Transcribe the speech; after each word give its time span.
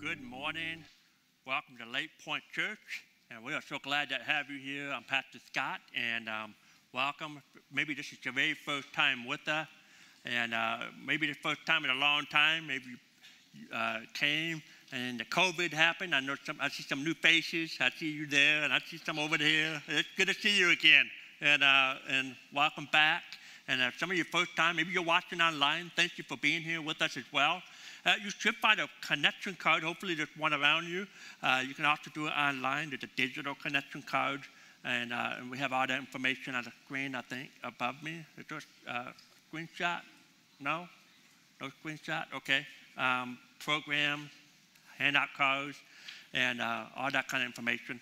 good 0.00 0.22
morning. 0.22 0.84
Welcome 1.44 1.76
to 1.78 1.90
Lake 1.90 2.10
Point 2.24 2.44
Church, 2.52 3.04
and 3.32 3.42
we 3.42 3.52
are 3.52 3.60
so 3.60 3.78
glad 3.82 4.08
to 4.10 4.14
have 4.14 4.48
you 4.48 4.56
here. 4.56 4.92
I'm 4.92 5.02
Pastor 5.02 5.40
Scott, 5.44 5.80
and 5.92 6.28
um, 6.28 6.54
welcome. 6.94 7.42
Maybe 7.72 7.94
this 7.94 8.12
is 8.12 8.24
your 8.24 8.32
very 8.32 8.54
first 8.54 8.92
time 8.92 9.26
with 9.26 9.48
us, 9.48 9.66
and 10.24 10.54
uh, 10.54 10.78
maybe 11.04 11.26
the 11.26 11.34
first 11.34 11.66
time 11.66 11.84
in 11.84 11.90
a 11.90 11.96
long 11.96 12.26
time. 12.26 12.68
Maybe 12.68 12.84
you 13.52 13.66
uh, 13.74 14.00
came 14.14 14.62
and 14.92 15.18
the 15.18 15.24
COVID 15.24 15.72
happened. 15.72 16.14
I 16.14 16.20
know 16.20 16.36
some. 16.44 16.58
I 16.60 16.68
see 16.68 16.84
some 16.84 17.02
new 17.02 17.14
faces. 17.14 17.76
I 17.80 17.90
see 17.90 18.12
you 18.12 18.26
there, 18.26 18.62
and 18.62 18.72
I 18.72 18.78
see 18.78 18.98
some 18.98 19.18
over 19.18 19.36
there. 19.36 19.82
It's 19.88 20.08
good 20.16 20.28
to 20.28 20.34
see 20.34 20.56
you 20.56 20.70
again, 20.70 21.10
and 21.40 21.64
uh, 21.64 21.94
and 22.08 22.36
welcome 22.54 22.88
back. 22.92 23.22
And 23.66 23.82
uh, 23.82 23.90
some 23.98 24.12
of 24.12 24.16
you 24.16 24.22
first 24.24 24.54
time, 24.54 24.76
maybe 24.76 24.92
you're 24.92 25.02
watching 25.02 25.40
online. 25.40 25.90
Thank 25.96 26.18
you 26.18 26.24
for 26.24 26.36
being 26.36 26.62
here 26.62 26.80
with 26.80 27.02
us 27.02 27.16
as 27.16 27.24
well. 27.32 27.62
Uh, 28.04 28.14
you 28.22 28.30
should 28.30 28.54
find 28.56 28.80
a 28.80 28.88
connection 29.00 29.54
card. 29.54 29.82
Hopefully, 29.82 30.14
there's 30.14 30.28
one 30.36 30.54
around 30.54 30.86
you. 30.86 31.06
Uh, 31.42 31.62
you 31.66 31.74
can 31.74 31.84
also 31.84 32.10
do 32.14 32.26
it 32.26 32.30
online. 32.30 32.90
There's 32.90 33.02
a 33.02 33.16
digital 33.16 33.54
connection 33.54 34.02
card, 34.02 34.40
and, 34.84 35.12
uh, 35.12 35.34
and 35.38 35.50
we 35.50 35.58
have 35.58 35.72
all 35.72 35.86
that 35.86 35.98
information 35.98 36.54
on 36.54 36.64
the 36.64 36.72
screen. 36.84 37.14
I 37.14 37.22
think 37.22 37.50
above 37.64 38.02
me. 38.02 38.24
Is 38.36 38.44
there 38.48 38.60
a 38.86 38.90
uh, 38.90 39.12
screenshot? 39.52 40.00
No, 40.60 40.88
no 41.60 41.70
screenshot. 41.82 42.24
Okay. 42.34 42.66
Um, 42.96 43.38
program, 43.60 44.28
handout 44.98 45.28
cards, 45.36 45.76
and 46.34 46.60
uh, 46.60 46.84
all 46.96 47.10
that 47.10 47.28
kind 47.28 47.42
of 47.42 47.46
information. 47.46 48.00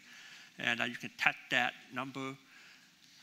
And 0.58 0.80
uh, 0.80 0.84
you 0.84 0.96
can 0.96 1.10
touch 1.18 1.36
that 1.50 1.74
number 1.92 2.34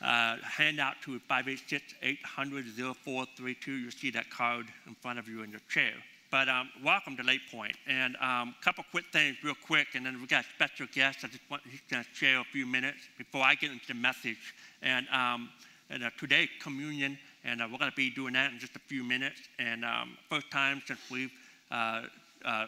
uh, 0.04 0.36
handout 0.42 0.94
to 1.02 1.20
586-800-0432. 1.30 3.66
You'll 3.66 3.90
see 3.90 4.10
that 4.10 4.28
card 4.30 4.66
in 4.86 4.94
front 4.94 5.18
of 5.18 5.28
you 5.28 5.42
in 5.42 5.50
your 5.50 5.62
chair. 5.68 5.94
But 6.34 6.48
um, 6.48 6.68
welcome 6.82 7.16
to 7.18 7.22
Lake 7.22 7.42
Point. 7.48 7.76
And 7.86 8.16
a 8.16 8.26
um, 8.26 8.56
couple 8.60 8.82
quick 8.90 9.04
things 9.12 9.36
real 9.44 9.54
quick, 9.54 9.94
and 9.94 10.04
then 10.04 10.20
we 10.20 10.26
got 10.26 10.44
a 10.44 10.48
special 10.56 10.88
guest. 10.92 11.20
I 11.22 11.28
just 11.28 11.48
want 11.48 11.62
to 11.90 12.04
share 12.12 12.40
a 12.40 12.44
few 12.52 12.66
minutes 12.66 12.98
before 13.16 13.42
I 13.44 13.54
get 13.54 13.70
into 13.70 13.86
the 13.86 13.94
message. 13.94 14.52
And, 14.82 15.06
um, 15.10 15.50
and 15.90 16.02
uh, 16.02 16.10
today, 16.18 16.48
communion, 16.60 17.16
and 17.44 17.62
uh, 17.62 17.68
we're 17.70 17.78
going 17.78 17.92
to 17.92 17.96
be 17.96 18.10
doing 18.10 18.32
that 18.32 18.50
in 18.50 18.58
just 18.58 18.74
a 18.74 18.80
few 18.80 19.04
minutes. 19.04 19.42
And 19.60 19.84
um, 19.84 20.18
first 20.28 20.50
time 20.50 20.82
since 20.84 20.98
we've 21.08 21.30
uh, 21.70 22.02
uh, 22.44 22.66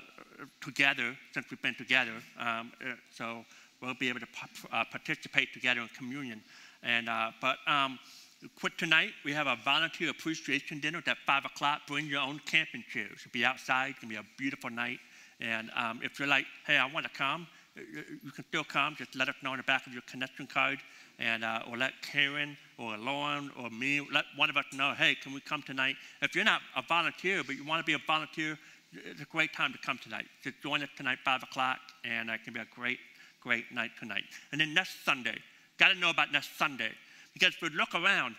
together, 0.61 1.17
since 1.35 1.47
we've 1.51 1.61
been 1.61 1.75
together. 1.75 2.23
Um, 2.39 2.71
uh, 2.81 2.93
so 3.11 3.45
we'll 3.83 3.95
be 3.95 4.09
able 4.09 4.21
to 4.21 4.29
uh, 4.71 4.85
participate 4.93 5.53
together 5.53 5.81
in 5.81 5.89
communion. 5.89 6.41
And, 6.85 7.09
but 7.41 7.57
um, 7.67 7.99
quit 8.61 8.77
tonight, 8.79 9.11
we 9.25 9.33
have 9.33 9.47
a 9.47 9.57
volunteer 9.65 10.11
appreciation 10.11 10.81
dinner 10.81 11.03
at 11.07 11.17
5 11.27 11.45
o'clock. 11.45 11.83
Bring 11.87 12.07
your 12.07 12.21
own 12.21 12.41
camping 12.47 12.85
chairs. 12.91 13.13
It'll 13.21 13.33
be 13.33 13.45
outside. 13.45 13.91
It's 13.91 14.01
going 14.01 14.15
to 14.15 14.21
be 14.21 14.27
a 14.27 14.37
beautiful 14.37 14.71
night. 14.71 14.99
And 15.41 15.71
um, 15.75 16.01
if 16.03 16.19
you're 16.19 16.29
like, 16.29 16.47
hey, 16.67 16.77
I 16.77 16.87
want 16.87 17.05
to 17.07 17.13
come, 17.13 17.47
you 17.77 18.31
can 18.31 18.45
still 18.45 18.65
come. 18.65 18.95
Just 18.97 19.15
let 19.15 19.29
us 19.29 19.35
know 19.43 19.51
on 19.51 19.59
the 19.59 19.63
back 19.63 19.87
of 19.87 19.93
your 19.93 20.03
connection 20.03 20.47
card. 20.47 20.79
And, 21.19 21.45
uh, 21.45 21.63
or 21.71 21.77
let 21.77 21.93
Karen 22.03 22.57
or 22.79 22.97
Lauren 22.99 23.51
or 23.59 23.71
me, 23.71 24.07
let 24.13 24.25
one 24.37 24.51
of 24.51 24.57
us 24.57 24.67
know, 24.73 24.93
hey, 24.97 25.15
can 25.15 25.33
we 25.33 25.41
come 25.41 25.63
tonight? 25.63 25.97
If 26.21 26.35
you're 26.35 26.45
not 26.45 26.61
a 26.77 26.83
volunteer, 26.83 27.43
but 27.43 27.57
you 27.57 27.65
want 27.65 27.81
to 27.81 27.87
be 27.87 27.95
a 27.95 28.07
volunteer, 28.07 28.59
it's 28.93 29.21
a 29.21 29.27
great 29.27 29.53
time 29.53 29.73
to 29.73 29.79
come 29.79 29.99
tonight. 30.03 30.27
Just 30.43 30.61
join 30.63 30.83
us 30.83 30.89
tonight, 30.97 31.19
5 31.25 31.43
o'clock, 31.43 31.79
and 32.05 32.31
it 32.31 32.45
can 32.45 32.53
be 32.53 32.61
a 32.61 32.67
great, 32.75 32.99
great 33.41 33.73
night 33.73 33.91
tonight. 33.99 34.25
And 34.53 34.61
then 34.61 34.75
next 34.75 35.05
Sunday, 35.05 35.39
got 35.79 35.89
to 35.89 35.95
know 35.95 36.11
about 36.11 36.33
next 36.33 36.59
Sunday. 36.59 36.91
Because 37.39 37.55
if 37.55 37.61
we 37.61 37.69
look 37.77 37.95
around, 37.95 38.35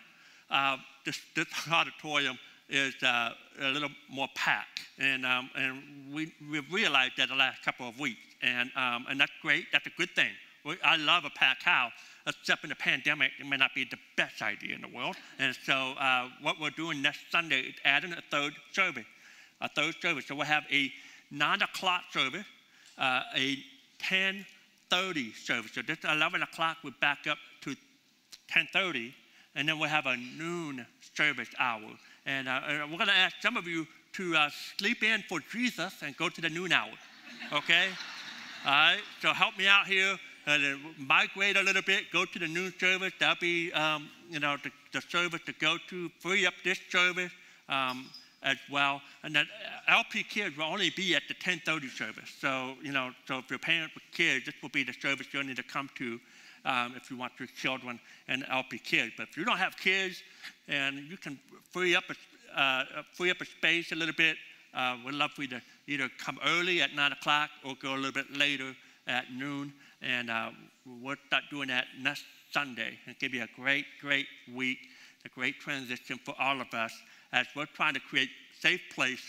uh, 0.50 0.76
this, 1.04 1.20
this, 1.36 1.46
auditorium 1.70 2.36
is 2.68 3.00
uh, 3.04 3.30
a 3.60 3.68
little 3.70 3.90
more 4.10 4.26
packed. 4.34 4.80
And, 4.98 5.24
um, 5.24 5.50
and 5.54 6.12
we, 6.12 6.32
we've 6.50 6.70
realized 6.72 7.12
that 7.18 7.28
the 7.28 7.36
last 7.36 7.62
couple 7.62 7.88
of 7.88 7.98
weeks. 8.00 8.18
And, 8.42 8.70
um, 8.74 9.06
and 9.08 9.20
that's 9.20 9.32
great. 9.40 9.66
That's 9.72 9.86
a 9.86 9.92
good 9.96 10.10
thing. 10.10 10.30
We, 10.64 10.76
I 10.82 10.96
love 10.96 11.24
a 11.24 11.30
packed 11.30 11.62
house, 11.62 11.92
except 12.26 12.64
in 12.64 12.70
the 12.70 12.76
pandemic, 12.76 13.30
it 13.38 13.46
may 13.46 13.56
not 13.56 13.72
be 13.72 13.84
the 13.84 13.98
best 14.16 14.42
idea 14.42 14.74
in 14.74 14.80
the 14.80 14.88
world. 14.88 15.14
And 15.38 15.56
so 15.64 15.94
uh, 16.00 16.28
what 16.42 16.60
we're 16.60 16.70
doing 16.70 17.00
next 17.00 17.20
Sunday 17.30 17.60
is 17.60 17.74
adding 17.84 18.12
a 18.12 18.22
third 18.32 18.54
service. 18.72 19.06
A 19.60 19.68
third 19.68 19.94
service. 20.02 20.26
So 20.26 20.34
we'll 20.34 20.46
have 20.46 20.64
a 20.72 20.90
9 21.30 21.62
o'clock 21.62 22.02
service, 22.10 22.46
uh, 22.98 23.22
a 23.36 23.58
10 24.00 24.44
30 24.90 25.32
service. 25.32 25.72
So 25.72 25.82
this 25.82 25.98
11 26.04 26.42
o'clock, 26.42 26.78
we 26.82 26.90
back 27.00 27.26
up 27.28 27.38
to 27.62 27.76
10:30, 28.48 29.14
and 29.54 29.68
then 29.68 29.78
we'll 29.78 29.88
have 29.88 30.06
a 30.06 30.16
noon 30.16 30.86
service 31.14 31.48
hour. 31.58 31.90
And, 32.26 32.48
uh, 32.48 32.60
we're 32.90 32.98
going 32.98 33.08
to 33.08 33.12
ask 33.12 33.36
some 33.40 33.56
of 33.56 33.66
you 33.66 33.86
to 34.14 34.36
uh, 34.36 34.50
sleep 34.76 35.02
in 35.02 35.22
for 35.28 35.40
Jesus 35.52 36.02
and 36.02 36.16
go 36.16 36.28
to 36.28 36.40
the 36.40 36.50
noon 36.50 36.72
hour. 36.72 36.92
Okay? 37.52 37.88
All 38.66 38.72
right. 38.72 39.00
So 39.22 39.32
help 39.32 39.56
me 39.56 39.66
out 39.66 39.86
here. 39.86 40.18
Uh, 40.46 40.58
migrate 40.98 41.56
a 41.56 41.62
little 41.62 41.82
bit. 41.82 42.10
Go 42.12 42.24
to 42.24 42.38
the 42.38 42.48
noon 42.48 42.72
service. 42.78 43.12
That'll 43.18 43.40
be, 43.40 43.72
um, 43.72 44.10
you 44.30 44.40
know, 44.40 44.56
the, 44.62 44.70
the, 44.92 45.00
service 45.02 45.40
to 45.46 45.52
go 45.52 45.76
to. 45.88 46.10
Free 46.20 46.46
up 46.46 46.54
this 46.64 46.78
service. 46.90 47.32
Um, 47.68 48.10
as 48.42 48.56
well. 48.70 49.00
And 49.22 49.34
that 49.34 49.46
LP 49.88 50.22
Kids 50.22 50.56
will 50.56 50.64
only 50.64 50.90
be 50.90 51.14
at 51.14 51.22
the 51.28 51.34
1030 51.34 51.88
service. 51.88 52.30
So, 52.40 52.74
you 52.82 52.92
know, 52.92 53.10
so 53.26 53.38
if 53.38 53.50
you're 53.50 53.58
parent 53.58 53.92
with 53.94 54.04
kids, 54.12 54.46
this 54.46 54.54
will 54.62 54.68
be 54.68 54.84
the 54.84 54.94
service 55.00 55.26
you'll 55.32 55.44
need 55.44 55.56
to 55.56 55.62
come 55.62 55.90
to 55.96 56.20
um, 56.64 56.94
if 56.96 57.10
you 57.10 57.16
want 57.16 57.32
your 57.38 57.48
children 57.48 57.98
and 58.28 58.44
LP 58.50 58.78
Kids. 58.78 59.12
But 59.16 59.28
if 59.28 59.36
you 59.36 59.44
don't 59.44 59.58
have 59.58 59.76
kids 59.76 60.22
and 60.68 60.98
you 61.10 61.16
can 61.16 61.38
free 61.70 61.94
up 61.94 62.04
a, 62.10 62.60
uh, 62.60 62.84
free 63.14 63.30
up 63.30 63.40
a 63.40 63.44
space 63.44 63.92
a 63.92 63.94
little 63.94 64.14
bit, 64.14 64.36
uh, 64.74 64.96
we'd 65.04 65.14
love 65.14 65.32
for 65.32 65.42
you 65.42 65.48
to 65.48 65.62
either 65.86 66.08
come 66.18 66.38
early 66.44 66.82
at 66.82 66.94
9 66.94 67.12
o'clock 67.12 67.50
or 67.64 67.74
go 67.80 67.94
a 67.94 67.96
little 67.96 68.12
bit 68.12 68.30
later 68.36 68.74
at 69.06 69.32
noon. 69.32 69.72
And 70.02 70.30
uh, 70.30 70.50
we'll 71.02 71.16
start 71.26 71.44
doing 71.50 71.68
that 71.68 71.86
next 72.00 72.24
Sunday. 72.52 72.98
It'll 73.06 73.18
give 73.18 73.34
you 73.34 73.42
a 73.42 73.60
great, 73.60 73.86
great 74.00 74.26
week, 74.54 74.78
a 75.24 75.28
great 75.28 75.58
transition 75.60 76.18
for 76.24 76.34
all 76.38 76.60
of 76.60 76.72
us 76.74 76.92
as 77.32 77.46
we're 77.56 77.66
trying 77.66 77.94
to 77.94 78.00
create 78.00 78.30
safe 78.60 78.80
place 78.94 79.22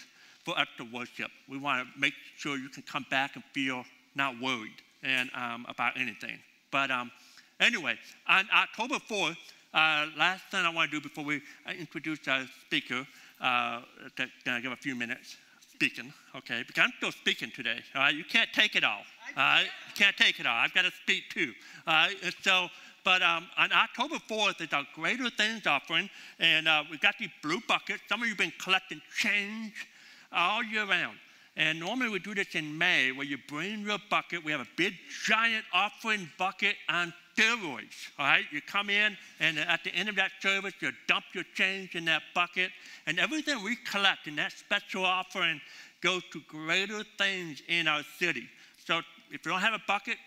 for 0.44 0.57
us 0.57 0.67
to 0.78 0.85
worship. 0.94 1.31
We 1.47 1.57
want 1.57 1.88
to 1.88 2.00
make 2.00 2.13
sure 2.38 2.57
you 2.57 2.69
can 2.69 2.84
come 2.84 3.06
back 3.09 3.35
and 3.35 3.44
feel 3.53 3.84
not 4.16 4.40
worried 4.41 4.81
and 5.03 5.29
um, 5.35 5.66
about 5.69 6.00
anything. 6.00 6.40
But 6.72 6.91
um, 6.91 7.12
anyway, 7.59 7.97
on 8.28 8.47
October 8.56 8.96
4th, 8.96 9.38
uh, 9.74 10.07
last 10.18 10.46
thing 10.52 10.66
I 10.66 10.69
want 10.69 10.91
to 10.91 11.00
do 11.00 11.02
before 11.02 11.24
we 11.24 11.41
uh, 11.66 11.72
introduce 11.78 12.28
our 12.28 12.46
speaker, 12.66 13.06
uh, 13.41 13.81
to, 14.16 14.24
uh, 14.52 14.59
give 14.59 14.72
a 14.72 14.75
few 14.75 14.96
minutes 14.96 15.38
speaking, 15.74 16.12
okay? 16.35 16.63
Because 16.68 16.84
I'm 16.84 16.94
still 16.97 17.12
speaking 17.12 17.52
today, 17.56 17.79
all 17.96 18.02
right? 18.02 18.16
You 18.16 18.25
can't 18.25 18.52
take 18.53 18.75
it 18.75 18.84
all, 18.84 19.03
all 19.38 19.44
right? 19.44 19.63
You 19.63 19.94
can't 19.96 20.18
take 20.18 20.40
it 20.40 20.46
all. 20.46 20.56
I've 20.56 20.74
got 20.74 20.84
to 20.84 20.91
speak 20.91 21.24
too, 21.29 21.53
all 21.88 21.94
right? 21.94 22.16
And 22.24 22.34
so 22.41 22.68
but 23.03 23.22
um, 23.22 23.47
on 23.58 23.72
October 23.72 24.16
4th 24.29 24.62
is 24.62 24.74
our 24.74 24.85
Greater 24.94 25.29
Things 25.29 25.66
offering, 25.66 26.09
and 26.40 26.68
uh, 26.68 26.84
we've 26.91 27.00
got 27.00 27.16
these 27.19 27.29
blue 27.41 27.59
buckets. 27.68 28.02
Some 28.09 28.22
of 28.22 28.28
you 28.28 28.34
have 28.34 28.38
been 28.38 28.53
collecting 28.62 29.02
change 29.18 29.88
all 30.31 30.63
year 30.63 30.85
round. 30.85 31.18
And 31.57 31.79
normally 31.79 32.09
we 32.09 32.19
do 32.19 32.33
this 32.33 32.55
in 32.55 32.77
May, 32.77 33.11
where 33.11 33.25
you 33.25 33.37
bring 33.47 33.81
your 33.81 33.97
bucket. 34.09 34.43
We 34.43 34.51
have 34.51 34.61
a 34.61 34.67
big, 34.77 34.93
giant 35.25 35.65
offering 35.73 36.29
bucket 36.37 36.75
on 36.87 37.13
steroids. 37.35 38.09
All 38.17 38.25
right, 38.25 38.45
you 38.51 38.61
come 38.61 38.89
in, 38.89 39.17
and 39.39 39.59
at 39.59 39.83
the 39.83 39.93
end 39.93 40.09
of 40.09 40.15
that 40.15 40.31
service, 40.41 40.73
you 40.79 40.91
dump 41.07 41.25
your 41.33 41.43
change 41.55 41.95
in 41.95 42.05
that 42.05 42.21
bucket, 42.33 42.71
and 43.07 43.19
everything 43.19 43.63
we 43.63 43.75
collect 43.77 44.27
in 44.27 44.35
that 44.37 44.53
special 44.53 45.05
offering 45.05 45.59
goes 46.01 46.23
to 46.31 46.41
greater 46.47 47.03
things 47.17 47.61
in 47.67 47.87
our 47.87 48.03
city. 48.17 48.47
So 48.85 49.01
if 49.31 49.45
you 49.45 49.51
don't 49.51 49.61
have 49.61 49.73
a 49.73 49.81
bucket, 49.87 50.17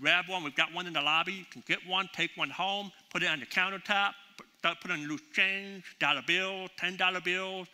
grab 0.00 0.28
one. 0.28 0.42
We've 0.42 0.54
got 0.54 0.72
one 0.72 0.86
in 0.86 0.92
the 0.92 1.02
lobby. 1.02 1.32
You 1.32 1.44
can 1.50 1.62
get 1.66 1.78
one, 1.86 2.08
take 2.14 2.30
one 2.36 2.50
home, 2.50 2.90
put 3.10 3.22
it 3.22 3.28
on 3.28 3.40
the 3.40 3.46
countertop, 3.46 4.12
start 4.58 4.78
putting 4.80 5.06
loose 5.06 5.22
change, 5.32 5.84
dollar 6.00 6.22
bills, 6.26 6.70
$10 6.80 7.24
bills, 7.24 7.68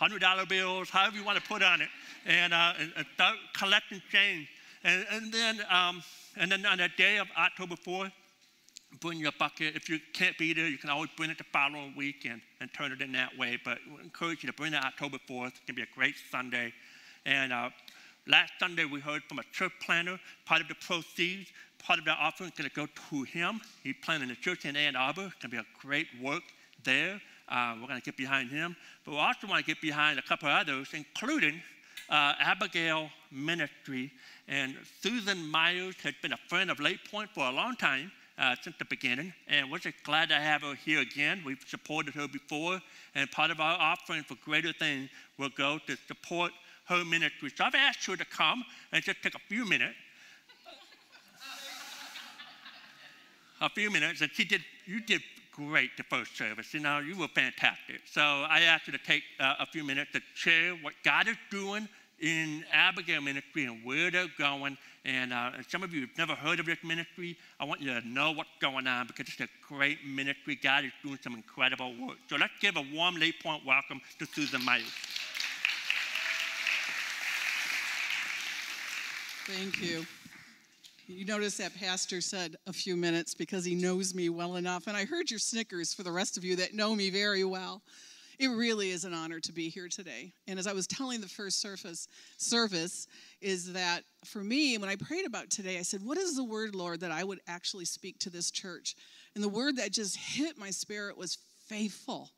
$100 0.00 0.48
bills, 0.48 0.90
however 0.90 1.16
you 1.16 1.24
want 1.24 1.38
to 1.38 1.48
put 1.48 1.62
on 1.62 1.80
it, 1.80 1.88
and, 2.26 2.52
uh, 2.52 2.72
and, 2.78 2.92
and 2.96 3.06
start 3.14 3.36
collecting 3.54 4.02
change. 4.10 4.48
And, 4.84 5.06
and, 5.10 5.32
then, 5.32 5.60
um, 5.70 6.02
and 6.36 6.50
then 6.50 6.64
on 6.66 6.78
the 6.78 6.88
day 6.96 7.18
of 7.18 7.26
October 7.36 7.74
4th, 7.74 8.12
bring 9.00 9.18
your 9.18 9.32
bucket. 9.38 9.76
If 9.76 9.88
you 9.88 9.98
can't 10.12 10.36
be 10.38 10.54
there, 10.54 10.68
you 10.68 10.78
can 10.78 10.90
always 10.90 11.10
bring 11.16 11.30
it 11.30 11.38
the 11.38 11.44
following 11.52 11.94
week 11.96 12.26
and, 12.28 12.40
and 12.60 12.72
turn 12.72 12.92
it 12.92 13.02
in 13.02 13.12
that 13.12 13.36
way. 13.36 13.58
But 13.64 13.78
we 13.86 14.02
encourage 14.02 14.42
you 14.42 14.46
to 14.48 14.52
bring 14.52 14.72
it 14.72 14.82
October 14.82 15.18
4th. 15.28 15.48
It's 15.48 15.60
going 15.60 15.66
to 15.66 15.72
be 15.74 15.82
a 15.82 15.94
great 15.94 16.14
Sunday. 16.30 16.72
And 17.26 17.52
uh, 17.52 17.70
Last 18.28 18.52
Sunday, 18.60 18.84
we 18.84 19.00
heard 19.00 19.22
from 19.24 19.38
a 19.38 19.42
church 19.52 19.72
planner. 19.80 20.20
Part 20.44 20.60
of 20.60 20.68
the 20.68 20.74
proceeds, 20.74 21.50
part 21.78 21.98
of 21.98 22.04
the 22.04 22.10
offering 22.10 22.50
is 22.50 22.58
going 22.58 22.68
to 22.68 22.76
go 22.76 22.86
to 23.08 23.22
him. 23.22 23.58
He's 23.82 23.94
planning 24.02 24.30
a 24.30 24.34
church 24.34 24.66
in 24.66 24.76
Ann 24.76 24.96
Arbor. 24.96 25.32
It's 25.32 25.34
going 25.36 25.50
to 25.50 25.56
be 25.56 25.56
a 25.56 25.66
great 25.80 26.08
work 26.20 26.42
there. 26.84 27.22
Uh, 27.50 27.74
we're 27.80 27.86
going 27.86 28.00
to 28.00 28.04
get 28.04 28.16
behind 28.16 28.50
him. 28.50 28.76
But 29.04 29.12
we 29.12 29.18
also 29.18 29.46
want 29.46 29.64
to 29.64 29.66
get 29.66 29.80
behind 29.80 30.18
a 30.18 30.22
couple 30.22 30.48
others, 30.48 30.88
including 30.92 31.60
uh, 32.10 32.34
Abigail 32.38 33.10
Ministry. 33.30 34.12
And 34.48 34.76
Susan 35.00 35.46
Myers 35.48 35.94
has 36.02 36.14
been 36.22 36.32
a 36.32 36.38
friend 36.48 36.70
of 36.70 36.80
Lake 36.80 37.00
Point 37.10 37.30
for 37.34 37.46
a 37.46 37.52
long 37.52 37.76
time. 37.76 38.12
Uh, 38.40 38.54
since 38.62 38.76
the 38.78 38.84
beginning, 38.84 39.34
and 39.48 39.68
we're 39.68 39.80
just 39.80 40.00
glad 40.04 40.28
to 40.28 40.34
have 40.36 40.62
her 40.62 40.76
here 40.76 41.00
again. 41.00 41.42
We've 41.44 41.58
supported 41.66 42.14
her 42.14 42.28
before, 42.28 42.80
and 43.16 43.28
part 43.32 43.50
of 43.50 43.58
our 43.58 43.76
offering 43.80 44.22
for 44.22 44.36
greater 44.44 44.72
things 44.72 45.10
will 45.38 45.48
go 45.48 45.80
to 45.88 45.96
support 46.06 46.52
her 46.84 47.04
ministry. 47.04 47.50
So 47.56 47.64
I've 47.64 47.74
asked 47.74 48.06
her 48.06 48.16
to 48.16 48.24
come 48.24 48.64
and 48.92 49.02
just 49.02 49.20
take 49.24 49.34
a 49.34 49.40
few 49.48 49.68
minutes. 49.68 49.96
a 53.60 53.68
few 53.68 53.90
minutes, 53.90 54.20
and 54.20 54.30
she 54.32 54.44
did, 54.44 54.62
you 54.86 55.00
did 55.00 55.20
great 55.58 55.90
the 55.96 56.04
first 56.04 56.36
service. 56.36 56.72
You 56.72 56.80
know, 56.80 57.00
you 57.00 57.18
were 57.18 57.28
fantastic. 57.28 58.00
So 58.06 58.20
I 58.20 58.60
asked 58.60 58.86
you 58.86 58.92
to 58.92 59.04
take 59.04 59.24
uh, 59.40 59.56
a 59.58 59.66
few 59.66 59.82
minutes 59.82 60.12
to 60.12 60.20
share 60.34 60.74
what 60.74 60.94
God 61.04 61.26
is 61.26 61.36
doing 61.50 61.88
in 62.20 62.64
Abigail 62.72 63.20
Ministry 63.20 63.64
and 63.64 63.84
where 63.84 64.10
they're 64.10 64.26
going. 64.38 64.76
And, 65.04 65.32
uh, 65.32 65.50
some 65.68 65.82
of 65.82 65.92
you 65.92 66.02
have 66.02 66.16
never 66.18 66.34
heard 66.34 66.60
of 66.60 66.66
this 66.66 66.78
ministry. 66.84 67.36
I 67.58 67.64
want 67.64 67.80
you 67.80 67.92
to 67.98 68.06
know 68.06 68.32
what's 68.32 68.50
going 68.60 68.86
on 68.86 69.06
because 69.06 69.28
it's 69.28 69.40
a 69.40 69.48
great 69.66 69.98
ministry. 70.06 70.58
God 70.60 70.84
is 70.84 70.92
doing 71.02 71.18
some 71.22 71.34
incredible 71.34 71.94
work. 72.00 72.18
So 72.28 72.36
let's 72.36 72.52
give 72.60 72.76
a 72.76 72.84
warm 72.94 73.16
Lake 73.16 73.42
Point 73.42 73.64
welcome 73.66 74.00
to 74.18 74.26
Susan 74.26 74.64
Myers. 74.64 74.84
Thank 79.46 79.80
you. 79.80 80.06
You 81.10 81.24
notice 81.24 81.56
that 81.56 81.74
pastor 81.74 82.20
said 82.20 82.56
a 82.66 82.72
few 82.72 82.94
minutes 82.94 83.32
because 83.32 83.64
he 83.64 83.74
knows 83.74 84.14
me 84.14 84.28
well 84.28 84.56
enough. 84.56 84.88
And 84.88 84.94
I 84.94 85.06
heard 85.06 85.30
your 85.30 85.38
snickers 85.38 85.94
for 85.94 86.02
the 86.02 86.12
rest 86.12 86.36
of 86.36 86.44
you 86.44 86.56
that 86.56 86.74
know 86.74 86.94
me 86.94 87.08
very 87.08 87.44
well. 87.44 87.80
It 88.38 88.48
really 88.48 88.90
is 88.90 89.06
an 89.06 89.14
honor 89.14 89.40
to 89.40 89.50
be 89.50 89.70
here 89.70 89.88
today. 89.88 90.34
And 90.46 90.58
as 90.58 90.66
I 90.66 90.74
was 90.74 90.86
telling 90.86 91.22
the 91.22 91.26
first 91.26 91.62
surface 91.62 92.08
service, 92.36 93.06
is 93.40 93.72
that 93.72 94.02
for 94.26 94.44
me, 94.44 94.76
when 94.76 94.90
I 94.90 94.96
prayed 94.96 95.24
about 95.24 95.48
today, 95.48 95.78
I 95.78 95.82
said, 95.82 96.04
What 96.04 96.18
is 96.18 96.36
the 96.36 96.44
word, 96.44 96.74
Lord, 96.74 97.00
that 97.00 97.10
I 97.10 97.24
would 97.24 97.40
actually 97.48 97.86
speak 97.86 98.18
to 98.18 98.30
this 98.30 98.50
church? 98.50 98.94
And 99.34 99.42
the 99.42 99.48
word 99.48 99.76
that 99.76 99.92
just 99.92 100.14
hit 100.14 100.58
my 100.58 100.68
spirit 100.68 101.16
was 101.16 101.38
faithful. 101.68 102.32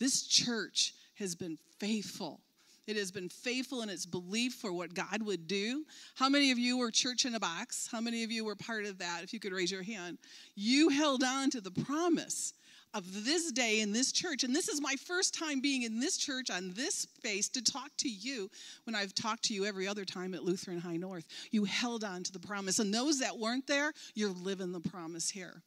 This 0.00 0.26
church 0.26 0.92
has 1.20 1.36
been 1.36 1.56
faithful. 1.78 2.40
It 2.86 2.96
has 2.96 3.10
been 3.10 3.28
faithful 3.28 3.82
in 3.82 3.88
its 3.88 4.06
belief 4.06 4.54
for 4.54 4.72
what 4.72 4.94
God 4.94 5.22
would 5.22 5.46
do. 5.48 5.84
How 6.14 6.28
many 6.28 6.52
of 6.52 6.58
you 6.58 6.78
were 6.78 6.90
church 6.90 7.24
in 7.24 7.34
a 7.34 7.40
box? 7.40 7.88
How 7.90 8.00
many 8.00 8.22
of 8.22 8.30
you 8.30 8.44
were 8.44 8.54
part 8.54 8.84
of 8.84 8.98
that? 8.98 9.20
If 9.24 9.32
you 9.32 9.40
could 9.40 9.52
raise 9.52 9.72
your 9.72 9.82
hand. 9.82 10.18
You 10.54 10.88
held 10.88 11.24
on 11.24 11.50
to 11.50 11.60
the 11.60 11.72
promise 11.72 12.52
of 12.94 13.24
this 13.24 13.50
day 13.52 13.80
in 13.80 13.92
this 13.92 14.12
church. 14.12 14.44
And 14.44 14.54
this 14.54 14.68
is 14.68 14.80
my 14.80 14.94
first 14.94 15.34
time 15.34 15.60
being 15.60 15.82
in 15.82 16.00
this 16.00 16.16
church 16.16 16.48
on 16.48 16.72
this 16.74 16.94
space 16.94 17.48
to 17.50 17.62
talk 17.62 17.90
to 17.98 18.08
you 18.08 18.50
when 18.84 18.94
I've 18.94 19.14
talked 19.14 19.44
to 19.44 19.54
you 19.54 19.64
every 19.64 19.86
other 19.88 20.04
time 20.04 20.32
at 20.32 20.44
Lutheran 20.44 20.78
High 20.78 20.96
North. 20.96 21.26
You 21.50 21.64
held 21.64 22.04
on 22.04 22.22
to 22.22 22.32
the 22.32 22.38
promise. 22.38 22.78
And 22.78 22.94
those 22.94 23.18
that 23.18 23.36
weren't 23.36 23.66
there, 23.66 23.92
you're 24.14 24.30
living 24.30 24.72
the 24.72 24.80
promise 24.80 25.28
here. 25.28 25.62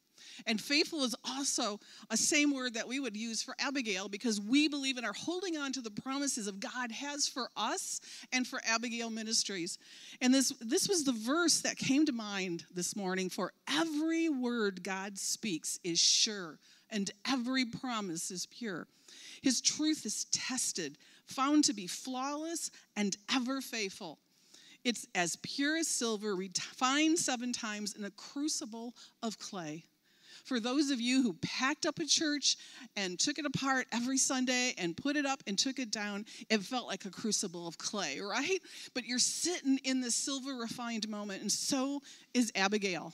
And 0.46 0.60
faithful 0.60 1.04
is 1.04 1.14
also 1.24 1.80
a 2.10 2.16
same 2.16 2.54
word 2.54 2.74
that 2.74 2.88
we 2.88 3.00
would 3.00 3.16
use 3.16 3.42
for 3.42 3.54
Abigail 3.58 4.08
because 4.08 4.40
we 4.40 4.68
believe 4.68 4.98
in 4.98 5.04
our 5.04 5.12
holding 5.12 5.56
on 5.56 5.72
to 5.72 5.80
the 5.80 5.90
promises 5.90 6.46
of 6.46 6.60
God 6.60 6.90
has 6.92 7.28
for 7.28 7.48
us 7.56 8.00
and 8.32 8.46
for 8.46 8.60
Abigail 8.64 9.10
Ministries. 9.10 9.78
And 10.20 10.32
this, 10.32 10.52
this 10.60 10.88
was 10.88 11.04
the 11.04 11.12
verse 11.12 11.60
that 11.60 11.76
came 11.76 12.06
to 12.06 12.12
mind 12.12 12.64
this 12.74 12.96
morning 12.96 13.30
for 13.30 13.52
every 13.68 14.28
word 14.28 14.82
God 14.82 15.18
speaks 15.18 15.78
is 15.84 15.98
sure 15.98 16.58
and 16.90 17.10
every 17.26 17.64
promise 17.64 18.30
is 18.30 18.46
pure. 18.46 18.86
His 19.42 19.60
truth 19.60 20.04
is 20.04 20.24
tested, 20.26 20.98
found 21.26 21.64
to 21.64 21.72
be 21.72 21.86
flawless 21.86 22.70
and 22.96 23.16
ever 23.32 23.60
faithful. 23.60 24.18
It's 24.84 25.06
as 25.14 25.36
pure 25.36 25.76
as 25.76 25.88
silver, 25.88 26.34
refined 26.34 27.18
seven 27.18 27.52
times 27.52 27.94
in 27.94 28.04
a 28.04 28.10
crucible 28.10 28.94
of 29.22 29.38
clay 29.38 29.84
for 30.50 30.58
those 30.58 30.90
of 30.90 31.00
you 31.00 31.22
who 31.22 31.32
packed 31.34 31.86
up 31.86 32.00
a 32.00 32.04
church 32.04 32.56
and 32.96 33.20
took 33.20 33.38
it 33.38 33.46
apart 33.46 33.86
every 33.92 34.18
Sunday 34.18 34.74
and 34.78 34.96
put 34.96 35.14
it 35.14 35.24
up 35.24 35.40
and 35.46 35.56
took 35.56 35.78
it 35.78 35.92
down, 35.92 36.26
it 36.48 36.60
felt 36.64 36.88
like 36.88 37.04
a 37.04 37.10
crucible 37.10 37.68
of 37.68 37.78
clay, 37.78 38.18
right? 38.28 38.58
But 38.92 39.04
you're 39.04 39.20
sitting 39.20 39.78
in 39.84 40.00
the 40.00 40.10
silver 40.10 40.54
refined 40.54 41.08
moment, 41.08 41.42
and 41.42 41.52
so 41.52 42.02
is 42.34 42.50
Abigail. 42.56 43.12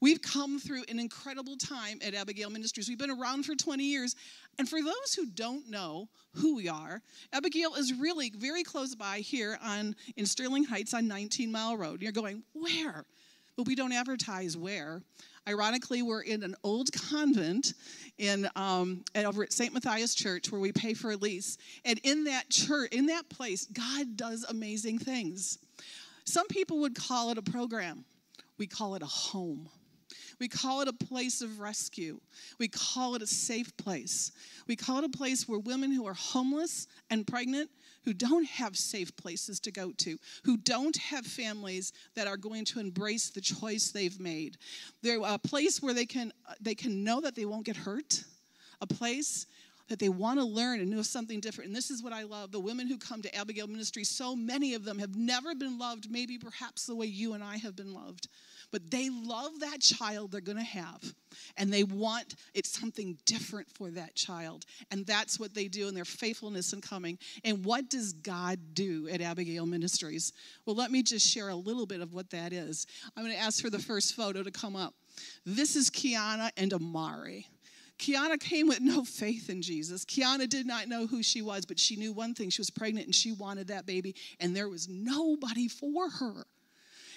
We've 0.00 0.22
come 0.22 0.60
through 0.60 0.84
an 0.88 1.00
incredible 1.00 1.56
time 1.56 1.98
at 2.00 2.14
Abigail 2.14 2.48
Ministries. 2.48 2.88
We've 2.88 2.96
been 2.96 3.10
around 3.10 3.44
for 3.44 3.56
20 3.56 3.82
years. 3.82 4.14
And 4.56 4.68
for 4.68 4.80
those 4.80 5.14
who 5.16 5.26
don't 5.26 5.68
know 5.68 6.08
who 6.34 6.54
we 6.54 6.68
are, 6.68 7.02
Abigail 7.32 7.74
is 7.74 7.92
really 7.92 8.32
very 8.36 8.62
close 8.62 8.94
by 8.94 9.18
here 9.18 9.58
on 9.64 9.96
in 10.16 10.26
Sterling 10.26 10.62
Heights 10.62 10.94
on 10.94 11.08
19 11.08 11.50
Mile 11.50 11.76
Road. 11.76 12.02
You're 12.02 12.12
going, 12.12 12.44
where? 12.54 13.04
But 13.58 13.66
we 13.66 13.74
don't 13.74 13.92
advertise 13.92 14.56
where. 14.56 15.02
Ironically, 15.48 16.00
we're 16.00 16.22
in 16.22 16.44
an 16.44 16.54
old 16.62 16.92
convent 16.92 17.74
in 18.16 18.48
um, 18.54 19.02
over 19.16 19.42
at 19.42 19.52
St. 19.52 19.74
Matthias 19.74 20.14
Church 20.14 20.52
where 20.52 20.60
we 20.60 20.70
pay 20.70 20.94
for 20.94 21.10
a 21.10 21.16
lease. 21.16 21.58
And 21.84 21.98
in 22.04 22.22
that 22.24 22.50
church, 22.50 22.92
in 22.92 23.06
that 23.06 23.28
place, 23.28 23.66
God 23.66 24.16
does 24.16 24.44
amazing 24.48 25.00
things. 25.00 25.58
Some 26.24 26.46
people 26.46 26.78
would 26.82 26.94
call 26.94 27.32
it 27.32 27.38
a 27.38 27.42
program. 27.42 28.04
We 28.58 28.68
call 28.68 28.94
it 28.94 29.02
a 29.02 29.06
home. 29.06 29.68
We 30.38 30.46
call 30.46 30.80
it 30.82 30.86
a 30.86 30.92
place 30.92 31.42
of 31.42 31.58
rescue. 31.58 32.20
We 32.60 32.68
call 32.68 33.16
it 33.16 33.22
a 33.22 33.26
safe 33.26 33.76
place. 33.76 34.30
We 34.68 34.76
call 34.76 34.98
it 34.98 35.04
a 35.04 35.08
place 35.08 35.48
where 35.48 35.58
women 35.58 35.90
who 35.90 36.06
are 36.06 36.14
homeless 36.14 36.86
and 37.10 37.26
pregnant 37.26 37.70
who 38.08 38.14
don't 38.14 38.46
have 38.46 38.74
safe 38.74 39.14
places 39.18 39.60
to 39.60 39.70
go 39.70 39.92
to, 39.98 40.16
who 40.42 40.56
don't 40.56 40.96
have 40.96 41.26
families 41.26 41.92
that 42.14 42.26
are 42.26 42.38
going 42.38 42.64
to 42.64 42.80
embrace 42.80 43.28
the 43.28 43.40
choice 43.42 43.90
they've 43.90 44.18
made. 44.18 44.56
They're 45.02 45.20
a 45.22 45.36
place 45.36 45.82
where 45.82 45.92
they 45.92 46.06
can, 46.06 46.32
they 46.58 46.74
can 46.74 47.04
know 47.04 47.20
that 47.20 47.34
they 47.34 47.44
won't 47.44 47.66
get 47.66 47.76
hurt, 47.76 48.24
a 48.80 48.86
place 48.86 49.44
that 49.90 49.98
they 49.98 50.08
want 50.08 50.40
to 50.40 50.44
learn 50.46 50.80
and 50.80 50.90
know 50.90 51.02
something 51.02 51.38
different. 51.38 51.68
And 51.68 51.76
this 51.76 51.90
is 51.90 52.02
what 52.02 52.14
I 52.14 52.22
love. 52.22 52.50
The 52.50 52.58
women 52.58 52.86
who 52.86 52.96
come 52.96 53.20
to 53.20 53.36
Abigail 53.36 53.66
Ministry, 53.66 54.04
so 54.04 54.34
many 54.34 54.72
of 54.72 54.86
them 54.86 54.98
have 54.98 55.14
never 55.14 55.54
been 55.54 55.78
loved, 55.78 56.10
maybe 56.10 56.38
perhaps 56.38 56.86
the 56.86 56.96
way 56.96 57.04
you 57.04 57.34
and 57.34 57.44
I 57.44 57.58
have 57.58 57.76
been 57.76 57.92
loved 57.92 58.28
but 58.70 58.90
they 58.90 59.10
love 59.10 59.60
that 59.60 59.80
child 59.80 60.30
they're 60.30 60.40
going 60.40 60.58
to 60.58 60.64
have 60.64 61.02
and 61.56 61.72
they 61.72 61.84
want 61.84 62.34
it's 62.54 62.78
something 62.78 63.16
different 63.24 63.68
for 63.70 63.90
that 63.90 64.14
child 64.14 64.64
and 64.90 65.06
that's 65.06 65.38
what 65.38 65.54
they 65.54 65.68
do 65.68 65.88
in 65.88 65.94
their 65.94 66.04
faithfulness 66.04 66.72
in 66.72 66.80
coming 66.80 67.18
and 67.44 67.64
what 67.64 67.88
does 67.88 68.12
god 68.12 68.58
do 68.74 69.08
at 69.08 69.20
abigail 69.20 69.66
ministries 69.66 70.32
well 70.66 70.76
let 70.76 70.90
me 70.90 71.02
just 71.02 71.26
share 71.26 71.48
a 71.48 71.54
little 71.54 71.86
bit 71.86 72.00
of 72.00 72.14
what 72.14 72.30
that 72.30 72.52
is 72.52 72.86
i'm 73.16 73.24
going 73.24 73.34
to 73.34 73.40
ask 73.40 73.62
for 73.62 73.70
the 73.70 73.78
first 73.78 74.14
photo 74.14 74.42
to 74.42 74.50
come 74.50 74.76
up 74.76 74.94
this 75.44 75.76
is 75.76 75.90
kiana 75.90 76.50
and 76.56 76.72
amari 76.72 77.46
Kiana 77.98 78.38
came 78.38 78.68
with 78.68 78.80
no 78.80 79.04
faith 79.04 79.50
in 79.50 79.60
Jesus. 79.60 80.04
Kiana 80.04 80.48
did 80.48 80.66
not 80.66 80.88
know 80.88 81.06
who 81.06 81.22
she 81.22 81.42
was, 81.42 81.66
but 81.66 81.78
she 81.78 81.96
knew 81.96 82.12
one 82.12 82.32
thing. 82.32 82.48
She 82.48 82.60
was 82.60 82.70
pregnant 82.70 83.06
and 83.06 83.14
she 83.14 83.32
wanted 83.32 83.66
that 83.68 83.86
baby, 83.86 84.14
and 84.38 84.54
there 84.54 84.68
was 84.68 84.88
nobody 84.88 85.66
for 85.66 86.08
her. 86.08 86.46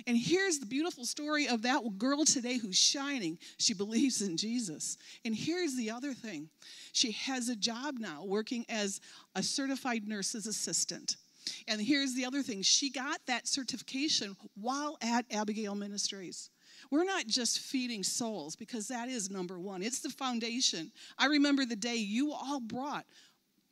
And 0.07 0.17
here's 0.17 0.59
the 0.59 0.65
beautiful 0.65 1.05
story 1.05 1.47
of 1.47 1.61
that 1.63 1.81
girl 1.97 2.25
today 2.25 2.57
who's 2.57 2.77
shining. 2.77 3.37
She 3.57 3.73
believes 3.73 4.21
in 4.21 4.37
Jesus. 4.37 4.97
And 5.25 5.35
here's 5.35 5.75
the 5.75 5.91
other 5.91 6.13
thing 6.13 6.49
she 6.93 7.11
has 7.11 7.49
a 7.49 7.55
job 7.55 7.95
now 7.99 8.23
working 8.25 8.65
as 8.69 8.99
a 9.35 9.43
certified 9.43 10.07
nurse's 10.07 10.47
assistant. 10.47 11.17
And 11.67 11.81
here's 11.81 12.13
the 12.13 12.25
other 12.25 12.43
thing 12.43 12.61
she 12.61 12.89
got 12.89 13.19
that 13.27 13.47
certification 13.47 14.35
while 14.55 14.97
at 15.01 15.25
Abigail 15.31 15.75
Ministries. 15.75 16.49
We're 16.89 17.03
not 17.03 17.27
just 17.27 17.59
feeding 17.59 18.03
souls 18.03 18.55
because 18.55 18.87
that 18.87 19.07
is 19.07 19.29
number 19.29 19.59
one, 19.59 19.83
it's 19.83 19.99
the 19.99 20.09
foundation. 20.09 20.91
I 21.17 21.27
remember 21.27 21.65
the 21.65 21.75
day 21.75 21.95
you 21.95 22.31
all 22.31 22.59
brought 22.59 23.05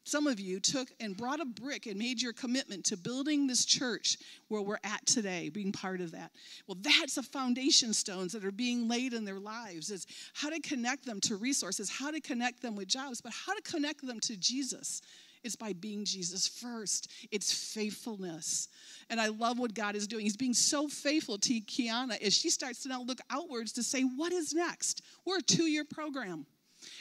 some 0.03 0.27
of 0.27 0.39
you 0.39 0.59
took 0.59 0.89
and 0.99 1.15
brought 1.15 1.39
a 1.39 1.45
brick 1.45 1.85
and 1.85 1.97
made 1.97 2.21
your 2.21 2.33
commitment 2.33 2.85
to 2.85 2.97
building 2.97 3.45
this 3.45 3.65
church 3.65 4.17
where 4.47 4.61
we're 4.61 4.79
at 4.83 5.05
today, 5.05 5.49
being 5.49 5.71
part 5.71 6.01
of 6.01 6.11
that. 6.11 6.31
Well, 6.67 6.77
that's 6.81 7.15
the 7.15 7.23
foundation 7.23 7.93
stones 7.93 8.33
that 8.33 8.45
are 8.45 8.51
being 8.51 8.87
laid 8.87 9.13
in 9.13 9.25
their 9.25 9.39
lives 9.39 9.91
is 9.91 10.07
how 10.33 10.49
to 10.49 10.59
connect 10.61 11.05
them 11.05 11.19
to 11.21 11.35
resources, 11.35 11.89
how 11.89 12.11
to 12.11 12.19
connect 12.21 12.61
them 12.61 12.75
with 12.75 12.87
jobs, 12.87 13.21
but 13.21 13.33
how 13.33 13.53
to 13.53 13.61
connect 13.61 14.05
them 14.05 14.19
to 14.21 14.37
Jesus. 14.37 15.01
It's 15.43 15.55
by 15.55 15.73
being 15.73 16.03
Jesus 16.03 16.47
first. 16.47 17.11
It's 17.31 17.73
faithfulness. 17.73 18.67
And 19.09 19.21
I 19.21 19.27
love 19.27 19.57
what 19.57 19.73
God 19.73 19.95
is 19.95 20.07
doing. 20.07 20.23
He's 20.23 20.35
being 20.35 20.53
so 20.53 20.87
faithful 20.87 21.37
to 21.37 21.61
Kiana 21.61 22.21
as 22.21 22.33
she 22.33 22.49
starts 22.49 22.83
to 22.83 22.89
now 22.89 23.03
look 23.03 23.19
outwards 23.29 23.71
to 23.73 23.83
say, 23.83 24.01
what 24.01 24.33
is 24.33 24.53
next? 24.53 25.01
We're 25.25 25.37
a 25.37 25.41
two 25.41 25.67
year 25.67 25.85
program. 25.85 26.45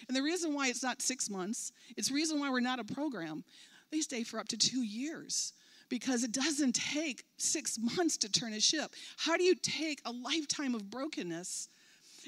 And 0.07 0.16
the 0.16 0.23
reason 0.23 0.54
why 0.54 0.68
it's 0.68 0.83
not 0.83 1.02
six 1.02 1.30
months, 1.30 1.73
it's 1.97 2.09
the 2.09 2.14
reason 2.14 2.40
why 2.40 2.50
we're 2.50 2.61
not 2.61 2.80
a 2.80 2.85
program. 2.85 3.45
They 3.90 4.00
stay 4.00 4.23
for 4.23 4.38
up 4.38 4.49
to 4.49 4.57
two 4.57 4.83
years 4.83 5.52
because 5.88 6.25
it 6.25 6.33
doesn't 6.33 6.75
take 6.75 7.25
six 7.38 7.78
months 7.97 8.16
to 8.18 8.30
turn 8.30 8.52
a 8.52 8.61
ship. 8.61 8.95
How 9.16 9.37
do 9.37 9.45
you 9.45 9.54
take 9.54 10.00
a 10.04 10.12
lifetime 10.12 10.75
of 10.75 10.90
brokenness 10.90 11.68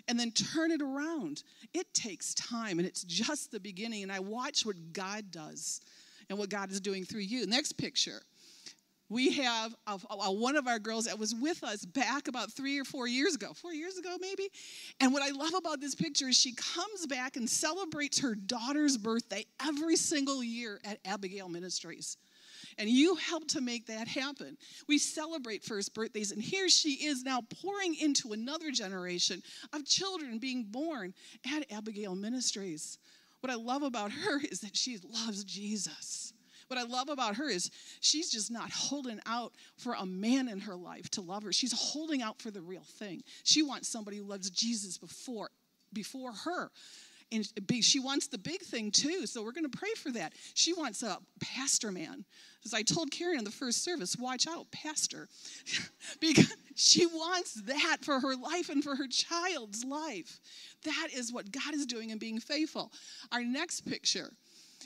and 0.09 0.19
then 0.19 0.31
turn 0.31 0.71
it 0.71 0.81
around? 0.81 1.43
It 1.75 1.93
takes 1.93 2.35
time 2.35 2.79
and 2.79 2.87
it's 2.87 3.05
just 3.05 3.51
the 3.51 3.61
beginning. 3.61 4.03
And 4.03 4.13
I 4.13 4.21
watch 4.21 4.65
what 4.65 4.93
God 4.93 5.31
does 5.31 5.81
and 6.29 6.39
what 6.39 6.49
God 6.49 6.71
is 6.71 6.81
doing 6.81 7.05
through 7.05 7.21
you. 7.21 7.47
Next 7.47 7.73
picture 7.73 8.23
we 9.11 9.33
have 9.33 9.75
a, 9.87 9.99
a, 10.09 10.33
one 10.33 10.57
of 10.57 10.67
our 10.69 10.79
girls 10.79 11.05
that 11.05 11.19
was 11.19 11.35
with 11.35 11.63
us 11.65 11.85
back 11.85 12.29
about 12.29 12.53
three 12.53 12.79
or 12.79 12.85
four 12.85 13.09
years 13.09 13.35
ago, 13.35 13.53
four 13.53 13.75
years 13.75 13.99
ago 13.99 14.17
maybe. 14.21 14.49
And 15.01 15.13
what 15.13 15.23
I 15.23 15.31
love 15.31 15.55
about 15.55 15.81
this 15.81 15.95
picture 15.95 16.29
is 16.29 16.37
she 16.37 16.55
comes 16.55 17.07
back 17.07 17.37
and 17.37 17.51
celebrates 17.51 18.21
her 18.21 18.35
daughter's 18.35 18.97
birthday 18.97 19.45
every 19.67 19.97
single 19.97 20.43
year 20.43 20.81
at 20.85 20.99
Abigail 21.05 21.49
Ministries. 21.49 22.17
And 22.79 22.89
you 22.89 23.17
helped 23.17 23.49
to 23.51 23.61
make 23.61 23.87
that 23.87 24.07
happen. 24.07 24.57
We 24.89 24.99
celebrate 24.99 25.65
first 25.65 25.93
birthdays, 25.93 26.31
and 26.31 26.41
here 26.41 26.69
she 26.69 26.93
is 27.07 27.25
now 27.25 27.43
pouring 27.63 27.97
into 27.97 28.33
another 28.33 28.71
generation 28.71 29.43
of 29.73 29.85
children 29.85 30.39
being 30.39 30.65
born 30.65 31.15
at 31.55 31.71
Abigail 31.73 32.15
Ministries. 32.15 32.99
What 33.41 33.51
I 33.51 33.57
love 33.57 33.83
about 33.83 34.13
her 34.13 34.41
is 34.51 34.61
that 34.61 34.77
she 34.77 34.99
loves 35.03 35.45
Jesus. 35.45 36.33
What 36.71 36.79
I 36.79 36.85
love 36.85 37.09
about 37.09 37.35
her 37.35 37.49
is 37.49 37.69
she's 38.01 38.31
just 38.31 38.49
not 38.49 38.71
holding 38.71 39.19
out 39.27 39.55
for 39.77 39.95
a 39.95 40.07
man 40.07 40.49
in 40.49 40.61
her 40.61 40.77
life 40.77 41.11
to 41.11 41.21
love 41.21 41.43
her. 41.43 41.53
She's 41.53 41.73
holding 41.73 42.23
out 42.23 42.41
for 42.41 42.53
the 42.53 42.61
real 42.61 42.85
thing. 42.85 43.25
She 43.43 43.61
wants 43.61 43.89
somebody 43.89 44.19
who 44.19 44.23
loves 44.23 44.49
Jesus 44.51 44.97
before 44.97 45.51
before 45.93 46.31
her. 46.31 46.71
And 47.33 47.45
she 47.81 47.99
wants 47.99 48.29
the 48.29 48.39
big 48.39 48.61
thing 48.61 48.93
too, 48.93 49.27
so 49.27 49.43
we're 49.43 49.53
going 49.53 49.69
to 49.69 49.77
pray 49.77 49.95
for 49.97 50.13
that. 50.13 50.33
She 50.55 50.73
wants 50.73 51.03
a 51.03 51.19
pastor 51.41 51.91
man. 51.91 52.25
As 52.65 52.73
I 52.75 52.83
told 52.83 53.11
Karen 53.11 53.39
in 53.39 53.45
the 53.45 53.51
first 53.51 53.83
service, 53.83 54.17
watch 54.17 54.47
out, 54.47 54.71
pastor. 54.71 55.29
because 56.21 56.55
she 56.77 57.07
wants 57.07 57.55
that 57.63 57.99
for 58.03 58.21
her 58.21 58.37
life 58.37 58.69
and 58.69 58.83
for 58.83 58.95
her 58.95 59.09
child's 59.09 59.85
life. 59.85 60.41
That 60.85 61.09
is 61.15 61.33
what 61.33 61.51
God 61.51 61.75
is 61.75 61.87
doing 61.87 62.11
and 62.13 62.21
being 62.21 62.39
faithful. 62.39 62.93
Our 63.33 63.43
next 63.43 63.83
picture 63.83 64.33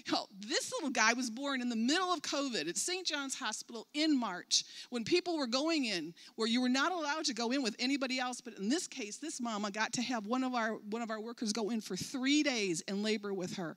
Hell, 0.07 0.29
this 0.39 0.73
little 0.73 0.91
guy 0.91 1.13
was 1.13 1.31
born 1.31 1.61
in 1.61 1.69
the 1.69 1.77
middle 1.77 2.13
of 2.13 2.21
COVID 2.23 2.69
at 2.69 2.77
St. 2.77 3.07
John's 3.07 3.35
Hospital 3.35 3.87
in 3.95 4.19
March 4.19 4.65
when 4.91 5.05
people 5.05 5.37
were 5.37 5.47
going 5.47 5.85
in 5.87 6.13
where 6.37 6.49
you 6.49 6.61
were 6.61 6.69
not 6.69 6.93
allowed 6.93 7.25
to 7.27 7.35
go 7.35 7.53
in 7.53 7.63
with 7.63 7.77
anybody 7.79 8.19
else. 8.19 8.41
But 8.41 8.59
in 8.59 8.69
this 8.69 8.87
case, 8.87 9.17
this 9.17 9.41
mama 9.41 9.71
got 9.71 9.93
to 9.95 10.03
have 10.03 10.27
one 10.27 10.45
of 10.45 10.55
our 10.55 10.75
one 10.91 11.03
of 11.03 11.11
our 11.11 11.21
workers 11.21 11.53
go 11.53 11.71
in 11.71 11.81
for 11.81 11.97
three 11.97 12.43
days 12.43 12.83
and 12.89 13.03
labor 13.03 13.33
with 13.33 13.55
her. 13.57 13.77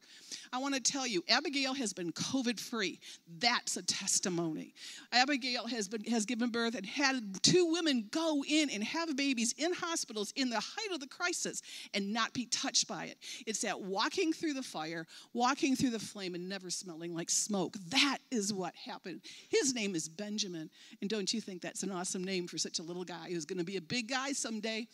I 0.52 0.58
want 0.58 0.76
to 0.76 0.82
tell 0.82 1.06
you, 1.06 1.24
Abigail 1.30 1.74
has 1.76 1.94
been 1.94 2.12
COVID 2.12 2.60
free. 2.60 3.00
That's 3.40 3.78
a 3.78 3.84
testimony. 3.84 4.74
Abigail 5.12 5.68
has 5.68 5.88
been 5.88 6.04
has 6.06 6.26
given 6.26 6.50
birth 6.50 6.76
and 6.76 6.86
had 6.86 7.42
two 7.44 7.72
women 7.72 8.08
go 8.12 8.44
in 8.48 8.70
and 8.70 8.84
have 8.84 9.16
babies 9.16 9.54
in 9.58 9.74
hospitals 9.74 10.34
in 10.36 10.50
the 10.50 10.60
height 10.60 10.92
of 10.92 11.00
the 11.00 11.08
crisis 11.08 11.62
and 11.94 12.12
not 12.12 12.34
be 12.34 12.46
touched 12.48 12.88
by 12.88 13.06
it. 13.06 13.18
It's 13.46 13.62
that 13.62 13.80
walking 13.80 14.34
through 14.34 14.54
the 14.54 14.64
fire, 14.64 15.06
walking 15.34 15.76
through 15.76 15.92
the 15.92 16.00
flame 16.08 16.36
and 16.36 16.48
never 16.48 16.70
smelling 16.70 17.14
like 17.14 17.30
smoke. 17.30 17.76
That 17.90 18.20
is 18.32 18.54
what 18.54 18.74
happened. 18.76 19.22
His 19.50 19.74
name 19.74 19.96
is 19.96 20.10
Benjamin. 20.10 20.70
And 21.02 21.10
don't 21.10 21.32
you 21.34 21.42
think 21.42 21.62
that's 21.62 21.84
an 21.84 21.92
awesome 21.92 22.24
name 22.24 22.48
for 22.48 22.58
such 22.58 22.80
a 22.80 22.84
little 22.84 23.04
guy 23.04 23.30
who's 23.30 23.46
going 23.46 23.60
to 23.60 23.66
be 23.66 23.78
a 23.78 23.82
big 23.82 24.10
guy 24.10 24.32
someday? 24.32 24.88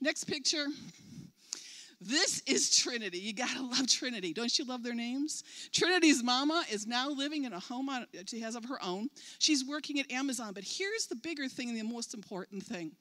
Next 0.00 0.24
picture. 0.24 0.66
This 2.02 2.42
is 2.46 2.74
Trinity. 2.74 3.18
You 3.18 3.34
gotta 3.34 3.62
love 3.62 3.86
Trinity. 3.86 4.32
Don't 4.32 4.58
you 4.58 4.64
love 4.64 4.82
their 4.82 4.94
names? 4.94 5.44
Trinity's 5.70 6.22
mama 6.22 6.64
is 6.72 6.86
now 6.86 7.10
living 7.10 7.44
in 7.44 7.52
a 7.52 7.60
home 7.60 7.90
on, 7.90 8.06
she 8.26 8.40
has 8.40 8.54
of 8.54 8.64
her 8.64 8.82
own. 8.82 9.10
She's 9.38 9.66
working 9.66 10.00
at 10.00 10.10
Amazon, 10.10 10.54
but 10.54 10.64
here's 10.64 11.08
the 11.08 11.16
bigger 11.16 11.46
thing 11.46 11.68
and 11.68 11.78
the 11.78 11.84
most 11.84 12.14
important 12.14 12.62
thing. 12.62 12.92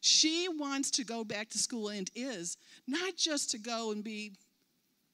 She 0.00 0.48
wants 0.48 0.90
to 0.92 1.04
go 1.04 1.22
back 1.22 1.50
to 1.50 1.58
school 1.58 1.90
and 1.90 2.10
is 2.14 2.56
not 2.86 3.14
just 3.16 3.50
to 3.50 3.58
go 3.58 3.92
and 3.92 4.02
be 4.02 4.32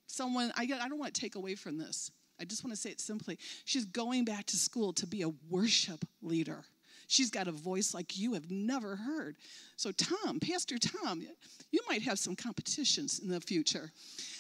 someone, 0.07 0.53
I, 0.57 0.63
I 0.63 0.89
don't 0.89 0.99
want 0.99 1.15
to 1.15 1.21
take 1.21 1.35
away 1.35 1.55
from 1.55 1.79
this. 1.79 2.11
I 2.41 2.45
just 2.45 2.65
want 2.65 2.75
to 2.75 2.81
say 2.81 2.91
it 2.91 3.01
simply. 3.01 3.39
She's 3.65 3.85
going 3.85 4.25
back 4.25 4.47
to 4.47 4.57
school 4.57 4.93
to 4.95 5.07
be 5.07 5.23
a 5.23 5.31
worship 5.49 6.05
leader. 6.23 6.65
She's 7.09 7.31
got 7.31 7.47
a 7.47 7.53
voice 7.53 7.95
like 7.95 8.19
you 8.19 8.35
have 8.35 8.51
never 8.51 8.97
heard. 8.97 9.37
So, 9.77 9.93
Tom, 9.93 10.41
Pastor 10.41 10.77
Tom, 10.77 11.23
you 11.71 11.81
might 11.89 12.03
have 12.03 12.19
some 12.19 12.35
competitions 12.35 13.21
in 13.21 13.29
the 13.29 13.41
future. 13.41 13.93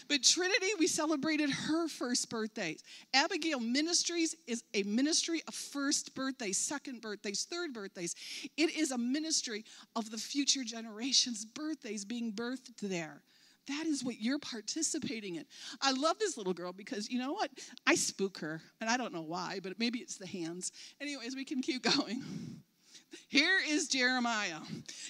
But 0.08 0.24
Trinity, 0.24 0.66
we 0.78 0.88
celebrated 0.88 1.50
her 1.50 1.88
first 1.88 2.28
birthday. 2.28 2.76
Abigail 3.14 3.60
Ministries 3.60 4.34
is 4.46 4.64
a 4.74 4.82
ministry 4.82 5.42
of 5.46 5.54
first 5.54 6.14
birthdays, 6.14 6.58
second 6.58 7.00
birthdays, 7.00 7.44
third 7.44 7.72
birthdays. 7.72 8.16
It 8.56 8.76
is 8.76 8.90
a 8.90 8.98
ministry 8.98 9.64
of 9.94 10.10
the 10.10 10.18
future 10.18 10.64
generations' 10.64 11.44
birthdays 11.44 12.04
being 12.04 12.32
birthed 12.32 12.76
there. 12.82 13.22
That 13.68 13.86
is 13.86 14.04
what 14.04 14.20
you're 14.20 14.38
participating 14.38 15.36
in. 15.36 15.44
I 15.80 15.92
love 15.92 16.18
this 16.18 16.36
little 16.36 16.54
girl 16.54 16.72
because 16.72 17.10
you 17.10 17.18
know 17.18 17.32
what? 17.32 17.50
I 17.86 17.94
spook 17.94 18.38
her, 18.38 18.62
and 18.80 18.88
I 18.88 18.96
don't 18.96 19.12
know 19.12 19.22
why, 19.22 19.60
but 19.62 19.78
maybe 19.78 19.98
it's 19.98 20.18
the 20.18 20.26
hands. 20.26 20.72
Anyways, 21.00 21.34
we 21.34 21.44
can 21.44 21.62
keep 21.62 21.82
going. 21.96 22.22
Here 23.28 23.58
is 23.68 23.88
Jeremiah. 23.88 24.60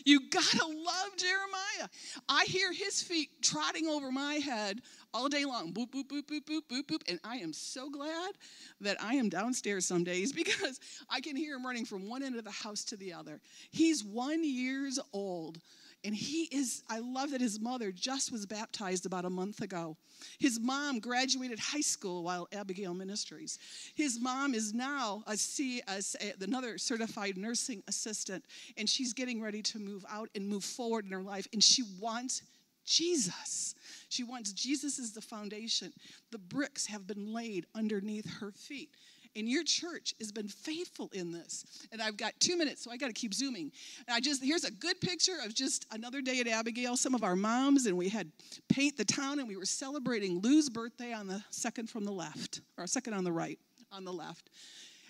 You 0.05 0.29
gotta 0.31 0.67
love 0.67 1.17
Jeremiah. 1.17 1.89
I 2.29 2.45
hear 2.45 2.73
his 2.73 3.03
feet 3.03 3.31
trotting 3.43 3.87
over 3.87 4.11
my 4.11 4.35
head 4.35 4.81
all 5.13 5.29
day 5.29 5.45
long. 5.45 5.73
Boop, 5.73 5.91
boop, 5.91 6.09
boop, 6.09 6.27
boop, 6.27 6.45
boop, 6.45 6.63
boop, 6.71 6.87
boop. 6.87 7.03
And 7.09 7.21
I 7.25 7.37
am 7.37 7.53
so 7.53 7.91
glad 7.91 8.33
that 8.81 8.97
I 9.03 9.15
am 9.15 9.29
downstairs 9.29 9.87
some 9.87 10.05
days 10.05 10.33
because 10.35 10.81
I 11.11 11.21
can 11.21 11.37
hear 11.37 11.57
him 11.57 11.67
running 11.67 11.85
from 11.85 12.09
one 12.09 12.23
end 12.23 12.37
of 12.37 12.45
the 12.45 12.51
house 12.51 12.85
to 12.85 12.97
the 12.97 13.13
other. 13.13 13.41
He's 13.71 14.05
one 14.05 14.45
years 14.45 14.99
old. 15.13 15.59
And 16.07 16.15
he 16.15 16.45
is, 16.53 16.85
I 16.89 17.01
love 17.01 17.33
that 17.33 17.41
his 17.41 17.59
mother 17.59 17.91
just 17.91 18.31
was 18.31 18.47
baptized 18.47 19.07
about 19.07 19.25
a 19.25 19.31
month 19.31 19.61
ago. 19.61 19.97
His 20.39 20.61
mom 20.61 21.01
graduated 21.01 21.59
high 21.59 21.81
school 21.81 22.23
while 22.23 22.47
Abigail 22.53 22.95
Ministries. 22.95 23.59
His 23.97 24.21
mom 24.21 24.55
is 24.55 24.73
now 24.73 25.25
a 25.27 25.37
C, 25.37 25.83
a, 25.89 26.01
another 26.41 26.79
certified 26.79 27.37
nursing 27.37 27.83
assistant, 27.89 28.45
and 28.77 28.89
she's 28.89 29.15
getting 29.15 29.43
ready 29.43 29.63
to 29.63 29.81
move 29.81 30.05
out 30.09 30.31
and 30.37 30.49
move 30.49 30.63
forward 30.63 31.07
in 31.07 31.11
her 31.11 31.23
life. 31.23 31.49
And 31.53 31.63
she 31.63 31.83
wants 32.01 32.43
Jesus. 32.85 33.75
She 34.09 34.23
wants 34.23 34.53
Jesus 34.53 35.01
as 35.01 35.11
the 35.11 35.21
foundation. 35.21 35.93
The 36.31 36.39
bricks 36.39 36.87
have 36.87 37.09
been 37.09 37.35
laid 37.35 37.67
underneath 37.75 38.31
her 38.39 38.53
feet. 38.53 38.91
And 39.37 39.49
your 39.49 39.63
church 39.65 40.15
has 40.19 40.33
been 40.33 40.49
faithful 40.49 41.11
in 41.13 41.31
this. 41.31 41.65
And 41.93 42.01
I've 42.01 42.17
got 42.17 42.33
two 42.41 42.57
minutes, 42.57 42.83
so 42.83 42.91
I 42.91 42.97
got 42.97 43.09
to 43.09 43.13
keep 43.13 43.35
zooming. 43.35 43.71
And 44.09 44.15
I 44.15 44.21
just, 44.21 44.43
here's 44.43 44.65
a 44.65 44.71
good 44.71 44.99
picture 45.01 45.37
of 45.45 45.55
just 45.55 45.85
another 45.93 46.23
day 46.23 46.41
at 46.41 46.49
Abigail. 46.49 46.97
Some 46.97 47.15
of 47.15 47.23
our 47.23 47.37
moms, 47.37 47.85
and 47.87 47.99
we 47.99 48.09
had 48.09 48.33
paint 48.69 48.97
the 48.97 49.05
town, 49.05 49.39
and 49.39 49.47
we 49.47 49.57
were 49.57 49.67
celebrating 49.67 50.41
Lou's 50.41 50.71
birthday 50.71 51.13
on 51.13 51.27
the 51.27 51.45
second 51.51 51.91
from 51.91 52.05
the 52.05 52.13
left, 52.13 52.63
or 52.79 52.87
second 52.87 53.13
on 53.13 53.25
the 53.25 53.33
right, 53.33 53.59
on 53.93 54.05
the 54.05 54.13
left. 54.13 54.49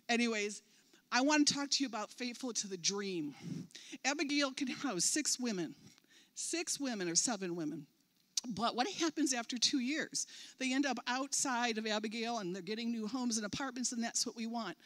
Anyways, 0.09 0.63
I 1.13 1.21
want 1.21 1.47
to 1.47 1.55
talk 1.55 1.71
to 1.71 1.85
you 1.85 1.89
about 1.89 2.11
faithful 2.11 2.53
to 2.55 2.69
the 2.69 2.77
dream. 2.77 3.35
Abigail 4.05 4.51
can 4.53 4.69
house 4.69 5.05
six 5.05 5.39
women, 5.39 5.75
six 6.35 6.81
women 6.81 7.09
or 7.09 7.15
seven 7.15 7.55
women. 7.55 7.87
But 8.55 8.77
what 8.77 8.87
happens 8.89 9.33
after 9.33 9.59
two 9.59 9.81
years? 9.81 10.27
They 10.59 10.73
end 10.73 10.87
up 10.87 10.99
outside 11.07 11.79
of 11.79 11.87
Abigail 11.87 12.39
and 12.39 12.55
they're 12.55 12.63
getting 12.63 12.91
new 12.91 13.07
homes 13.07 13.37
and 13.37 13.47
apartments, 13.47 13.93
and 13.93 14.03
that's 14.03 14.27
what 14.27 14.37
we 14.37 14.47
want. 14.47 14.77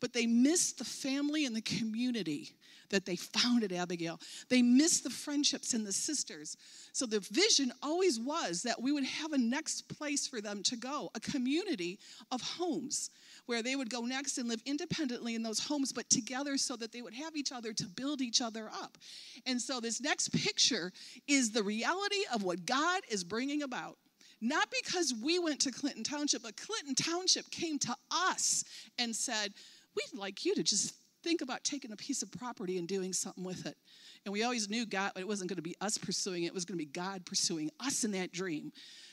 But 0.00 0.12
they 0.12 0.26
miss 0.26 0.72
the 0.72 0.84
family 0.84 1.46
and 1.46 1.54
the 1.54 1.62
community 1.62 2.50
that 2.90 3.06
they 3.06 3.16
found 3.16 3.64
at 3.64 3.72
Abigail. 3.72 4.20
They 4.48 4.62
miss 4.62 5.00
the 5.00 5.10
friendships 5.10 5.74
and 5.74 5.84
the 5.84 5.92
sisters. 5.92 6.56
So 6.92 7.06
the 7.06 7.20
vision 7.20 7.72
always 7.82 8.20
was 8.20 8.62
that 8.62 8.80
we 8.80 8.92
would 8.92 9.04
have 9.04 9.32
a 9.32 9.38
next 9.38 9.88
place 9.88 10.26
for 10.26 10.40
them 10.40 10.62
to 10.64 10.76
go, 10.76 11.10
a 11.14 11.20
community 11.20 11.98
of 12.30 12.40
homes 12.42 13.10
where 13.52 13.62
they 13.62 13.76
would 13.76 13.90
go 13.90 14.00
next 14.00 14.38
and 14.38 14.48
live 14.48 14.62
independently 14.64 15.34
in 15.34 15.42
those 15.42 15.58
homes, 15.58 15.92
but 15.92 16.08
together 16.08 16.56
so 16.56 16.74
that 16.74 16.90
they 16.90 17.02
would 17.02 17.12
have 17.12 17.36
each 17.36 17.52
other 17.52 17.74
to 17.74 17.84
build 17.84 18.22
each 18.22 18.40
other 18.40 18.70
up. 18.72 18.96
And 19.44 19.60
so, 19.60 19.78
this 19.78 20.00
next 20.00 20.30
picture 20.30 20.90
is 21.28 21.50
the 21.50 21.62
reality 21.62 22.24
of 22.32 22.42
what 22.42 22.64
God 22.64 23.02
is 23.10 23.22
bringing 23.22 23.62
about. 23.62 23.98
Not 24.40 24.68
because 24.82 25.12
we 25.22 25.38
went 25.38 25.60
to 25.60 25.70
Clinton 25.70 26.02
Township, 26.02 26.42
but 26.42 26.56
Clinton 26.56 26.94
Township 26.94 27.50
came 27.50 27.78
to 27.80 27.94
us 28.10 28.64
and 28.98 29.14
said, 29.14 29.52
We'd 29.94 30.18
like 30.18 30.46
you 30.46 30.54
to 30.54 30.62
just 30.62 30.94
think 31.22 31.42
about 31.42 31.62
taking 31.62 31.92
a 31.92 31.96
piece 31.96 32.22
of 32.22 32.32
property 32.32 32.78
and 32.78 32.88
doing 32.88 33.12
something 33.12 33.44
with 33.44 33.66
it. 33.66 33.76
And 34.24 34.32
we 34.32 34.44
always 34.44 34.70
knew 34.70 34.86
God, 34.86 35.12
it 35.16 35.28
wasn't 35.28 35.50
going 35.50 35.56
to 35.56 35.62
be 35.62 35.76
us 35.82 35.98
pursuing 35.98 36.44
it, 36.44 36.46
it 36.46 36.54
was 36.54 36.64
going 36.64 36.78
to 36.78 36.84
be 36.86 36.90
God 36.90 37.26
pursuing 37.26 37.68
us 37.80 38.02
in 38.02 38.12
that 38.12 38.32
dream. 38.32 38.72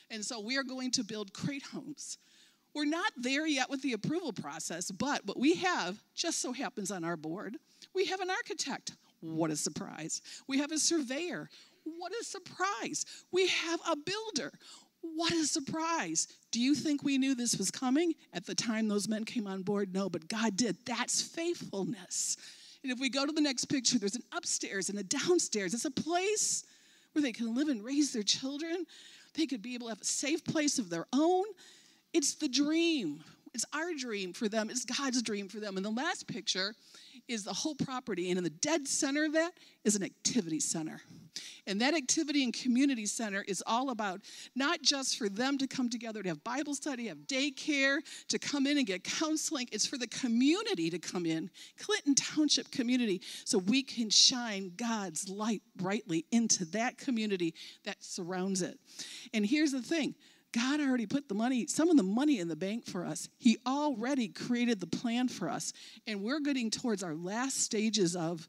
And 0.10 0.24
so 0.24 0.39
we 0.39 0.58
are 0.58 0.63
going 0.63 0.91
to 0.91 1.03
build 1.03 1.34
crate 1.34 1.63
homes 1.63 2.17
we're 2.74 2.86
not 2.86 3.12
there 3.18 3.48
yet 3.48 3.70
with 3.70 3.82
the 3.82 3.94
approval 3.94 4.34
process, 4.34 4.92
but 4.92 5.26
what 5.26 5.40
we 5.40 5.56
have 5.56 6.02
just 6.16 6.42
so 6.42 6.54
happens 6.54 6.92
on 6.92 7.04
our 7.04 7.18
board, 7.18 7.58
we 7.94 8.06
have 8.06 8.22
an 8.22 8.30
architect. 8.30 8.94
What 9.22 9.52
a 9.52 9.56
surprise. 9.56 10.22
We 10.48 10.60
have 10.60 10.72
a 10.72 10.78
surveyor. 10.78 11.50
What 11.84 12.12
a 12.12 12.24
surprise. 12.24 13.06
We 13.32 13.48
have 13.48 13.80
a 13.90 13.96
builder. 13.96 14.52
What 15.02 15.34
a 15.34 15.46
surprise. 15.46 16.28
Do 16.52 16.60
you 16.60 16.76
think 16.76 17.04
we 17.04 17.18
knew 17.18 17.36
this 17.36 17.58
was 17.58 17.72
coming 17.72 18.14
at 18.34 18.46
the 18.46 18.56
time 18.56 18.88
those 18.88 19.08
men 19.08 19.24
came 19.24 19.48
on 19.48 19.64
board? 19.64 19.94
No, 19.94 20.10
but 20.10 20.28
God 20.28 20.56
did. 20.56 20.78
That's 20.86 21.22
faithfulness. 21.22 22.38
And 22.84 22.92
if 22.92 23.00
we 23.00 23.10
go 23.10 23.26
to 23.26 23.32
the 23.32 23.42
next 23.42 23.66
picture, 23.66 23.98
there's 23.98 24.16
an 24.16 24.24
upstairs 24.34 24.90
and 24.90 25.00
a 25.00 25.04
downstairs. 25.04 25.74
It's 25.74 25.86
a 25.86 25.92
place 25.92 26.64
where 27.14 27.22
they 27.22 27.32
can 27.32 27.56
live 27.56 27.68
and 27.68 27.84
raise 27.84 28.14
their 28.14 28.24
children. 28.24 28.86
They 29.34 29.46
could 29.46 29.62
be 29.62 29.76
able 29.76 29.88
to 29.88 29.92
have 29.92 30.02
a 30.02 30.06
safe 30.06 30.44
place 30.44 30.80
of 30.80 30.90
their 30.90 31.06
own. 31.14 31.46
It's 32.13 32.36
the 32.36 32.50
dream. 32.50 33.24
It's 33.54 33.66
our 33.74 33.94
dream 33.98 34.34
for 34.34 34.48
them. 34.48 34.70
It's 34.70 34.86
God's 34.86 35.22
dream 35.22 35.48
for 35.48 35.60
them. 35.60 35.78
And 35.78 35.86
the 35.86 35.89
last 35.89 36.28
picture 36.28 36.74
is 37.28 37.44
the 37.44 37.54
whole 37.54 37.75
property. 37.75 38.30
And 38.30 38.38
in 38.38 38.44
the 38.44 38.50
dead 38.50 38.88
center 38.88 39.25
of 39.25 39.34
that 39.34 39.51
is 39.84 39.96
an 39.96 40.04
activity 40.04 40.60
center. 40.60 41.01
And 41.68 41.80
that 41.82 41.94
activity 41.94 42.44
and 42.44 42.54
community 42.54 43.06
center 43.06 43.44
is 43.48 43.63
all 43.66 43.92
about 43.92 44.22
not 44.56 44.82
just 44.82 45.18
for 45.18 45.30
them 45.30 45.58
to 45.60 45.68
come 45.68 45.89
together 45.89 46.24
to 46.24 46.30
have 46.30 46.44
Bible 46.44 46.74
study, 46.74 47.08
have 47.08 47.20
daycare, 47.28 48.00
to 48.30 48.39
come 48.39 48.66
in 48.66 48.78
and 48.78 48.88
get 48.88 49.04
counseling. 49.04 49.70
It's 49.72 49.86
for 49.86 49.98
the 49.98 50.08
community 50.08 50.89
to 50.89 51.00
come 51.00 51.25
in, 51.25 51.50
Clinton 51.80 52.16
Township 52.16 52.72
community, 52.72 53.22
so 53.46 53.60
we 53.60 53.84
can 53.84 54.10
shine 54.10 54.72
God's 54.75 55.30
light 55.30 55.62
brightly 55.75 56.25
into 56.32 56.66
that 56.66 56.98
community 56.98 57.54
that 57.84 57.98
surrounds 58.04 58.62
it. 58.62 58.80
And 59.34 59.46
here's 59.46 59.72
the 59.72 59.82
thing 59.82 60.16
God 60.51 60.79
already 60.79 61.06
put 61.06 61.27
the 61.27 61.36
money, 61.36 61.68
some 61.68 61.89
of 61.89 61.98
the 61.98 62.03
money 62.03 62.39
in 62.39 62.48
the 62.48 62.56
bank 62.56 62.86
for 62.86 63.06
us. 63.06 63.29
He 63.38 63.58
already 63.68 64.29
created 64.29 64.79
the 64.79 64.88
plan 64.88 65.27
for 65.27 65.50
us. 65.50 65.74
And 66.08 66.24
we're 66.24 66.39
getting 66.39 66.72
towards 66.72 67.03
our 67.03 67.13
last 67.13 67.62
stages 67.63 68.15
of 68.15 68.48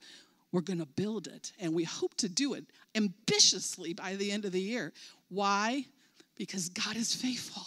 we're 0.53 0.63
going 0.63 0.79
to 0.79 0.87
build 0.87 1.27
it. 1.27 1.53
And 1.59 1.75
we 1.75 1.85
hope 1.85 2.15
to 2.17 2.29
do 2.29 2.55
it 2.55 2.65
ambitiously 2.95 3.93
by 3.93 4.17
the 4.17 4.33
end 4.33 4.45
of 4.45 4.53
the 4.53 4.61
year. 4.61 4.93
Why? 5.29 5.85
Because 6.37 6.71
God 6.71 6.97
is 6.97 7.15
faithful. 7.15 7.63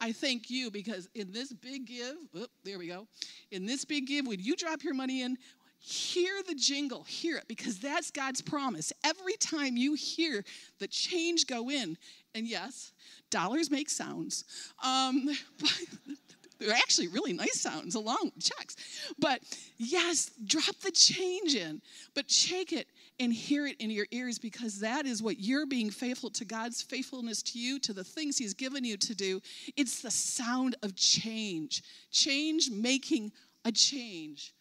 I 0.00 0.12
thank 0.12 0.50
you 0.50 0.70
because 0.70 1.08
in 1.14 1.30
this 1.30 1.52
big 1.52 1.86
give, 1.86 2.16
there 2.64 2.78
we 2.78 2.88
go. 2.88 3.06
In 3.50 3.66
this 3.66 3.84
big 3.84 4.06
give, 4.06 4.26
when 4.26 4.40
you 4.40 4.56
drop 4.56 4.82
your 4.82 4.94
money 4.94 5.22
in, 5.22 5.36
hear 5.80 6.42
the 6.46 6.54
jingle, 6.54 7.04
hear 7.04 7.38
it, 7.38 7.48
because 7.48 7.78
that's 7.78 8.10
God's 8.10 8.42
promise. 8.42 8.92
Every 9.04 9.34
time 9.34 9.76
you 9.76 9.94
hear 9.94 10.44
the 10.78 10.86
change 10.86 11.46
go 11.46 11.70
in, 11.70 11.96
and 12.34 12.46
yes, 12.46 12.92
dollars 13.30 13.70
make 13.70 13.90
sounds. 13.90 14.44
Um, 14.84 15.28
they're 16.60 16.74
actually 16.74 17.08
really 17.08 17.32
nice 17.32 17.60
sounds 17.60 17.94
along 17.94 18.30
with 18.34 18.44
checks. 18.44 18.76
But 19.18 19.40
yes, 19.78 20.30
drop 20.44 20.76
the 20.82 20.90
change 20.90 21.54
in, 21.54 21.80
but 22.14 22.30
shake 22.30 22.72
it 22.72 22.86
and 23.18 23.32
hear 23.32 23.66
it 23.66 23.76
in 23.80 23.90
your 23.90 24.06
ears 24.10 24.38
because 24.38 24.80
that 24.80 25.06
is 25.06 25.22
what 25.22 25.40
you're 25.40 25.66
being 25.66 25.90
faithful 25.90 26.30
to 26.30 26.44
God's 26.44 26.82
faithfulness 26.82 27.42
to 27.44 27.58
you, 27.58 27.78
to 27.80 27.92
the 27.92 28.04
things 28.04 28.36
He's 28.38 28.54
given 28.54 28.84
you 28.84 28.96
to 28.98 29.14
do. 29.14 29.40
It's 29.76 30.02
the 30.02 30.10
sound 30.10 30.76
of 30.82 30.94
change, 30.94 31.82
change 32.10 32.70
making 32.70 33.32
a 33.64 33.72
change, 33.72 34.52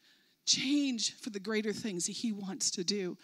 change 0.50 1.16
for 1.16 1.30
the 1.30 1.40
greater 1.40 1.74
things 1.74 2.06
He 2.06 2.32
wants 2.32 2.72
to 2.72 2.84
do. 2.84 3.18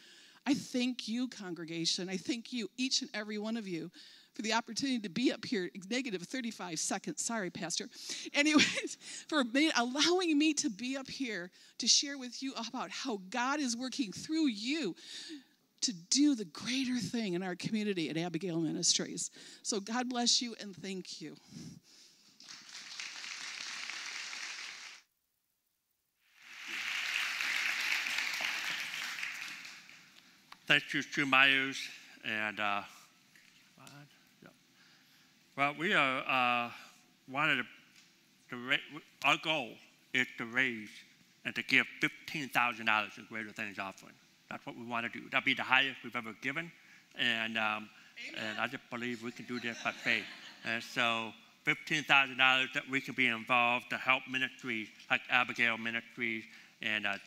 I 0.48 0.53
thank 0.53 1.08
you, 1.08 1.27
congregation. 1.27 2.08
I 2.08 2.17
thank 2.17 2.53
you, 2.53 2.70
each 2.77 3.01
and 3.01 3.10
every 3.15 3.39
one 3.39 3.58
of 3.58 3.67
you, 3.67 3.89
for 4.36 4.44
the 4.44 4.53
opportunity 4.53 5.00
to 5.00 5.10
be 5.10 5.32
up 5.32 5.44
here, 5.44 5.72
negative 5.89 6.22
35 6.22 6.77
seconds. 6.77 7.24
Sorry, 7.24 7.50
Pastor. 7.50 7.89
Anyways, 8.34 8.98
for 9.27 9.44
allowing 9.75 10.38
me 10.38 10.53
to 10.53 10.70
be 10.70 10.98
up 10.98 11.10
here 11.10 11.50
to 11.79 11.88
share 11.88 12.17
with 12.17 12.44
you 12.44 12.53
about 12.67 12.91
how 12.91 13.22
God 13.29 13.60
is 13.60 13.75
working 13.75 14.12
through 14.12 14.48
you 14.48 14.96
to 15.82 15.94
do 16.10 16.36
the 16.36 16.46
greater 16.46 16.98
thing 16.98 17.34
in 17.34 17.44
our 17.44 17.55
community 17.55 18.10
at 18.10 18.17
Abigail 18.17 18.60
Ministries. 18.60 19.32
So 19.63 19.79
God 19.79 20.10
bless 20.10 20.41
you 20.41 20.55
and 20.60 20.75
thank 20.75 21.22
you. 21.22 21.36
Thank 30.68 30.84
you, 30.96 31.26
Myers, 31.28 31.78
and 32.24 32.60
uh, 32.60 32.82
well, 35.56 35.76
we 35.78 35.94
are 35.94 36.24
uh, 36.28 36.72
wanted 37.32 37.64
to, 38.50 38.58
to 38.72 38.78
our 39.24 39.38
goal 39.44 39.70
is 40.16 40.26
to 40.40 40.46
raise 40.46 40.90
and 41.46 41.54
to 41.54 41.62
give 41.62 41.86
$15,000 42.02 43.18
in 43.20 43.26
Greater 43.30 43.52
Things 43.52 43.78
offering. 43.78 44.16
That's 44.50 44.66
what 44.66 44.76
we 44.76 44.88
want 44.88 45.06
to 45.06 45.20
do. 45.20 45.26
That'll 45.30 45.46
be 45.46 45.54
the 45.54 45.62
highest 45.62 45.98
we've 46.04 46.16
ever 46.16 46.34
given. 46.42 46.72
And, 47.16 47.60
um, 47.60 47.88
and 48.36 48.58
I 48.60 48.66
just 48.66 48.90
believe 48.90 49.22
we 49.22 49.32
can 49.32 49.46
do 49.46 49.60
this 49.60 49.78
by 49.84 49.92
faith. 49.92 50.26
And 50.66 50.82
so 50.82 51.32
$15,000 51.68 52.74
that 52.74 52.90
we 52.90 53.02
can 53.02 53.14
be 53.14 53.28
involved 53.28 53.92
to 53.92 53.98
help 53.98 54.24
ministries 54.28 54.88
like 55.12 55.22
Abigail 55.30 55.78
Ministries 55.78 56.44
and 56.82 57.06
uh, 57.06 57.18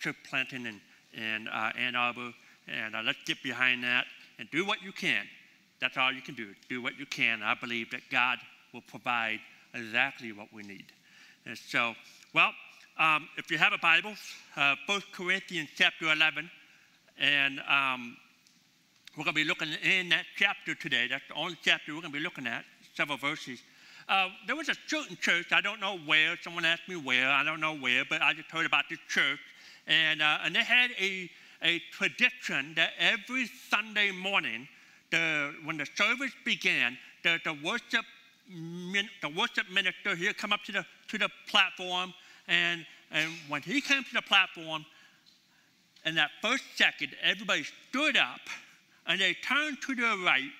Church 0.00 0.16
Planting 0.30 0.66
and, 0.66 0.80
and 1.14 1.48
uh, 1.50 1.70
Ann 1.78 1.94
Arbor. 1.94 2.32
And 2.68 2.94
uh, 2.94 3.02
let's 3.04 3.22
get 3.24 3.42
behind 3.42 3.84
that 3.84 4.06
and 4.38 4.50
do 4.50 4.64
what 4.66 4.82
you 4.82 4.92
can 4.92 5.26
that's 5.82 5.96
all 5.96 6.12
you 6.12 6.22
can 6.22 6.36
do. 6.36 6.54
Do 6.68 6.80
what 6.80 6.96
you 6.96 7.06
can. 7.06 7.42
I 7.42 7.54
believe 7.54 7.90
that 7.90 8.02
God 8.08 8.38
will 8.72 8.82
provide 8.82 9.40
exactly 9.74 10.30
what 10.30 10.46
we 10.52 10.62
need. 10.62 10.86
And 11.44 11.58
so, 11.58 11.94
well, 12.32 12.52
um, 13.00 13.28
if 13.36 13.50
you 13.50 13.58
have 13.58 13.72
a 13.72 13.78
Bible, 13.78 14.14
uh, 14.56 14.76
1 14.86 15.02
Corinthians 15.12 15.70
chapter 15.76 16.12
11, 16.12 16.48
and 17.18 17.60
um, 17.68 18.16
we're 19.18 19.24
going 19.24 19.34
to 19.34 19.42
be 19.42 19.44
looking 19.44 19.70
in 19.82 20.08
that 20.10 20.24
chapter 20.36 20.76
today. 20.76 21.08
That's 21.08 21.26
the 21.26 21.34
only 21.34 21.58
chapter 21.64 21.92
we're 21.92 22.00
going 22.00 22.12
to 22.12 22.18
be 22.18 22.24
looking 22.24 22.46
at, 22.46 22.64
several 22.94 23.18
verses. 23.18 23.60
Uh, 24.08 24.28
there 24.46 24.54
was 24.54 24.68
a 24.68 24.76
certain 24.86 25.16
church, 25.20 25.46
I 25.50 25.60
don't 25.60 25.80
know 25.80 25.98
where, 26.06 26.38
someone 26.42 26.64
asked 26.64 26.88
me 26.88 26.94
where, 26.94 27.28
I 27.28 27.42
don't 27.42 27.60
know 27.60 27.74
where, 27.74 28.04
but 28.08 28.22
I 28.22 28.34
just 28.34 28.52
heard 28.52 28.66
about 28.66 28.84
this 28.88 29.00
church. 29.08 29.40
And, 29.88 30.22
uh, 30.22 30.38
and 30.44 30.54
they 30.54 30.62
had 30.62 30.92
a, 31.00 31.28
a 31.62 31.80
tradition 31.92 32.74
that 32.76 32.90
every 32.98 33.46
Sunday 33.68 34.10
morning, 34.10 34.68
the, 35.10 35.54
when 35.64 35.76
the 35.76 35.86
service 35.94 36.32
began, 36.44 36.98
the, 37.22 37.38
the, 37.44 37.52
worship, 37.64 38.04
the 38.48 39.28
worship 39.36 39.70
minister, 39.70 40.16
he'd 40.16 40.36
come 40.36 40.52
up 40.52 40.62
to 40.64 40.72
the, 40.72 40.84
to 41.08 41.18
the 41.18 41.28
platform, 41.48 42.12
and, 42.48 42.84
and 43.10 43.30
when 43.48 43.62
he 43.62 43.80
came 43.80 44.02
to 44.02 44.14
the 44.14 44.22
platform, 44.22 44.84
in 46.04 46.16
that 46.16 46.30
first 46.40 46.64
second, 46.76 47.10
everybody 47.22 47.64
stood 47.88 48.16
up 48.16 48.40
and 49.06 49.20
they 49.20 49.34
turned 49.34 49.80
to 49.82 49.94
the 49.94 50.16
right 50.24 50.50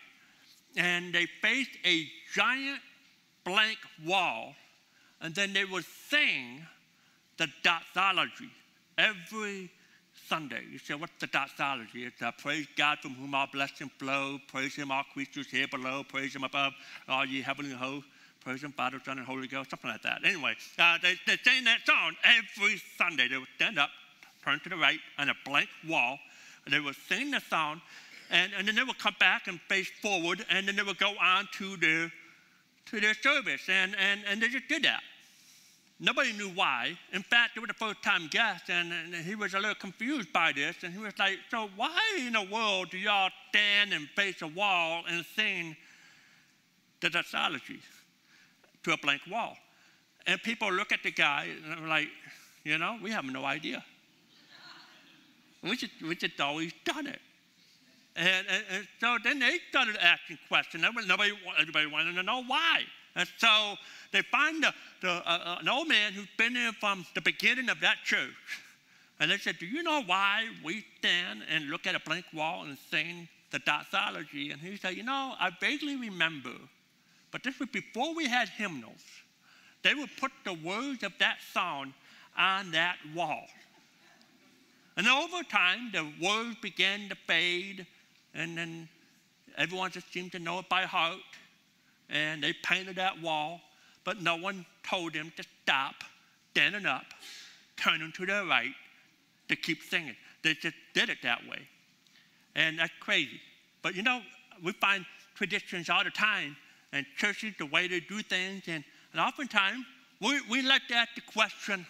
and 0.76 1.12
they 1.12 1.26
faced 1.42 1.70
a 1.84 2.06
giant 2.34 2.80
blank 3.44 3.78
wall, 4.06 4.54
and 5.20 5.34
then 5.34 5.52
they 5.52 5.64
would 5.64 5.84
sing 6.08 6.64
the 7.38 7.48
doxology. 7.62 8.50
Every 8.96 9.70
Sunday. 10.28 10.62
You 10.70 10.78
say, 10.78 10.94
what's 10.94 11.12
the 11.18 11.26
doxology? 11.26 12.04
It's 12.04 12.22
uh, 12.22 12.32
praise 12.32 12.66
God 12.76 12.98
from 12.98 13.14
whom 13.14 13.34
all 13.34 13.46
blessings 13.52 13.90
flow, 13.98 14.38
praise 14.48 14.74
Him, 14.74 14.90
all 14.90 15.04
creatures 15.12 15.46
here 15.50 15.66
below, 15.68 16.04
praise 16.08 16.34
Him 16.34 16.44
above, 16.44 16.72
all 17.08 17.24
ye 17.24 17.42
heavenly 17.42 17.74
hosts, 17.74 18.08
praise 18.40 18.62
Him, 18.62 18.72
Father, 18.72 19.00
Son, 19.04 19.18
and 19.18 19.26
Holy 19.26 19.48
Ghost, 19.48 19.70
something 19.70 19.90
like 19.90 20.02
that. 20.02 20.24
Anyway, 20.24 20.54
uh, 20.78 20.98
they, 21.02 21.14
they 21.26 21.36
sing 21.44 21.64
that 21.64 21.80
song 21.84 22.14
every 22.24 22.80
Sunday. 22.96 23.28
They 23.28 23.38
would 23.38 23.48
stand 23.56 23.78
up, 23.78 23.90
turn 24.44 24.60
to 24.60 24.68
the 24.68 24.76
right, 24.76 25.00
on 25.18 25.28
a 25.28 25.34
blank 25.44 25.68
wall, 25.88 26.18
and 26.64 26.74
they 26.74 26.80
would 26.80 26.96
sing 27.08 27.30
the 27.30 27.40
song, 27.40 27.80
and, 28.30 28.52
and 28.56 28.66
then 28.66 28.74
they 28.74 28.84
would 28.84 28.98
come 28.98 29.16
back 29.20 29.48
and 29.48 29.60
face 29.62 29.90
forward, 30.00 30.44
and 30.50 30.66
then 30.66 30.76
they 30.76 30.82
would 30.82 30.98
go 30.98 31.14
on 31.20 31.48
to 31.58 31.76
their, 31.76 32.12
to 32.86 33.00
their 33.00 33.14
service, 33.14 33.68
and, 33.68 33.94
and, 33.96 34.20
and 34.28 34.40
they 34.40 34.48
just 34.48 34.68
did 34.68 34.84
that. 34.84 35.02
Nobody 36.04 36.32
knew 36.32 36.48
why. 36.48 36.98
In 37.12 37.22
fact, 37.22 37.56
it 37.56 37.60
was 37.60 37.68
the 37.68 37.74
first 37.74 38.02
time 38.02 38.26
guest, 38.26 38.64
and, 38.68 38.92
and, 38.92 39.14
he 39.14 39.36
was 39.36 39.54
a 39.54 39.60
little 39.60 39.76
confused 39.76 40.32
by 40.32 40.50
this. 40.50 40.74
And 40.82 40.92
he 40.92 40.98
was 40.98 41.16
like, 41.16 41.38
So, 41.48 41.70
why 41.76 41.96
in 42.18 42.32
the 42.32 42.42
world 42.42 42.90
do 42.90 42.98
y'all 42.98 43.30
stand 43.50 43.92
and 43.92 44.08
face 44.16 44.42
a 44.42 44.48
wall 44.48 45.04
and 45.08 45.24
sing 45.36 45.76
the 47.00 47.08
doxology 47.08 47.78
to 48.82 48.92
a 48.92 48.96
blank 48.96 49.22
wall? 49.30 49.56
And 50.26 50.42
people 50.42 50.72
look 50.72 50.90
at 50.90 51.04
the 51.04 51.12
guy 51.12 51.46
and 51.64 51.78
they're 51.78 51.88
like, 51.88 52.08
You 52.64 52.78
know, 52.78 52.98
we 53.00 53.12
have 53.12 53.24
no 53.24 53.44
idea. 53.44 53.84
we, 55.62 55.76
just, 55.76 55.92
we 56.02 56.16
just 56.16 56.40
always 56.40 56.72
done 56.84 57.06
it. 57.06 57.20
And, 58.16 58.44
and, 58.50 58.64
and, 58.72 58.88
so 58.98 59.18
then 59.22 59.38
they 59.38 59.60
started 59.70 59.96
asking 59.98 60.40
questions. 60.48 60.82
Nobody, 61.06 61.32
everybody 61.60 61.86
wanted 61.86 62.16
to 62.16 62.24
know 62.24 62.42
why. 62.42 62.82
And 63.14 63.28
so 63.38 63.74
they 64.10 64.22
find 64.22 64.62
the, 64.62 64.72
the, 65.00 65.10
uh, 65.10 65.22
uh, 65.26 65.58
an 65.60 65.68
old 65.68 65.88
man 65.88 66.12
who's 66.12 66.28
been 66.38 66.54
there 66.54 66.72
from 66.72 67.04
the 67.14 67.20
beginning 67.20 67.68
of 67.68 67.80
that 67.80 67.96
church. 68.04 68.62
And 69.20 69.30
they 69.30 69.38
said, 69.38 69.58
Do 69.58 69.66
you 69.66 69.82
know 69.82 70.02
why 70.06 70.46
we 70.64 70.84
stand 70.98 71.42
and 71.50 71.68
look 71.68 71.86
at 71.86 71.94
a 71.94 72.00
blank 72.00 72.24
wall 72.32 72.64
and 72.64 72.76
sing 72.90 73.28
the 73.50 73.58
doxology? 73.60 74.50
And 74.50 74.60
he 74.60 74.76
said, 74.76 74.96
You 74.96 75.02
know, 75.02 75.34
I 75.38 75.50
vaguely 75.60 75.96
remember, 75.96 76.54
but 77.30 77.42
this 77.42 77.58
was 77.58 77.68
before 77.68 78.14
we 78.14 78.26
had 78.26 78.48
hymnals. 78.48 79.02
They 79.82 79.94
would 79.94 80.10
put 80.18 80.30
the 80.44 80.54
words 80.54 81.02
of 81.02 81.12
that 81.18 81.38
song 81.52 81.92
on 82.36 82.70
that 82.70 82.96
wall. 83.14 83.46
And 84.96 85.08
over 85.08 85.42
time, 85.42 85.90
the 85.92 86.06
words 86.22 86.56
began 86.60 87.08
to 87.08 87.14
fade, 87.26 87.86
and 88.34 88.56
then 88.56 88.88
everyone 89.56 89.90
just 89.90 90.12
seemed 90.12 90.32
to 90.32 90.38
know 90.38 90.58
it 90.60 90.68
by 90.68 90.82
heart 90.82 91.18
and 92.12 92.42
they 92.42 92.52
painted 92.52 92.96
that 92.96 93.20
wall, 93.20 93.60
but 94.04 94.20
no 94.20 94.36
one 94.36 94.64
told 94.88 95.14
them 95.14 95.32
to 95.36 95.44
stop, 95.62 95.94
standing 96.52 96.86
up, 96.86 97.06
turning 97.76 98.12
to 98.12 98.26
their 98.26 98.44
right 98.44 98.72
to 99.48 99.56
keep 99.56 99.82
singing. 99.82 100.14
They 100.44 100.54
just 100.54 100.76
did 100.94 101.08
it 101.08 101.18
that 101.22 101.40
way. 101.48 101.66
And 102.54 102.78
that's 102.78 102.92
crazy. 103.00 103.40
But 103.80 103.96
you 103.96 104.02
know, 104.02 104.20
we 104.62 104.72
find 104.72 105.06
traditions 105.34 105.88
all 105.88 106.04
the 106.04 106.10
time, 106.10 106.56
and 106.92 107.06
churches, 107.16 107.54
the 107.58 107.66
way 107.66 107.88
they 107.88 108.00
do 108.00 108.20
things, 108.22 108.64
and, 108.66 108.84
and 109.12 109.20
oftentimes 109.20 109.84
we, 110.20 110.40
we 110.50 110.62
let 110.62 110.82
that 110.90 111.08
the 111.14 111.22
question, 111.22 111.86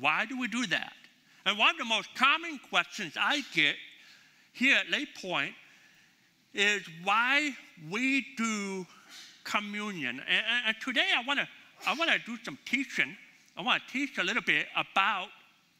Why 0.00 0.24
do 0.24 0.38
we 0.38 0.46
do 0.46 0.66
that? 0.68 0.92
And 1.44 1.58
one 1.58 1.70
of 1.70 1.78
the 1.78 1.84
most 1.84 2.08
common 2.14 2.60
questions 2.70 3.14
I 3.20 3.42
get 3.52 3.74
here 4.52 4.76
at 4.76 4.90
Lake 4.90 5.08
Point 5.20 5.54
is 6.54 6.82
why 7.02 7.50
we 7.90 8.24
do 8.36 8.86
communion. 9.44 10.20
And, 10.28 10.44
and 10.66 10.76
today 10.80 11.08
I 11.16 11.22
want 11.26 11.40
to 11.40 11.48
I 11.86 11.94
want 11.94 12.10
to 12.10 12.18
do 12.24 12.36
some 12.44 12.58
teaching. 12.64 13.16
I 13.56 13.62
want 13.62 13.82
to 13.86 13.92
teach 13.92 14.18
a 14.18 14.22
little 14.22 14.42
bit 14.42 14.66
about 14.76 15.28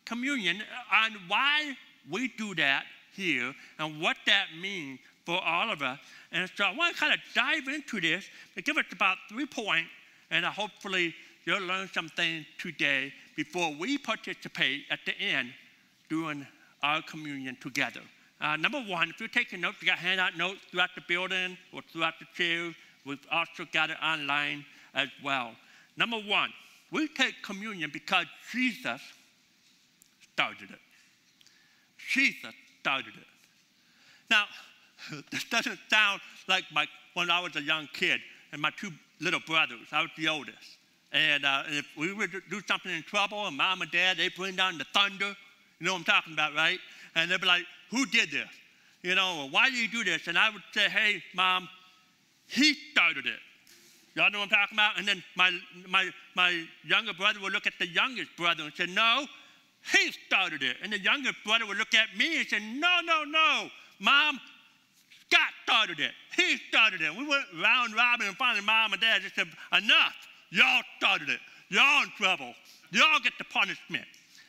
communion 0.04 0.62
and 0.92 1.14
why 1.28 1.76
we 2.10 2.28
do 2.36 2.54
that 2.56 2.84
here 3.14 3.54
and 3.78 4.00
what 4.00 4.16
that 4.26 4.46
means 4.60 4.98
for 5.24 5.40
all 5.42 5.70
of 5.70 5.82
us. 5.82 5.98
And 6.32 6.50
so 6.56 6.64
I 6.64 6.74
want 6.74 6.94
to 6.94 7.00
kind 7.00 7.14
of 7.14 7.20
dive 7.34 7.68
into 7.68 8.00
this 8.00 8.24
and 8.56 8.64
give 8.64 8.76
us 8.76 8.84
about 8.90 9.18
three 9.28 9.46
points, 9.46 9.90
and 10.30 10.44
hopefully 10.44 11.14
you'll 11.44 11.62
learn 11.62 11.88
something 11.88 12.44
today 12.58 13.12
before 13.36 13.72
we 13.78 13.98
participate 13.98 14.84
at 14.90 15.00
the 15.06 15.16
end 15.20 15.52
during 16.08 16.46
our 16.82 17.02
communion 17.02 17.56
together. 17.60 18.00
Uh, 18.40 18.56
number 18.56 18.82
one, 18.82 19.10
if 19.10 19.20
you're 19.20 19.28
taking 19.28 19.60
notes, 19.60 19.76
you 19.80 19.86
got 19.86 19.98
handout 19.98 20.36
notes 20.36 20.60
throughout 20.70 20.90
the 20.96 21.02
building 21.06 21.56
or 21.72 21.80
throughout 21.92 22.14
the 22.18 22.26
chairs. 22.34 22.74
We've 23.04 23.26
also 23.30 23.66
got 23.72 23.90
it 23.90 23.96
online 24.02 24.64
as 24.94 25.08
well. 25.24 25.52
Number 25.96 26.18
one, 26.18 26.50
we 26.90 27.08
take 27.08 27.34
communion 27.42 27.90
because 27.92 28.26
Jesus 28.50 29.00
started 30.32 30.70
it. 30.70 30.78
Jesus 32.12 32.52
started 32.80 33.14
it. 33.14 33.26
Now, 34.30 34.44
this 35.30 35.44
doesn't 35.44 35.78
sound 35.90 36.20
like 36.48 36.64
my, 36.72 36.86
when 37.14 37.30
I 37.30 37.40
was 37.40 37.56
a 37.56 37.62
young 37.62 37.88
kid 37.92 38.20
and 38.52 38.60
my 38.60 38.70
two 38.78 38.90
little 39.20 39.40
brothers, 39.46 39.86
I 39.92 40.02
was 40.02 40.10
the 40.16 40.28
oldest. 40.28 40.78
And 41.12 41.44
uh, 41.44 41.64
if 41.68 41.86
we 41.96 42.12
would 42.12 42.30
do 42.50 42.60
something 42.66 42.90
in 42.90 43.02
trouble 43.02 43.46
and 43.46 43.56
mom 43.56 43.82
and 43.82 43.90
dad, 43.90 44.16
they 44.16 44.28
bring 44.28 44.56
down 44.56 44.78
the 44.78 44.86
thunder. 44.94 45.36
You 45.78 45.86
know 45.86 45.92
what 45.92 45.98
I'm 45.98 46.04
talking 46.04 46.32
about, 46.32 46.54
right? 46.54 46.78
And 47.14 47.30
they'd 47.30 47.40
be 47.40 47.46
like, 47.46 47.64
who 47.90 48.06
did 48.06 48.30
this? 48.30 48.48
You 49.02 49.14
know, 49.14 49.48
why 49.50 49.68
do 49.68 49.76
you 49.76 49.88
do 49.88 50.04
this? 50.04 50.28
And 50.28 50.38
I 50.38 50.48
would 50.50 50.62
say, 50.72 50.88
hey, 50.88 51.22
mom, 51.34 51.68
he 52.52 52.74
started 52.92 53.24
it. 53.24 53.40
Y'all 54.14 54.30
know 54.30 54.40
what 54.40 54.52
I'm 54.52 54.60
talking 54.60 54.76
about? 54.76 54.98
And 54.98 55.08
then 55.08 55.24
my, 55.36 55.50
my, 55.88 56.10
my 56.36 56.64
younger 56.84 57.14
brother 57.14 57.40
would 57.40 57.52
look 57.52 57.66
at 57.66 57.72
the 57.78 57.86
youngest 57.86 58.28
brother 58.36 58.64
and 58.64 58.72
say, 58.74 58.84
no, 58.86 59.24
he 59.90 60.12
started 60.26 60.62
it. 60.62 60.76
And 60.82 60.92
the 60.92 61.00
youngest 61.00 61.36
brother 61.46 61.64
would 61.66 61.78
look 61.78 61.94
at 61.94 62.14
me 62.16 62.40
and 62.40 62.46
say, 62.46 62.58
no, 62.60 63.00
no, 63.06 63.24
no, 63.24 63.70
mom, 64.00 64.38
Scott 65.30 65.48
started 65.64 65.98
it. 65.98 66.10
He 66.36 66.58
started 66.68 67.00
it. 67.00 67.16
We 67.16 67.26
went 67.26 67.44
round 67.62 67.94
robin 67.94 68.26
and 68.26 68.36
finally 68.36 68.64
mom 68.64 68.92
and 68.92 69.00
dad 69.00 69.22
just 69.22 69.34
said, 69.34 69.48
enough. 69.72 70.14
Y'all 70.50 70.82
started 70.98 71.30
it. 71.30 71.40
Y'all 71.70 72.02
in 72.02 72.10
trouble. 72.18 72.52
Y'all 72.90 73.18
get 73.24 73.32
the 73.38 73.44
punishment. 73.44 74.04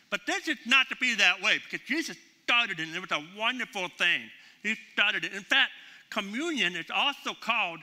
But 0.10 0.22
this 0.28 0.50
is 0.50 0.58
not 0.66 0.90
to 0.90 0.98
be 0.98 1.16
that 1.16 1.42
way 1.42 1.60
because 1.64 1.88
Jesus 1.88 2.18
started 2.44 2.82
it 2.82 2.88
and 2.88 2.96
it 2.98 3.00
was 3.00 3.12
a 3.12 3.24
wonderful 3.40 3.88
thing. 3.98 4.24
He 4.62 4.76
started 4.92 5.24
it. 5.24 5.32
In 5.32 5.44
fact, 5.44 5.72
communion 6.10 6.76
is 6.76 6.86
also 6.94 7.34
called 7.40 7.80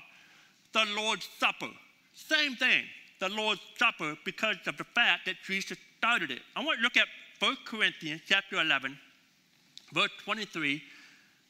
the 0.73 0.85
Lord's 0.97 1.29
Supper. 1.39 1.71
Same 2.15 2.55
thing, 2.55 2.85
the 3.19 3.29
Lord's 3.29 3.61
Supper, 3.79 4.17
because 4.25 4.57
of 4.67 4.77
the 4.77 4.85
fact 4.85 5.27
that 5.27 5.37
Jesus 5.45 5.79
started 5.99 6.31
it. 6.31 6.41
I 6.57 6.65
want 6.65 6.79
to 6.79 6.83
look 6.83 6.97
at 6.97 7.07
1 7.39 7.57
Corinthians 7.65 8.23
chapter 8.27 8.61
11, 8.61 8.99
verse 9.93 10.11
23. 10.25 10.83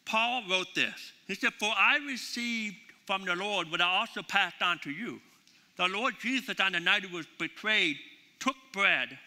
Paul 0.05 0.43
wrote 0.49 0.75
this. 0.75 1.13
He 1.27 1.35
said, 1.35 1.53
For 1.59 1.71
I 1.77 1.99
received 2.07 2.77
from 3.07 3.25
the 3.25 3.35
Lord 3.35 3.71
what 3.71 3.81
I 3.81 3.99
also 3.99 4.23
passed 4.23 4.63
on 4.63 4.79
to 4.81 4.91
you. 4.91 5.21
The 5.77 5.89
Lord 5.89 6.15
Jesus, 6.21 6.59
on 6.61 6.73
the 6.73 6.81
night 6.81 7.05
he 7.05 7.15
was 7.15 7.27
betrayed, 7.39 7.97
took 8.39 8.57
bread, 8.73 9.19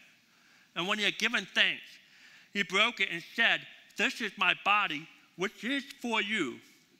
and 0.75 0.87
when 0.87 0.97
he 0.97 1.05
had 1.05 1.17
given 1.17 1.47
thanks, 1.53 1.83
he 2.53 2.63
broke 2.63 2.99
it 2.99 3.09
and 3.11 3.23
said, 3.35 3.61
This 3.97 4.21
is 4.21 4.31
my 4.37 4.53
body, 4.63 5.07
which 5.35 5.63
is 5.63 5.83
for 6.01 6.21
you. 6.21 6.59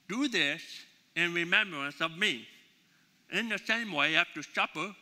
Do 0.10 0.27
this 0.27 0.62
in 1.15 1.34
remembrance 1.34 2.01
of 2.01 2.17
me. 2.17 2.47
In 3.34 3.50
the 3.50 3.58
same 3.58 3.91
way, 3.91 4.15
after 4.15 4.43
supper, 4.43 4.96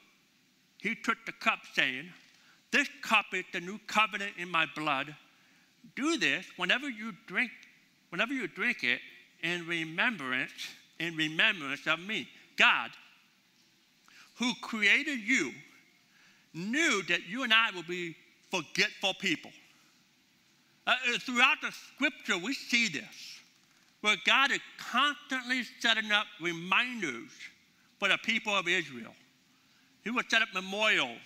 he 0.77 0.95
took 0.95 1.17
the 1.25 1.33
cup, 1.33 1.59
saying, 1.73 2.09
This 2.71 2.87
cup 3.01 3.25
is 3.33 3.43
the 3.51 3.59
new 3.59 3.77
covenant 3.87 4.31
in 4.37 4.49
my 4.49 4.65
blood. 4.73 5.13
Do 5.95 6.17
this 6.17 6.45
whenever 6.55 6.89
you 6.89 7.11
drink, 7.27 7.51
whenever 8.09 8.33
you 8.33 8.47
drink 8.47 8.83
it 8.83 9.01
in 9.43 9.67
remembrance, 9.67 10.53
in 10.97 11.17
remembrance 11.17 11.85
of 11.87 11.99
me. 11.99 12.29
God, 12.57 12.91
who 14.35 14.53
created 14.61 15.19
you, 15.19 15.51
knew 16.53 17.03
that 17.09 17.27
you 17.27 17.43
and 17.43 17.53
I 17.53 17.71
will 17.75 17.83
be 17.83 18.15
forgetful 18.49 19.15
people. 19.15 19.51
Uh, 20.87 20.91
uh, 20.91 21.19
throughout 21.19 21.57
the 21.61 21.71
scripture, 21.71 22.37
we 22.37 22.53
see 22.53 22.87
this, 22.87 23.41
where 23.99 24.15
God 24.25 24.51
is 24.51 24.59
constantly 24.77 25.63
setting 25.81 26.11
up 26.11 26.27
reminders 26.39 27.31
for 28.01 28.07
the 28.07 28.17
people 28.17 28.51
of 28.51 28.67
Israel. 28.67 29.13
He 30.03 30.09
would 30.09 30.27
set 30.31 30.41
up 30.41 30.47
memorials. 30.55 31.19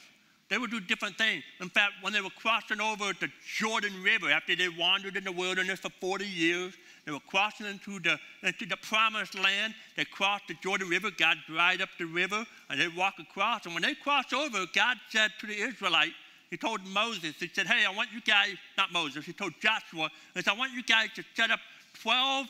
They 0.50 0.58
would 0.58 0.70
do 0.70 0.82
different 0.82 1.18
things. 1.18 1.42
In 1.62 1.70
fact, 1.70 1.94
when 2.02 2.12
they 2.12 2.20
were 2.20 2.30
crossing 2.32 2.82
over 2.82 3.14
the 3.14 3.30
Jordan 3.58 4.04
River 4.04 4.30
after 4.30 4.58
they 4.58 4.68
wandered 4.68 5.16
in 5.16 5.24
the 5.24 5.32
wilderness 5.32 5.80
for 5.80 5.90
40 6.02 6.28
years, 6.28 6.74
they 7.06 7.14
were 7.14 7.22
crossing 7.30 7.66
into 7.66 8.02
the, 8.02 8.20
into 8.44 8.66
the 8.66 8.76
promised 8.76 9.40
land. 9.40 9.74
They 9.96 10.04
crossed 10.04 10.50
the 10.50 10.56
Jordan 10.56 10.90
River. 10.90 11.12
God 11.18 11.38
dried 11.48 11.82
up 11.82 11.88
the 11.98 12.08
river, 12.08 12.46
and 12.70 12.78
they 12.78 12.90
walked 12.90 13.22
across. 13.22 13.66
And 13.66 13.74
when 13.74 13.84
they 13.84 13.96
crossed 13.96 14.34
over, 14.34 14.66
God 14.76 14.98
said 15.10 15.32
to 15.40 15.48
the 15.48 15.58
Israelites, 15.58 16.12
He 16.50 16.58
told 16.58 16.86
Moses, 16.86 17.36
He 17.40 17.48
said, 17.48 17.68
Hey, 17.68 17.86
I 17.86 17.96
want 17.96 18.10
you 18.14 18.20
guys, 18.20 18.56
not 18.78 18.92
Moses, 18.92 19.24
He 19.24 19.32
told 19.32 19.54
Joshua, 19.62 20.10
He 20.34 20.42
said, 20.42 20.52
I 20.52 20.58
want 20.58 20.74
you 20.74 20.84
guys 20.84 21.08
to 21.16 21.24
set 21.36 21.52
up 21.52 21.62
12 22.02 22.48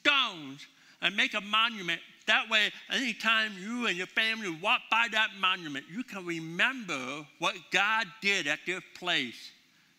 stones 0.00 0.66
and 1.02 1.14
make 1.14 1.34
a 1.34 1.40
monument 1.42 2.00
that 2.28 2.48
way, 2.48 2.70
anytime 2.90 3.52
you 3.60 3.86
and 3.86 3.96
your 3.96 4.06
family 4.06 4.56
walk 4.62 4.82
by 4.90 5.08
that 5.12 5.30
monument, 5.40 5.84
you 5.90 6.04
can 6.04 6.24
remember 6.24 7.26
what 7.38 7.56
God 7.72 8.06
did 8.22 8.46
at 8.46 8.60
this 8.64 8.82
place 8.98 9.50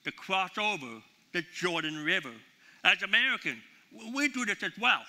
to 0.05 0.11
cross 0.11 0.57
over 0.57 1.01
the 1.33 1.43
Jordan 1.53 2.03
River. 2.03 2.31
As 2.83 3.03
Americans, 3.03 3.57
we 4.15 4.29
do 4.29 4.45
this 4.45 4.63
as 4.63 4.71
well. 4.79 5.01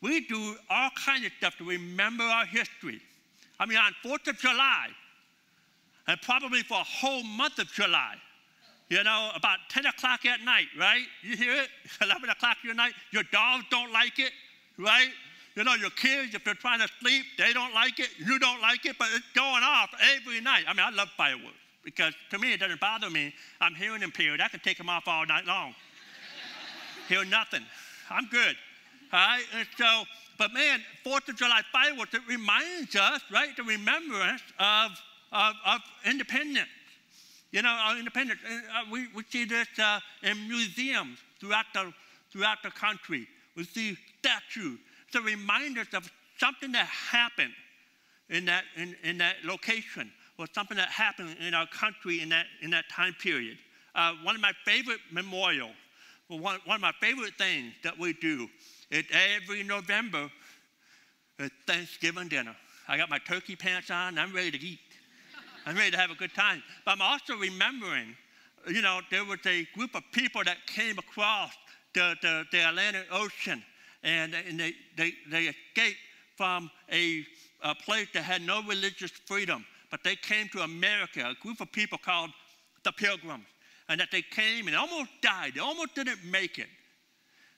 We 0.00 0.26
do 0.26 0.56
all 0.70 0.90
kinds 1.04 1.26
of 1.26 1.32
stuff 1.38 1.56
to 1.58 1.64
remember 1.64 2.24
our 2.24 2.46
history. 2.46 3.00
I 3.58 3.66
mean, 3.66 3.78
on 3.78 3.92
4th 4.04 4.28
of 4.28 4.38
July, 4.38 4.88
and 6.06 6.20
probably 6.20 6.60
for 6.62 6.74
a 6.74 6.84
whole 6.84 7.22
month 7.22 7.58
of 7.58 7.68
July, 7.72 8.16
you 8.90 9.02
know, 9.02 9.30
about 9.34 9.58
10 9.70 9.86
o'clock 9.86 10.26
at 10.26 10.42
night, 10.42 10.66
right? 10.78 11.04
You 11.22 11.36
hear 11.36 11.54
it? 11.54 11.68
11 12.02 12.28
o'clock 12.28 12.58
at 12.68 12.76
night. 12.76 12.92
Your 13.12 13.22
dogs 13.32 13.64
don't 13.70 13.92
like 13.92 14.18
it, 14.18 14.32
right? 14.78 15.08
You 15.54 15.62
know, 15.62 15.74
your 15.74 15.90
kids, 15.90 16.34
if 16.34 16.44
they're 16.44 16.54
trying 16.54 16.80
to 16.80 16.88
sleep, 17.00 17.24
they 17.38 17.52
don't 17.52 17.72
like 17.72 18.00
it, 18.00 18.08
you 18.18 18.38
don't 18.38 18.60
like 18.60 18.84
it, 18.86 18.96
but 18.98 19.08
it's 19.14 19.26
going 19.34 19.62
off 19.62 19.90
every 20.16 20.40
night. 20.40 20.64
I 20.66 20.72
mean, 20.72 20.84
I 20.84 20.90
love 20.90 21.08
fireworks 21.16 21.54
because 21.84 22.12
to 22.30 22.38
me, 22.38 22.54
it 22.54 22.60
doesn't 22.60 22.80
bother 22.80 23.08
me. 23.08 23.32
I'm 23.60 23.74
hearing 23.74 24.02
impaired. 24.02 24.40
I 24.40 24.48
can 24.48 24.60
take 24.60 24.78
them 24.78 24.88
off 24.88 25.04
all 25.06 25.24
night 25.26 25.44
long. 25.44 25.74
Hear 27.08 27.24
nothing. 27.24 27.62
I'm 28.10 28.26
good. 28.26 28.56
All 29.12 29.20
right? 29.20 29.44
And 29.56 29.68
so, 29.78 30.04
but 30.38 30.52
man, 30.52 30.80
4th 31.06 31.28
of 31.28 31.36
July 31.36 31.60
fireworks, 31.70 32.14
it 32.14 32.22
reminds 32.26 32.96
us, 32.96 33.20
right, 33.32 33.56
the 33.56 33.62
remembrance 33.62 34.42
of, 34.58 34.90
of, 35.30 35.54
of 35.64 35.80
independence. 36.04 36.68
You 37.52 37.62
know, 37.62 37.68
our 37.68 37.96
independence. 37.96 38.40
Uh, 38.44 38.82
we, 38.90 39.06
we 39.14 39.22
see 39.30 39.44
this 39.44 39.68
uh, 39.78 40.00
in 40.24 40.48
museums 40.48 41.18
throughout 41.38 41.66
the, 41.72 41.92
throughout 42.32 42.58
the 42.64 42.70
country. 42.72 43.28
We 43.54 43.62
see 43.62 43.96
statues 44.18 44.80
to 45.14 45.20
remind 45.22 45.78
us 45.78 45.86
of 45.94 46.10
something 46.38 46.72
that 46.72 46.86
happened 46.86 47.52
in 48.30 48.44
that, 48.46 48.64
in, 48.76 48.96
in 49.04 49.18
that 49.18 49.36
location 49.44 50.10
or 50.38 50.46
something 50.52 50.76
that 50.76 50.88
happened 50.88 51.36
in 51.46 51.54
our 51.54 51.66
country 51.68 52.20
in 52.20 52.28
that, 52.28 52.46
in 52.62 52.70
that 52.70 52.84
time 52.90 53.14
period. 53.20 53.56
Uh, 53.94 54.12
one 54.24 54.34
of 54.34 54.40
my 54.40 54.52
favorite 54.64 54.98
memorials, 55.12 55.70
one, 56.28 56.58
one 56.64 56.74
of 56.74 56.80
my 56.80 56.92
favorite 57.00 57.34
things 57.38 57.72
that 57.84 57.96
we 57.96 58.12
do 58.14 58.48
is 58.90 59.04
every 59.12 59.62
November, 59.62 60.28
it's 61.38 61.54
Thanksgiving 61.66 62.28
dinner. 62.28 62.56
I 62.88 62.96
got 62.96 63.08
my 63.08 63.18
turkey 63.18 63.54
pants 63.54 63.90
on, 63.90 64.18
I'm 64.18 64.34
ready 64.34 64.50
to 64.50 64.60
eat. 64.60 64.80
I'm 65.64 65.76
ready 65.76 65.92
to 65.92 65.96
have 65.96 66.10
a 66.10 66.16
good 66.16 66.34
time. 66.34 66.62
But 66.84 66.92
I'm 66.92 67.02
also 67.02 67.36
remembering, 67.36 68.16
you 68.68 68.82
know, 68.82 69.00
there 69.10 69.24
was 69.24 69.38
a 69.46 69.64
group 69.76 69.94
of 69.94 70.02
people 70.12 70.42
that 70.44 70.58
came 70.66 70.98
across 70.98 71.52
the, 71.94 72.16
the, 72.20 72.44
the 72.50 72.68
Atlantic 72.68 73.06
Ocean 73.12 73.62
and, 74.04 74.34
and 74.34 74.60
they, 74.60 74.74
they, 74.96 75.12
they 75.30 75.44
escaped 75.44 75.98
from 76.36 76.70
a, 76.92 77.24
a 77.62 77.74
place 77.74 78.06
that 78.12 78.22
had 78.22 78.42
no 78.42 78.62
religious 78.62 79.10
freedom, 79.10 79.64
but 79.90 80.04
they 80.04 80.14
came 80.14 80.48
to 80.48 80.60
America, 80.60 81.26
a 81.26 81.42
group 81.42 81.60
of 81.60 81.72
people 81.72 81.98
called 81.98 82.30
the 82.84 82.92
Pilgrims, 82.92 83.46
and 83.88 83.98
that 84.00 84.08
they 84.12 84.22
came 84.22 84.66
and 84.66 84.76
almost 84.76 85.10
died. 85.22 85.52
They 85.54 85.60
almost 85.60 85.94
didn't 85.94 86.24
make 86.30 86.58
it. 86.58 86.68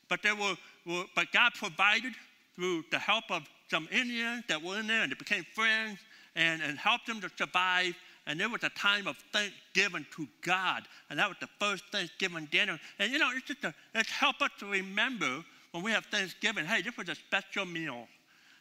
But, 0.09 0.23
they 0.23 0.33
were, 0.33 0.57
were, 0.87 1.05
but 1.17 1.33
God 1.33 1.53
provided 1.55 2.13
through 2.55 2.85
the 2.93 2.99
help 2.99 3.25
of 3.31 3.43
some 3.69 3.89
Indians 3.91 4.45
that 4.49 4.63
were 4.63 4.79
in 4.79 4.87
there, 4.87 5.03
and 5.03 5.11
they 5.11 5.17
became 5.17 5.45
friends 5.55 5.99
and, 6.37 6.63
and 6.63 6.79
helped 6.79 7.07
them 7.07 7.21
to 7.21 7.31
survive. 7.37 7.95
and 8.29 8.41
it 8.41 8.51
was 8.51 8.63
a 8.63 8.69
time 8.71 9.09
of 9.09 9.17
thanksgiving 9.33 10.07
to 10.15 10.29
God. 10.43 10.85
And 11.11 11.19
that 11.19 11.29
was 11.29 11.39
the 11.41 11.49
first 11.59 11.85
Thanksgiving 11.91 12.47
dinner. 12.53 12.79
And 13.01 13.13
you 13.13 13.19
know, 13.19 13.31
it's 13.35 13.47
just 13.47 13.65
a, 13.65 13.75
it's 13.95 14.11
help 14.11 14.41
us 14.43 14.51
to 14.61 14.67
remember 14.67 15.45
when 15.77 15.85
we 15.85 15.91
have 15.93 16.07
Thanksgiving, 16.07 16.65
hey, 16.65 16.81
this 16.81 16.97
was 16.97 17.11
a 17.11 17.15
special 17.15 17.67
meal. 17.67 18.09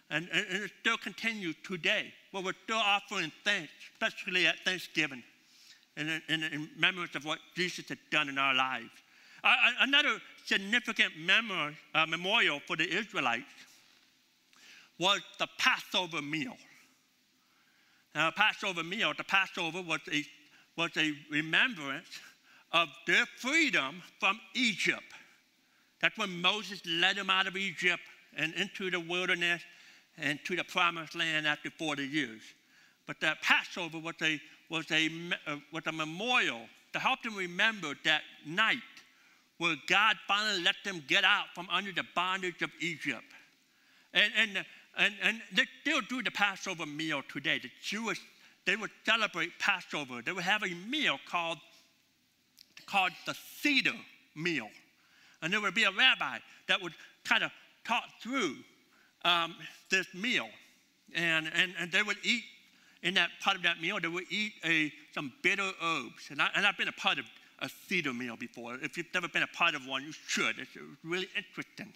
And, 0.09 0.27
and, 0.33 0.45
and 0.51 0.63
it 0.63 0.71
still 0.81 0.97
continues 0.97 1.55
today, 1.63 2.13
where 2.31 2.43
we're 2.43 2.51
still 2.65 2.77
offering 2.77 3.31
thanks, 3.45 3.71
especially 3.93 4.47
at 4.47 4.59
Thanksgiving, 4.65 5.23
in, 5.95 6.21
in, 6.27 6.43
in 6.43 6.69
remembrance 6.75 7.15
of 7.15 7.23
what 7.23 7.39
Jesus 7.55 7.87
had 7.87 7.99
done 8.11 8.27
in 8.27 8.37
our 8.37 8.53
lives. 8.53 8.89
Uh, 9.45 9.55
another 9.79 10.17
significant 10.45 11.17
memory, 11.17 11.77
uh, 11.93 12.05
memorial 12.05 12.59
for 12.67 12.75
the 12.75 12.93
Israelites 12.93 13.45
was 14.99 15.21
the 15.39 15.47
Passover 15.57 16.21
meal. 16.21 16.57
Now, 18.13 18.29
Passover 18.31 18.83
meal, 18.83 19.13
the 19.17 19.23
Passover 19.23 19.81
was 19.81 20.01
a, 20.11 20.25
was 20.77 20.91
a 20.97 21.13
remembrance 21.31 22.19
of 22.73 22.89
their 23.07 23.25
freedom 23.37 24.03
from 24.19 24.37
Egypt. 24.53 25.03
That's 26.05 26.19
when 26.19 26.39
Moses 26.39 26.83
led 26.85 27.15
them 27.15 27.31
out 27.31 27.47
of 27.47 27.57
Egypt 27.57 28.03
and 28.37 28.53
into 28.53 28.91
the 28.91 28.99
wilderness 28.99 29.63
and 30.19 30.37
to 30.45 30.55
the 30.55 30.63
promised 30.63 31.15
land 31.15 31.47
after 31.47 31.71
40 31.71 32.05
years. 32.05 32.43
But 33.07 33.19
that 33.21 33.41
Passover 33.41 33.97
was 33.97 34.13
a, 34.21 34.39
was 34.69 34.85
a, 34.91 35.09
uh, 35.47 35.55
was 35.73 35.81
a 35.87 35.91
memorial 35.91 36.61
to 36.93 36.99
help 36.99 37.23
them 37.23 37.35
remember 37.35 37.95
that 38.03 38.21
night 38.45 38.77
where 39.57 39.75
God 39.87 40.17
finally 40.27 40.61
let 40.61 40.75
them 40.85 41.03
get 41.07 41.23
out 41.23 41.45
from 41.55 41.67
under 41.71 41.91
the 41.91 42.03
bondage 42.13 42.61
of 42.61 42.69
Egypt. 42.79 43.25
And, 44.13 44.31
and, 44.37 44.65
and, 44.99 45.13
and 45.23 45.41
they 45.55 45.65
still 45.81 46.01
do 46.01 46.21
the 46.21 46.29
Passover 46.29 46.85
meal 46.85 47.23
today. 47.33 47.57
The 47.57 47.71
Jewish, 47.81 48.21
they 48.67 48.75
would 48.75 48.91
celebrate 49.07 49.57
Passover. 49.57 50.21
They 50.23 50.33
would 50.33 50.43
have 50.43 50.61
a 50.61 50.75
meal 50.87 51.17
called, 51.27 51.57
called 52.85 53.13
the 53.25 53.35
Seder 53.59 53.97
meal. 54.35 54.69
And 55.45 55.53
there 55.53 55.61
would 55.61 55.75
be 55.75 55.83
a 55.83 55.91
rabbi 55.91 56.39
that 56.67 56.81
would 56.81 56.93
kind 57.23 57.43
of 57.43 57.51
talk 57.87 58.05
through 58.19 58.55
um, 59.23 59.53
this 59.91 60.07
meal. 60.15 60.47
And, 61.13 61.51
and, 61.53 61.71
and 61.79 61.91
they 61.91 62.01
would 62.01 62.17
eat, 62.23 62.41
in 63.03 63.13
that 63.13 63.29
part 63.43 63.55
of 63.55 63.61
that 63.61 63.79
meal, 63.79 63.99
they 64.01 64.07
would 64.07 64.25
eat 64.31 64.53
a, 64.65 64.91
some 65.13 65.31
bitter 65.43 65.69
herbs. 65.83 66.31
And, 66.31 66.41
I, 66.41 66.49
and 66.55 66.65
I've 66.65 66.77
been 66.77 66.87
a 66.87 66.93
part 66.93 67.19
of 67.19 67.25
a 67.59 67.69
Seder 67.87 68.11
meal 68.11 68.35
before. 68.35 68.79
If 68.81 68.97
you've 68.97 69.13
never 69.13 69.27
been 69.27 69.43
a 69.43 69.47
part 69.55 69.75
of 69.75 69.85
one, 69.85 70.03
you 70.03 70.13
should. 70.13 70.57
It's 70.57 70.71
really 71.03 71.29
interesting 71.37 71.93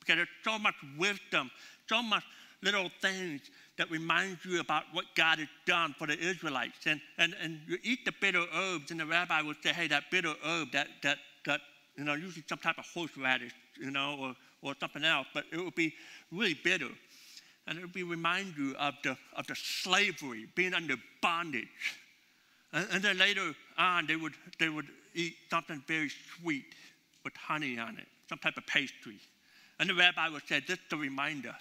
because 0.00 0.16
there's 0.16 0.28
so 0.42 0.58
much 0.58 0.74
wisdom, 0.98 1.52
so 1.88 2.02
much 2.02 2.24
little 2.64 2.90
things 3.00 3.42
that 3.76 3.88
remind 3.92 4.38
you 4.44 4.58
about 4.58 4.82
what 4.90 5.04
God 5.14 5.38
has 5.38 5.46
done 5.66 5.94
for 5.96 6.08
the 6.08 6.18
Israelites. 6.18 6.78
And, 6.84 7.00
and, 7.16 7.32
and 7.40 7.60
you 7.68 7.78
eat 7.84 8.04
the 8.04 8.12
bitter 8.20 8.42
herbs, 8.52 8.90
and 8.90 8.98
the 8.98 9.06
rabbi 9.06 9.40
would 9.40 9.62
say, 9.62 9.72
hey, 9.72 9.86
that 9.86 10.10
bitter 10.10 10.34
herb, 10.44 10.72
that, 10.72 10.88
that, 11.04 11.18
that 11.46 11.60
you 11.98 12.04
know, 12.04 12.14
usually 12.14 12.44
some 12.48 12.58
type 12.58 12.78
of 12.78 12.86
horseradish, 12.94 13.52
you 13.78 13.90
know, 13.90 14.16
or, 14.20 14.36
or 14.62 14.74
something 14.78 15.04
else, 15.04 15.26
but 15.34 15.44
it 15.52 15.58
would 15.58 15.74
be 15.74 15.92
really 16.30 16.54
bitter. 16.54 16.88
And 17.66 17.76
it 17.76 17.82
would 17.82 17.92
be 17.92 18.04
remind 18.04 18.56
you 18.56 18.74
of 18.78 18.94
the, 19.02 19.16
of 19.36 19.46
the 19.48 19.56
slavery, 19.56 20.46
being 20.54 20.74
under 20.74 20.94
bondage. 21.20 21.66
And, 22.72 22.86
and 22.92 23.02
then 23.02 23.18
later 23.18 23.52
on, 23.76 24.06
they 24.06 24.16
would, 24.16 24.34
they 24.58 24.68
would 24.68 24.86
eat 25.14 25.34
something 25.50 25.82
very 25.86 26.10
sweet 26.40 26.66
with 27.24 27.36
honey 27.36 27.78
on 27.78 27.98
it, 27.98 28.06
some 28.28 28.38
type 28.38 28.56
of 28.56 28.66
pastry. 28.66 29.18
And 29.80 29.90
the 29.90 29.94
rabbi 29.94 30.28
would 30.28 30.46
say, 30.48 30.62
this 30.66 30.78
to 30.90 30.96
remind 30.96 31.46
us 31.46 31.60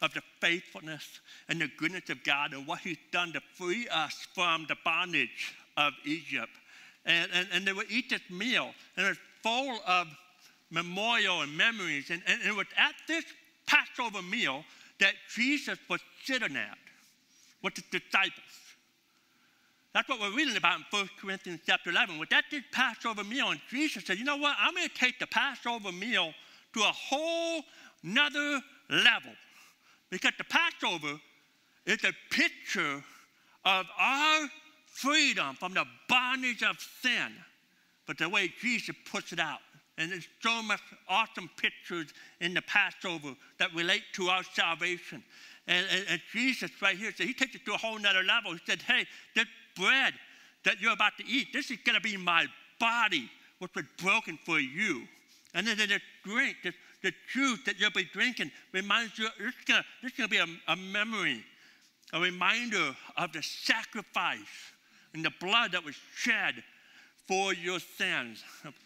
of 0.00 0.14
the 0.14 0.22
faithfulness 0.40 1.20
and 1.48 1.60
the 1.60 1.70
goodness 1.78 2.08
of 2.08 2.24
God 2.24 2.52
and 2.52 2.66
what 2.66 2.80
He's 2.80 2.98
done 3.12 3.32
to 3.34 3.40
free 3.54 3.86
us 3.88 4.26
from 4.34 4.64
the 4.68 4.76
bondage 4.82 5.54
of 5.76 5.92
Egypt. 6.04 6.50
And, 7.04 7.30
and, 7.32 7.48
and 7.52 7.66
they 7.66 7.72
would 7.72 7.90
eat 7.90 8.08
this 8.10 8.22
meal, 8.30 8.70
and 8.96 9.06
it 9.06 9.08
was 9.10 9.18
full 9.44 9.78
of 9.86 10.08
memorial 10.70 11.42
and 11.42 11.56
memories. 11.56 12.10
And, 12.10 12.22
and 12.26 12.40
it 12.42 12.56
was 12.56 12.66
at 12.76 12.94
this 13.06 13.24
Passover 13.66 14.22
meal 14.22 14.64
that 15.00 15.12
Jesus 15.34 15.78
was 15.88 16.00
sitting 16.24 16.56
at 16.56 16.78
with 17.62 17.74
the 17.74 17.82
disciples. 18.00 18.32
That's 19.92 20.08
what 20.08 20.18
we're 20.20 20.34
reading 20.34 20.56
about 20.56 20.78
in 20.78 20.84
1 20.90 21.08
Corinthians 21.20 21.60
chapter 21.66 21.90
11. 21.90 22.18
With 22.18 22.30
that 22.30 22.44
this 22.50 22.64
Passover 22.72 23.22
meal, 23.22 23.50
and 23.50 23.60
Jesus 23.70 24.04
said, 24.04 24.18
you 24.18 24.24
know 24.24 24.36
what? 24.36 24.56
I'm 24.58 24.74
going 24.74 24.88
to 24.88 24.94
take 24.94 25.18
the 25.18 25.26
Passover 25.26 25.92
meal 25.92 26.32
to 26.72 26.80
a 26.80 26.92
whole 26.92 27.62
nother 28.02 28.60
level. 28.90 29.32
Because 30.10 30.32
the 30.38 30.44
Passover 30.44 31.20
is 31.86 32.02
a 32.04 32.12
picture 32.30 33.04
of 33.64 33.86
our 33.98 34.48
freedom 34.86 35.54
from 35.56 35.74
the 35.74 35.84
bondage 36.08 36.62
of 36.62 36.76
sin. 37.02 37.32
But 38.06 38.18
the 38.18 38.28
way 38.28 38.52
Jesus 38.60 38.94
puts 39.10 39.32
it 39.32 39.40
out, 39.40 39.60
and 39.96 40.10
there's 40.10 40.28
so 40.40 40.62
much 40.62 40.80
awesome 41.08 41.48
pictures 41.56 42.12
in 42.40 42.52
the 42.52 42.62
Passover 42.62 43.34
that 43.58 43.72
relate 43.74 44.02
to 44.14 44.28
our 44.28 44.42
salvation. 44.42 45.22
And, 45.66 45.86
and, 45.90 46.04
and 46.10 46.20
Jesus 46.32 46.70
right 46.82 46.96
here 46.96 47.12
said, 47.16 47.26
he 47.26 47.32
takes 47.32 47.54
it 47.54 47.64
to 47.64 47.74
a 47.74 47.78
whole 47.78 47.98
nother 47.98 48.22
level. 48.24 48.52
He 48.52 48.60
said, 48.66 48.82
hey, 48.82 49.06
this 49.34 49.46
bread 49.76 50.14
that 50.64 50.80
you're 50.80 50.92
about 50.92 51.12
to 51.18 51.26
eat, 51.26 51.48
this 51.52 51.70
is 51.70 51.78
going 51.84 51.94
to 51.94 52.02
be 52.02 52.16
my 52.16 52.46
body, 52.80 53.30
which 53.60 53.74
was 53.74 53.84
broken 54.02 54.38
for 54.44 54.58
you. 54.58 55.04
And 55.54 55.66
then 55.66 55.78
the 55.78 56.00
drink, 56.24 56.56
the, 56.64 56.72
the 57.02 57.12
juice 57.32 57.60
that 57.64 57.78
you'll 57.78 57.90
be 57.92 58.08
drinking 58.12 58.50
reminds 58.72 59.16
you, 59.18 59.28
this 59.38 59.54
is 60.02 60.16
going 60.16 60.28
to 60.28 60.28
be 60.28 60.38
a, 60.38 60.46
a 60.68 60.76
memory, 60.76 61.44
a 62.12 62.20
reminder 62.20 62.96
of 63.16 63.32
the 63.32 63.42
sacrifice 63.42 64.38
and 65.14 65.24
the 65.24 65.32
blood 65.40 65.72
that 65.72 65.84
was 65.84 65.94
shed 66.16 66.62
for 67.26 67.54
your 67.54 67.78
sins, 67.80 68.42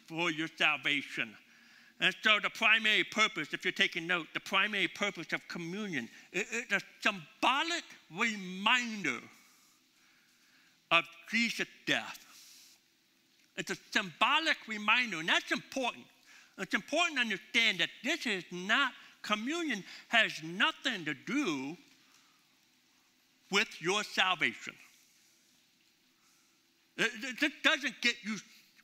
for 0.06 0.30
your 0.30 0.48
salvation. 0.56 1.34
And 2.00 2.14
so, 2.22 2.38
the 2.40 2.50
primary 2.50 3.02
purpose, 3.02 3.48
if 3.52 3.64
you're 3.64 3.72
taking 3.72 4.06
note, 4.06 4.26
the 4.32 4.40
primary 4.40 4.86
purpose 4.86 5.32
of 5.32 5.40
communion 5.48 6.08
is 6.32 6.46
a 6.70 6.80
symbolic 7.00 7.82
reminder 8.16 9.18
of 10.90 11.04
Jesus' 11.28 11.66
death. 11.86 12.18
It's 13.56 13.72
a 13.72 13.76
symbolic 13.90 14.56
reminder, 14.68 15.18
and 15.18 15.28
that's 15.28 15.50
important. 15.50 16.04
It's 16.58 16.74
important 16.74 17.16
to 17.16 17.22
understand 17.22 17.78
that 17.78 17.88
this 18.04 18.26
is 18.26 18.44
not, 18.52 18.92
communion 19.22 19.82
has 20.08 20.32
nothing 20.44 21.04
to 21.04 21.14
do 21.14 21.76
with 23.50 23.68
your 23.80 24.04
salvation. 24.04 24.74
This 26.98 27.52
doesn't 27.62 27.94
get 28.02 28.14
you, 28.24 28.36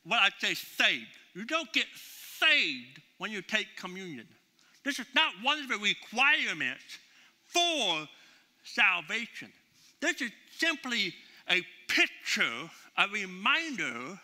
what 0.04 0.20
I 0.20 0.30
say, 0.38 0.54
saved. 0.54 1.06
You 1.34 1.44
don't 1.44 1.72
get 1.72 1.86
saved 2.38 3.00
when 3.18 3.32
you 3.32 3.42
take 3.42 3.66
communion. 3.76 4.26
This 4.84 4.98
is 4.98 5.06
not 5.14 5.32
one 5.42 5.58
of 5.58 5.68
the 5.68 5.78
requirements 5.78 6.84
for 7.46 8.06
salvation. 8.62 9.52
This 10.00 10.20
is 10.20 10.30
simply 10.56 11.12
a 11.50 11.62
picture, 11.88 12.70
a 12.96 13.08
reminder 13.08 14.18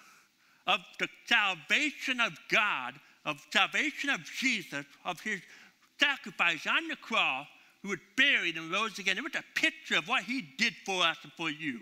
of 0.67 0.81
the 0.99 1.09
salvation 1.27 2.21
of 2.21 2.33
God, 2.49 2.95
of 3.25 3.45
salvation 3.53 4.11
of 4.11 4.21
Jesus, 4.25 4.85
of 5.05 5.21
his 5.21 5.41
sacrifice 5.99 6.67
on 6.67 6.89
the 6.89 6.97
cross, 6.97 7.47
who 7.83 7.89
was 7.89 7.99
buried 8.17 8.57
and 8.57 8.71
rose 8.71 8.99
again. 8.99 9.19
It 9.19 9.25
was 9.25 9.35
a 9.35 9.45
picture 9.59 9.97
of 9.97 10.07
what 10.07 10.25
he 10.25 10.43
did 10.59 10.75
for 10.85 11.03
us 11.03 11.17
and 11.23 11.33
for 11.33 11.51
you, 11.51 11.81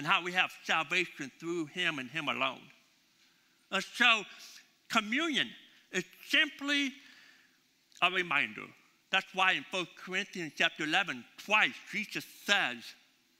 and 0.00 0.06
how 0.06 0.22
we 0.22 0.32
have 0.32 0.50
salvation 0.64 1.30
through 1.38 1.66
him 1.66 1.98
and 1.98 2.08
him 2.08 2.28
alone. 2.28 2.62
And 3.70 3.84
so, 3.84 4.22
communion 4.88 5.46
is 5.92 6.04
simply 6.26 6.90
a 8.00 8.10
reminder. 8.10 8.62
That's 9.10 9.26
why 9.34 9.52
in 9.52 9.64
1 9.70 9.86
Corinthians 10.02 10.54
chapter 10.56 10.84
11, 10.84 11.22
twice 11.44 11.74
Jesus 11.92 12.24
says, 12.46 12.76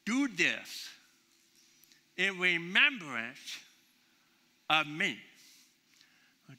Do 0.04 0.28
this 0.28 0.90
in 2.18 2.38
remembrance 2.38 3.56
of 4.68 4.86
me. 4.86 5.16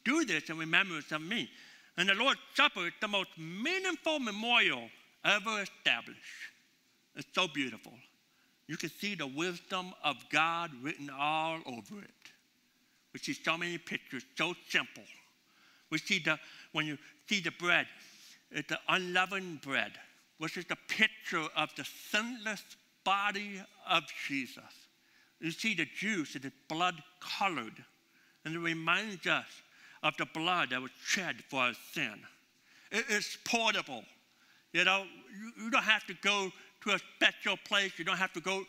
Do 0.04 0.26
this 0.26 0.50
in 0.50 0.58
remembrance 0.58 1.12
of 1.12 1.22
me. 1.22 1.48
And 1.96 2.10
the 2.10 2.16
Lord's 2.16 2.40
Supper 2.56 2.88
is 2.88 2.94
the 3.02 3.08
most 3.08 3.30
meaningful 3.38 4.18
memorial 4.18 4.90
ever 5.24 5.62
established. 5.62 6.18
It's 7.16 7.28
so 7.36 7.48
beautiful. 7.48 7.94
You 8.72 8.78
can 8.78 8.90
see 8.90 9.16
the 9.16 9.28
wisdom 9.28 9.94
of 10.02 10.16
God 10.30 10.72
written 10.82 11.10
all 11.10 11.60
over 11.66 12.00
it. 12.02 12.32
We 13.12 13.20
see 13.20 13.34
so 13.34 13.58
many 13.58 13.78
pictures, 13.78 14.24
so 14.38 14.54
simple. 14.70 15.04
We 15.90 15.98
see 15.98 16.20
the, 16.20 16.40
when 16.72 16.86
you 16.86 16.98
see 17.28 17.42
the 17.42 17.52
bread, 17.52 17.86
it's 18.50 18.70
the 18.70 18.80
unleavened 18.88 19.60
bread, 19.60 19.92
which 20.38 20.56
is 20.56 20.64
the 20.64 20.78
picture 20.88 21.46
of 21.58 21.68
the 21.76 21.84
sinless 22.12 22.64
body 23.04 23.62
of 23.90 24.04
Jesus. 24.26 24.64
You 25.42 25.52
see 25.52 25.74
the 25.74 25.88
juice, 25.94 26.38
it 26.38 26.46
is 26.46 26.54
blood 26.70 26.96
colored, 27.20 27.84
and 28.46 28.56
it 28.56 28.60
reminds 28.60 29.28
us 29.28 29.48
of 30.02 30.16
the 30.16 30.28
blood 30.34 30.70
that 30.70 30.82
was 30.82 30.92
shed 31.04 31.44
for 31.50 31.60
our 31.60 31.74
sin. 31.92 32.22
It 32.90 33.04
is 33.10 33.38
portable. 33.44 34.06
You 34.72 34.86
know, 34.86 35.04
you, 35.38 35.66
you 35.66 35.72
don't 35.72 35.84
have 35.84 36.06
to 36.06 36.14
go 36.22 36.54
to 36.82 36.92
a 36.92 37.00
special 37.16 37.58
place. 37.66 37.92
You 37.98 38.06
don't 38.06 38.18
have 38.18 38.34
to 38.34 38.42
go 38.42 38.64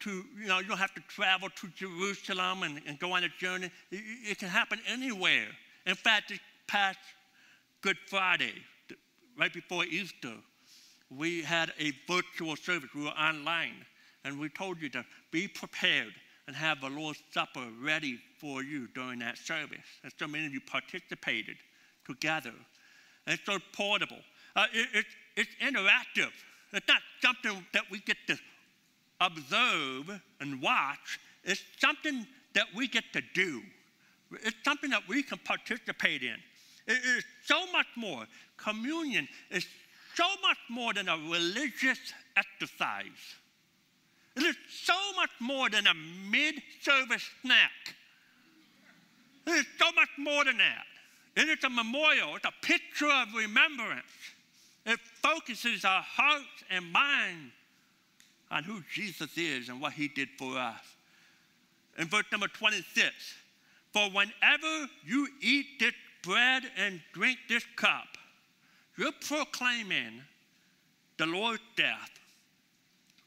to, 0.00 0.10
you 0.10 0.46
know, 0.46 0.58
you 0.58 0.66
don't 0.66 0.78
have 0.78 0.94
to 0.94 1.02
travel 1.08 1.48
to 1.48 1.68
Jerusalem 1.68 2.62
and, 2.62 2.80
and 2.86 2.98
go 2.98 3.12
on 3.12 3.24
a 3.24 3.28
journey. 3.38 3.70
It, 3.90 4.02
it 4.30 4.38
can 4.38 4.48
happen 4.48 4.80
anywhere. 4.86 5.46
In 5.86 5.94
fact, 5.94 6.28
this 6.28 6.40
past 6.66 6.98
Good 7.82 7.96
Friday, 8.06 8.52
right 9.38 9.52
before 9.52 9.84
Easter, 9.84 10.34
we 11.10 11.42
had 11.42 11.72
a 11.78 11.92
virtual 12.08 12.56
service. 12.56 12.90
We 12.94 13.04
were 13.04 13.10
online, 13.10 13.84
and 14.24 14.38
we 14.38 14.48
told 14.48 14.80
you 14.80 14.88
to 14.90 15.04
be 15.30 15.48
prepared 15.48 16.12
and 16.46 16.56
have 16.56 16.80
the 16.80 16.88
Lord's 16.88 17.22
Supper 17.32 17.66
ready 17.80 18.18
for 18.40 18.62
you 18.62 18.88
during 18.94 19.20
that 19.20 19.38
service. 19.38 19.78
And 20.02 20.12
so 20.18 20.26
many 20.26 20.46
of 20.46 20.52
you 20.52 20.60
participated 20.60 21.56
together. 22.06 22.52
And 23.26 23.38
it's 23.38 23.46
so 23.46 23.58
portable. 23.72 24.18
Uh, 24.56 24.66
it, 24.72 24.88
it, 24.94 25.06
it's 25.36 25.54
interactive. 25.62 26.32
It's 26.72 26.88
not 26.88 27.02
something 27.20 27.64
that 27.72 27.84
we 27.90 28.00
get 28.00 28.16
to 28.28 28.36
observe 29.20 30.20
and 30.40 30.60
watch. 30.62 31.18
It's 31.44 31.62
something 31.78 32.26
that 32.54 32.66
we 32.74 32.88
get 32.88 33.04
to 33.12 33.22
do. 33.34 33.62
It's 34.44 34.56
something 34.64 34.90
that 34.90 35.06
we 35.08 35.22
can 35.22 35.38
participate 35.38 36.22
in. 36.22 36.36
It 36.86 37.04
is 37.04 37.24
so 37.44 37.66
much 37.72 37.86
more. 37.96 38.26
Communion 38.56 39.28
is 39.50 39.66
so 40.14 40.26
much 40.42 40.58
more 40.68 40.92
than 40.94 41.08
a 41.08 41.16
religious 41.16 41.98
exercise. 42.36 43.36
It 44.36 44.42
is 44.42 44.56
so 44.70 44.96
much 45.16 45.30
more 45.40 45.68
than 45.68 45.86
a 45.86 45.94
mid 46.30 46.54
service 46.80 47.28
snack. 47.42 47.94
It 49.46 49.50
is 49.50 49.66
so 49.78 49.92
much 49.92 50.08
more 50.18 50.44
than 50.44 50.58
that. 50.58 50.84
It 51.36 51.48
is 51.48 51.64
a 51.64 51.70
memorial, 51.70 52.36
it's 52.36 52.44
a 52.44 52.66
picture 52.66 53.10
of 53.10 53.28
remembrance. 53.34 54.04
It 54.84 54.98
focuses 55.22 55.84
our 55.84 56.02
hearts 56.02 56.64
and 56.70 56.90
minds 56.90 57.52
on 58.50 58.64
who 58.64 58.82
Jesus 58.92 59.36
is 59.36 59.68
and 59.68 59.80
what 59.80 59.92
he 59.92 60.08
did 60.08 60.28
for 60.38 60.58
us. 60.58 60.82
In 61.98 62.08
verse 62.08 62.24
number 62.32 62.48
26, 62.48 63.10
for 63.92 64.08
whenever 64.10 64.88
you 65.04 65.28
eat 65.40 65.66
this 65.78 65.94
bread 66.22 66.64
and 66.76 67.00
drink 67.12 67.38
this 67.48 67.64
cup, 67.76 68.06
you're 68.96 69.12
proclaiming 69.26 70.22
the 71.18 71.26
Lord's 71.26 71.62
death 71.76 72.10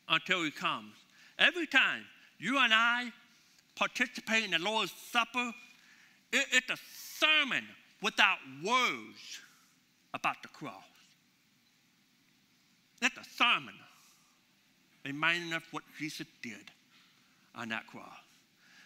until 0.10 0.44
he 0.44 0.52
comes. 0.52 0.94
Every 1.40 1.68
time 1.68 2.06
you 2.40 2.60
and 2.60 2.74
I 2.74 3.12
participate 3.76 4.46
in 4.46 4.52
the 4.52 4.60
Lord's 4.60 4.94
Supper, 5.12 5.52
it, 6.32 6.46
it's 6.52 6.70
a 6.70 6.78
sermon 6.94 7.66
without 8.02 8.38
words 8.64 9.40
about 10.14 10.42
the 10.42 10.50
cross. 10.50 10.84
It's 13.02 13.18
a 13.18 13.24
sermon 13.38 13.74
reminding 15.04 15.54
us 15.54 15.64
what 15.72 15.84
Jesus 16.00 16.28
did 16.42 16.72
on 17.54 17.70
that 17.70 17.88
cross. 17.88 18.18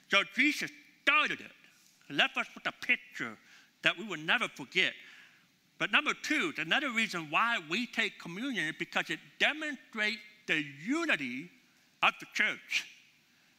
So 0.09 0.23
Jesus 0.35 0.71
started 1.03 1.39
it, 1.39 2.13
left 2.13 2.37
us 2.37 2.47
with 2.53 2.65
a 2.67 2.85
picture 2.85 3.37
that 3.83 3.97
we 3.97 4.05
will 4.05 4.19
never 4.19 4.47
forget. 4.47 4.93
But 5.77 5.91
number 5.91 6.11
two, 6.21 6.53
another 6.57 6.91
reason 6.91 7.27
why 7.29 7.59
we 7.69 7.87
take 7.87 8.19
communion 8.19 8.65
is 8.65 8.75
because 8.77 9.09
it 9.09 9.19
demonstrates 9.39 10.19
the 10.45 10.63
unity 10.85 11.49
of 12.03 12.13
the 12.19 12.25
church. 12.33 12.85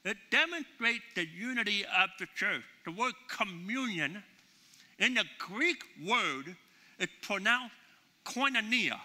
It 0.05 0.17
demonstrates 0.31 1.05
the 1.15 1.27
unity 1.27 1.85
of 1.85 2.11
the 2.19 2.27
church. 2.35 2.63
The 2.85 2.93
word 2.93 3.15
communion 3.29 4.23
in 4.99 5.15
the 5.15 5.25
Greek 5.39 5.83
word 6.07 6.57
is 6.99 7.09
pronounced 7.23 7.75
koinonia. 8.25 8.99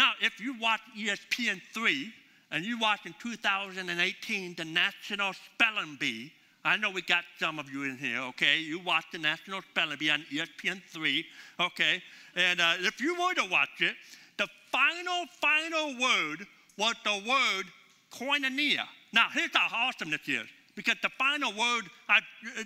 Now, 0.00 0.12
if 0.22 0.40
you 0.40 0.54
watch 0.58 0.80
ESPN3 0.98 2.10
and 2.52 2.64
you 2.64 2.78
watch 2.78 3.00
in 3.04 3.14
2018 3.20 4.54
the 4.54 4.64
National 4.64 5.34
Spelling 5.34 5.98
Bee, 6.00 6.32
I 6.64 6.78
know 6.78 6.90
we 6.90 7.02
got 7.02 7.24
some 7.38 7.58
of 7.58 7.70
you 7.70 7.82
in 7.82 7.98
here, 7.98 8.20
okay? 8.30 8.60
You 8.60 8.78
watch 8.80 9.04
the 9.12 9.18
National 9.18 9.60
Spelling 9.60 9.98
Bee 9.98 10.08
on 10.08 10.24
ESPN3, 10.32 11.22
okay? 11.60 12.02
And 12.34 12.62
uh, 12.62 12.76
if 12.78 12.98
you 12.98 13.12
were 13.20 13.34
to 13.34 13.44
watch 13.50 13.68
it, 13.80 13.94
the 14.38 14.48
final, 14.72 15.26
final 15.38 15.88
word 16.00 16.46
was 16.78 16.94
the 17.04 17.22
word 17.28 17.64
koinonia. 18.10 18.86
Now, 19.12 19.26
here's 19.34 19.50
how 19.52 19.68
awesome 19.70 20.08
this 20.08 20.26
is. 20.26 20.46
Because 20.76 20.96
the 21.02 21.10
final 21.18 21.50
word, 21.50 21.90
I, 22.08 22.20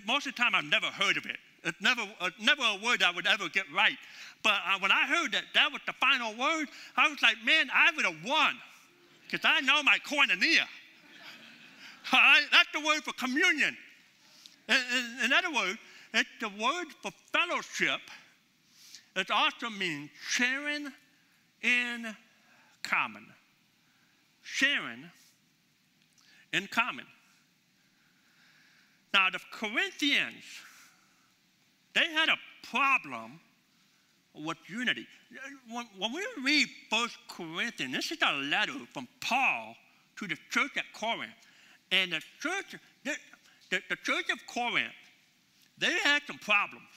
most 0.07 0.29
of 0.29 0.37
the 0.37 0.41
time 0.41 0.55
I've 0.55 0.67
never 0.67 0.87
heard 0.87 1.17
of 1.17 1.27
it. 1.27 1.39
It's 1.65 1.81
never, 1.81 2.03
never 2.39 2.63
a 2.63 2.85
word 2.85 3.03
I 3.03 3.11
would 3.11 3.27
ever 3.27 3.49
get 3.49 3.65
right. 3.75 3.97
But 4.43 4.55
uh, 4.67 4.79
when 4.81 4.93
I 4.93 5.07
heard 5.07 5.33
that 5.33 5.45
that 5.55 5.73
was 5.73 5.81
the 5.87 5.95
final 5.95 6.33
word, 6.33 6.69
I 6.97 7.09
was 7.09 7.21
like, 7.23 7.37
man, 7.45 7.69
I 7.73 7.91
would 7.97 8.05
have 8.05 8.25
won. 8.25 8.55
Because 9.25 9.45
I 9.45 9.61
know 9.61 9.83
my 9.83 9.99
koinonia. 10.07 10.65
Right? 12.13 12.45
That's 12.53 12.69
the 12.75 12.87
word 12.87 13.03
for 13.03 13.15
communion. 13.15 13.75
In, 14.69 14.77
in, 14.77 15.25
in 15.25 15.33
other 15.33 15.51
words, 15.51 15.79
it's 16.13 16.29
the 16.39 16.51
word 16.51 16.89
for 17.01 17.11
fellowship. 17.33 18.01
It 19.17 19.31
also 19.31 19.71
means 19.71 20.11
sharing 20.29 20.93
in 21.63 22.15
common. 22.83 23.25
Sharing 24.43 25.11
in 26.53 26.67
common. 26.67 27.07
Now, 29.15 29.31
the 29.31 29.41
Corinthians, 29.51 30.45
they 31.95 32.11
had 32.13 32.29
a 32.29 32.37
problem 32.71 33.41
with 34.35 34.59
unity. 34.67 35.07
When, 35.71 35.87
when 35.97 36.13
we 36.13 36.27
read 36.43 36.69
First 36.91 37.17
Corinthians, 37.29 37.93
this 37.93 38.11
is 38.11 38.19
a 38.23 38.33
letter 38.33 38.73
from 38.93 39.07
Paul 39.21 39.77
to 40.17 40.27
the 40.27 40.37
church 40.51 40.73
at 40.77 40.85
Corinth. 40.93 41.33
And 41.93 42.13
the 42.13 42.21
church, 42.41 42.77
the, 43.05 43.15
the, 43.71 43.81
the 43.89 43.97
church 43.97 44.27
of 44.33 44.39
Corinth, 44.47 44.93
they 45.79 45.93
had 46.01 46.23
some 46.27 46.39
problems. 46.39 46.89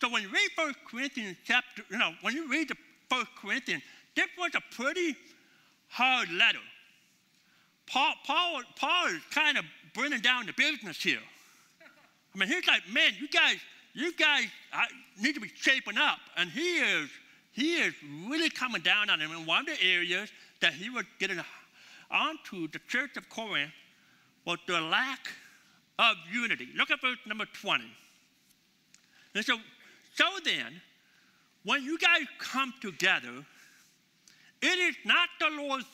So 0.00 0.10
when 0.10 0.22
you 0.22 0.28
read 0.28 0.48
First 0.56 0.78
Corinthians 0.88 1.36
chapter, 1.44 1.82
you 1.90 1.98
know, 1.98 2.12
when 2.22 2.34
you 2.34 2.48
read 2.48 2.68
the 2.68 2.76
First 3.08 3.30
Corinthians, 3.40 3.82
this 4.14 4.26
was 4.38 4.52
a 4.54 4.74
pretty 4.74 5.16
hard 5.88 6.30
letter. 6.30 6.58
Paul, 7.86 8.14
Paul, 8.26 8.62
Paul 8.76 9.06
is 9.08 9.22
kind 9.30 9.58
of 9.58 9.64
bringing 9.94 10.20
down 10.20 10.46
the 10.46 10.52
business 10.54 11.00
here. 11.02 11.20
I 12.34 12.38
mean, 12.38 12.48
he's 12.48 12.66
like, 12.66 12.82
man, 12.92 13.12
you 13.20 13.28
guys, 13.28 13.56
you 13.94 14.12
guys 14.16 14.46
need 15.20 15.34
to 15.34 15.40
be 15.40 15.50
shaping 15.54 15.98
up. 15.98 16.18
And 16.36 16.50
he 16.50 16.78
is, 16.78 17.10
he 17.52 17.74
is 17.74 17.94
really 18.26 18.50
coming 18.50 18.82
down 18.82 19.10
on 19.10 19.20
him. 19.20 19.30
And 19.30 19.46
one 19.46 19.60
of 19.60 19.66
the 19.66 19.82
areas 19.84 20.30
that 20.60 20.72
he 20.72 20.88
was 20.88 21.04
getting 21.18 21.38
onto 22.10 22.68
the 22.68 22.80
church 22.88 23.16
of 23.16 23.28
Corinth 23.28 23.72
was 24.46 24.58
the 24.66 24.80
lack 24.80 25.28
of 25.98 26.16
unity. 26.32 26.68
Look 26.76 26.90
at 26.90 27.00
verse 27.00 27.18
number 27.26 27.44
20. 27.60 27.84
And 29.34 29.44
so, 29.44 29.56
so 30.14 30.24
then, 30.44 30.80
when 31.64 31.82
you 31.82 31.98
guys 31.98 32.26
come 32.38 32.72
together, 32.80 33.44
it 34.60 34.78
is 34.78 34.96
not 35.04 35.28
the 35.38 35.48
Lord's 35.62 35.86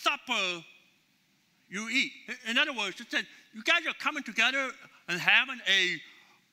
supper 0.00 0.64
you 1.68 1.88
eat. 1.88 2.12
In 2.48 2.58
other 2.58 2.72
words, 2.72 3.00
it 3.00 3.06
said, 3.10 3.26
you 3.52 3.62
guys 3.62 3.86
are 3.86 3.94
coming 3.94 4.22
together 4.22 4.70
and 5.08 5.20
having 5.20 5.60
a 5.68 6.00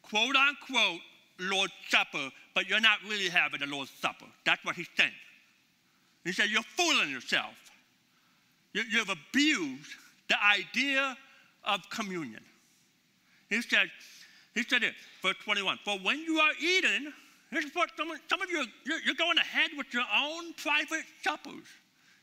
quote 0.04 0.36
unquote 0.36 1.02
Lord's 1.40 1.74
Supper, 1.90 2.30
but 2.54 2.70
you're 2.70 2.82
not 2.82 3.00
really 3.08 3.30
having 3.30 3.62
a 3.64 3.66
Lord's 3.66 3.92
Supper. 3.92 4.26
That's 4.46 4.64
what 4.64 4.76
he's 4.76 4.90
saying. 4.98 5.12
He 6.24 6.32
said, 6.32 6.50
You're 6.50 6.64
fooling 6.64 7.10
yourself. 7.10 7.56
You, 8.74 8.84
you've 8.90 9.10
abused 9.10 9.92
the 10.30 10.36
idea 10.44 11.18
of 11.64 11.82
communion. 11.90 12.44
He 13.50 13.62
said, 13.62 13.90
he 14.56 14.64
said 14.64 14.84
it, 14.84 14.94
verse 15.22 15.36
21, 15.44 15.80
for 15.84 15.98
when 16.00 16.20
you 16.20 16.40
are 16.40 16.52
eating, 16.60 17.12
this 17.52 17.66
is 17.66 17.76
what 17.76 17.90
some, 17.98 18.10
some 18.30 18.42
of 18.42 18.50
you, 18.50 18.66
you're, 18.86 19.00
you're 19.06 19.16
going 19.16 19.38
ahead 19.38 19.72
with 19.78 19.94
your 19.94 20.06
own 20.16 20.54
private 20.54 21.06
suppers. 21.22 21.68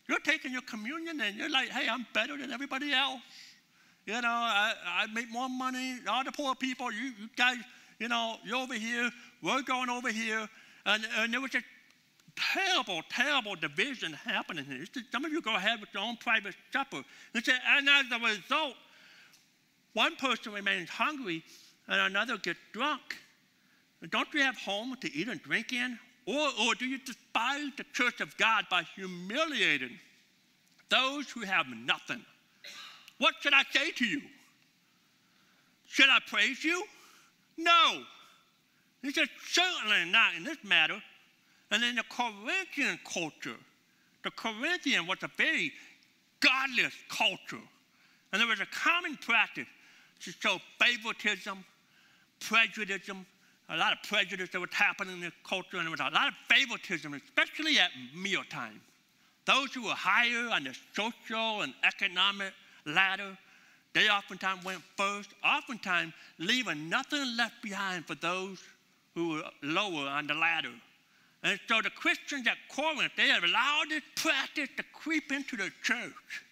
You're 0.08 0.20
taking 0.20 0.52
your 0.52 0.62
communion 0.62 1.20
and 1.20 1.36
you're 1.36 1.50
like, 1.50 1.68
hey, 1.68 1.86
I'm 1.88 2.06
better 2.14 2.36
than 2.38 2.50
everybody 2.50 2.92
else. 2.92 3.20
You 4.08 4.22
know, 4.22 4.28
I, 4.30 4.72
I 5.02 5.06
make 5.08 5.30
more 5.30 5.50
money. 5.50 5.98
All 6.08 6.24
the 6.24 6.32
poor 6.32 6.54
people, 6.54 6.90
you, 6.90 7.12
you 7.20 7.28
guys, 7.36 7.58
you 7.98 8.08
know, 8.08 8.36
you're 8.42 8.56
over 8.56 8.72
here. 8.72 9.10
We're 9.42 9.60
going 9.60 9.90
over 9.90 10.10
here. 10.10 10.48
And, 10.86 11.06
and 11.18 11.30
there 11.30 11.42
was 11.42 11.54
a 11.54 11.62
terrible, 12.34 13.02
terrible 13.10 13.54
division 13.54 14.14
happening 14.14 14.64
here. 14.64 14.86
Some 15.12 15.26
of 15.26 15.30
you 15.30 15.42
go 15.42 15.54
ahead 15.54 15.78
with 15.78 15.90
your 15.92 16.04
own 16.04 16.16
private 16.16 16.54
supper. 16.72 17.02
And, 17.34 17.44
and 17.46 17.86
as 17.86 18.06
a 18.10 18.24
result, 18.24 18.76
one 19.92 20.16
person 20.16 20.54
remains 20.54 20.88
hungry 20.88 21.44
and 21.86 22.00
another 22.00 22.38
gets 22.38 22.60
drunk. 22.72 23.02
Don't 24.08 24.32
you 24.32 24.40
have 24.40 24.56
home 24.56 24.96
to 25.02 25.12
eat 25.14 25.28
and 25.28 25.42
drink 25.42 25.74
in? 25.74 25.98
Or, 26.24 26.48
or 26.62 26.74
do 26.76 26.86
you 26.86 26.96
despise 26.96 27.72
the 27.76 27.84
church 27.92 28.22
of 28.22 28.34
God 28.38 28.64
by 28.70 28.84
humiliating 28.94 29.98
those 30.88 31.28
who 31.28 31.42
have 31.42 31.66
nothing? 31.68 32.24
What 33.18 33.34
should 33.40 33.52
I 33.52 33.62
say 33.72 33.90
to 33.90 34.04
you? 34.04 34.22
Should 35.86 36.08
I 36.08 36.18
praise 36.26 36.62
you? 36.64 36.84
No. 37.56 38.02
He 39.02 39.10
said, 39.10 39.28
certainly 39.46 40.10
not 40.10 40.34
in 40.36 40.44
this 40.44 40.58
matter. 40.64 41.00
And 41.70 41.82
in 41.84 41.96
the 41.96 42.04
Corinthian 42.08 42.98
culture, 43.04 43.56
the 44.24 44.30
Corinthian 44.30 45.06
was 45.06 45.18
a 45.22 45.30
very 45.36 45.72
godless 46.40 46.94
culture. 47.08 47.62
And 48.32 48.40
there 48.40 48.48
was 48.48 48.60
a 48.60 48.66
common 48.66 49.16
practice 49.16 49.66
to 50.20 50.32
show 50.32 50.58
favoritism, 50.78 51.64
prejudice, 52.40 53.08
a 53.68 53.76
lot 53.76 53.92
of 53.92 53.98
prejudice 54.08 54.50
that 54.50 54.60
was 54.60 54.70
happening 54.72 55.14
in 55.14 55.20
the 55.20 55.32
culture, 55.46 55.76
and 55.76 55.86
there 55.86 55.90
was 55.90 56.00
a 56.00 56.04
lot 56.04 56.28
of 56.28 56.34
favoritism, 56.48 57.14
especially 57.14 57.78
at 57.78 57.90
mealtime. 58.14 58.80
Those 59.44 59.72
who 59.72 59.84
were 59.84 59.94
higher 59.94 60.50
on 60.50 60.64
the 60.64 60.74
social 60.94 61.62
and 61.62 61.72
economic 61.84 62.52
ladder, 62.88 63.36
they 63.94 64.08
oftentimes 64.08 64.64
went 64.64 64.82
first, 64.96 65.30
oftentimes 65.44 66.12
leaving 66.38 66.88
nothing 66.88 67.36
left 67.36 67.62
behind 67.62 68.06
for 68.06 68.14
those 68.16 68.62
who 69.14 69.30
were 69.30 69.42
lower 69.62 70.06
on 70.06 70.26
the 70.26 70.34
ladder. 70.34 70.72
And 71.42 71.58
so 71.68 71.80
the 71.80 71.90
Christians 71.90 72.46
at 72.46 72.56
Corinth, 72.74 73.12
they 73.16 73.28
had 73.28 73.44
allowed 73.44 73.86
this 73.88 74.02
practice 74.16 74.68
to 74.76 74.84
creep 74.92 75.32
into 75.32 75.56
the 75.56 75.70
church, 75.82 76.42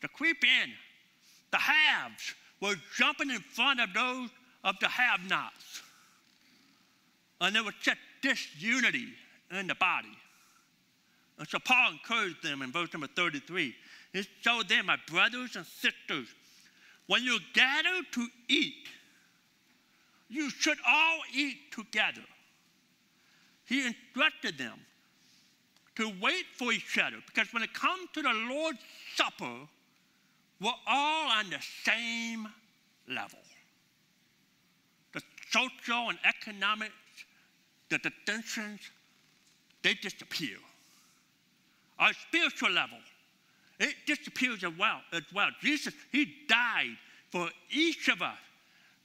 to 0.00 0.08
creep 0.08 0.44
in. 0.44 0.70
The 1.50 1.58
haves 1.58 2.34
were 2.60 2.74
jumping 2.96 3.30
in 3.30 3.40
front 3.40 3.80
of 3.80 3.92
those 3.92 4.30
of 4.64 4.76
the 4.80 4.88
have 4.88 5.20
nots. 5.28 5.82
And 7.40 7.54
there 7.54 7.64
was 7.64 7.74
such 7.82 7.98
disunity 8.22 9.08
in 9.50 9.66
the 9.66 9.74
body. 9.74 10.16
And 11.38 11.48
so 11.48 11.58
Paul 11.58 11.92
encouraged 11.92 12.42
them 12.42 12.62
in 12.62 12.70
verse 12.70 12.92
number 12.92 13.08
33. 13.08 13.74
He 14.12 14.26
told 14.44 14.68
them, 14.68 14.86
My 14.86 14.98
brothers 15.06 15.56
and 15.56 15.66
sisters, 15.66 16.28
when 17.06 17.22
you 17.24 17.38
gather 17.54 18.02
to 18.12 18.26
eat, 18.48 18.88
you 20.28 20.50
should 20.50 20.78
all 20.86 21.20
eat 21.34 21.72
together. 21.72 22.22
He 23.64 23.86
instructed 23.86 24.58
them 24.58 24.78
to 25.96 26.12
wait 26.20 26.44
for 26.56 26.72
each 26.72 26.98
other 26.98 27.18
because 27.26 27.52
when 27.52 27.62
it 27.62 27.72
comes 27.74 28.08
to 28.14 28.22
the 28.22 28.32
Lord's 28.32 28.78
Supper, 29.14 29.68
we're 30.60 30.70
all 30.86 31.30
on 31.30 31.50
the 31.50 31.60
same 31.84 32.48
level. 33.08 33.38
The 35.12 35.22
social 35.50 36.08
and 36.08 36.18
economic, 36.24 36.92
the, 37.90 37.98
tensions, 38.24 38.80
they 39.82 39.94
disappear. 39.94 40.56
Our 41.98 42.12
spiritual 42.14 42.70
level, 42.70 42.98
it 43.82 43.94
disappears 44.06 44.62
as 44.64 44.72
well, 44.78 45.00
as 45.12 45.22
well. 45.34 45.48
Jesus, 45.60 45.94
He 46.10 46.32
died 46.48 46.96
for 47.30 47.48
each 47.70 48.08
of 48.08 48.22
us 48.22 48.38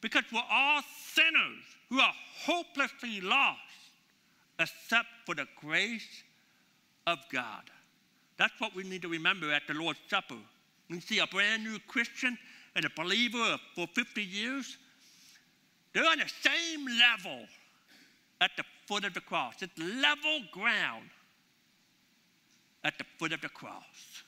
because 0.02 0.24
we're 0.32 0.42
all 0.52 0.82
sinners 1.14 1.64
who 1.90 2.00
are 2.00 2.14
hopelessly 2.46 3.22
lost 3.22 3.60
except 4.60 5.08
for 5.26 5.36
the 5.36 5.48
grace 5.60 6.24
of 7.08 7.18
God. 7.32 7.64
That's 8.38 8.54
what 8.60 8.76
we 8.76 8.84
need 8.84 9.02
to 9.02 9.08
remember 9.08 9.52
at 9.52 9.64
the 9.68 9.74
Lord's 9.74 10.00
Supper. 10.10 10.38
You 10.90 11.02
see 11.02 11.20
a 11.20 11.28
brand 11.28 11.64
new 11.64 11.80
Christian 11.88 12.38
and 12.76 12.86
a 12.86 12.90
believer 12.96 13.58
for 13.76 13.88
50 13.88 14.22
years, 14.22 14.78
they're 15.94 16.06
on 16.06 16.20
the 16.20 16.30
same 16.42 16.86
level 17.00 17.46
at 18.40 18.52
the 18.58 18.64
foot 18.88 19.04
of 19.06 19.14
the 19.14 19.22
cross. 19.22 19.56
It's 19.62 19.78
level 19.80 20.42
ground 20.52 21.10
at 22.84 22.98
the 22.98 23.06
foot 23.18 23.34
of 23.34 23.42
the 23.42 23.50
cross. 23.50 24.24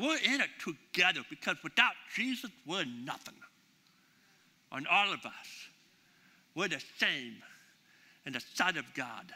We're 0.00 0.16
in 0.16 0.40
it 0.40 0.48
together 0.58 1.20
because 1.28 1.56
without 1.62 1.92
Jesus, 2.14 2.50
we're 2.66 2.86
nothing. 3.04 3.34
And 4.72 4.86
all 4.88 5.12
of 5.12 5.26
us, 5.26 5.68
we're 6.54 6.68
the 6.68 6.82
same 6.98 7.36
in 8.24 8.32
the 8.32 8.40
sight 8.54 8.78
of 8.78 8.94
God. 8.94 9.30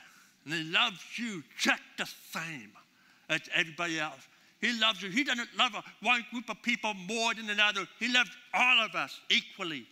And 0.45 0.55
He 0.55 0.63
loves 0.65 1.01
you 1.17 1.43
just 1.59 1.83
the 1.99 2.09
same 2.33 2.73
as 3.29 3.41
everybody 3.55 4.01
else. 4.01 4.27
He 4.61 4.73
loves 4.81 5.03
you. 5.03 5.11
He 5.11 5.25
doesn't 5.25 5.51
love 5.59 5.73
one 6.01 6.25
group 6.31 6.49
of 6.49 6.63
people 6.63 6.95
more 6.95 7.35
than 7.35 7.51
another. 7.51 7.87
He 7.99 8.11
loves 8.11 8.31
all 8.55 8.85
of 8.85 8.95
us 8.95 9.21
equally. 9.29 9.87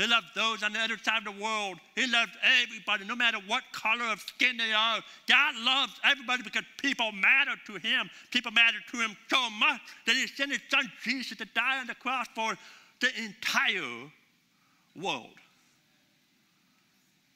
He 0.00 0.06
loves 0.06 0.28
those 0.34 0.62
on 0.62 0.72
the 0.72 0.78
other 0.78 0.96
side 0.96 1.26
of 1.26 1.36
the 1.36 1.42
world. 1.42 1.78
He 1.94 2.06
loves 2.06 2.32
everybody, 2.62 3.04
no 3.04 3.14
matter 3.14 3.36
what 3.46 3.64
color 3.72 4.06
of 4.10 4.18
skin 4.20 4.56
they 4.56 4.72
are. 4.72 5.00
God 5.28 5.54
loves 5.56 5.92
everybody 6.02 6.42
because 6.42 6.62
people 6.78 7.12
matter 7.12 7.50
to 7.66 7.74
Him. 7.74 8.08
People 8.30 8.50
matter 8.50 8.78
to 8.92 8.96
Him 8.96 9.14
so 9.28 9.50
much 9.50 9.78
that 10.06 10.16
He 10.16 10.26
sent 10.26 10.52
His 10.52 10.60
Son 10.70 10.90
Jesus 11.04 11.36
to 11.36 11.44
die 11.44 11.80
on 11.80 11.86
the 11.86 11.94
cross 11.96 12.26
for 12.34 12.56
the 13.00 13.08
entire 13.22 14.10
world. 14.96 15.36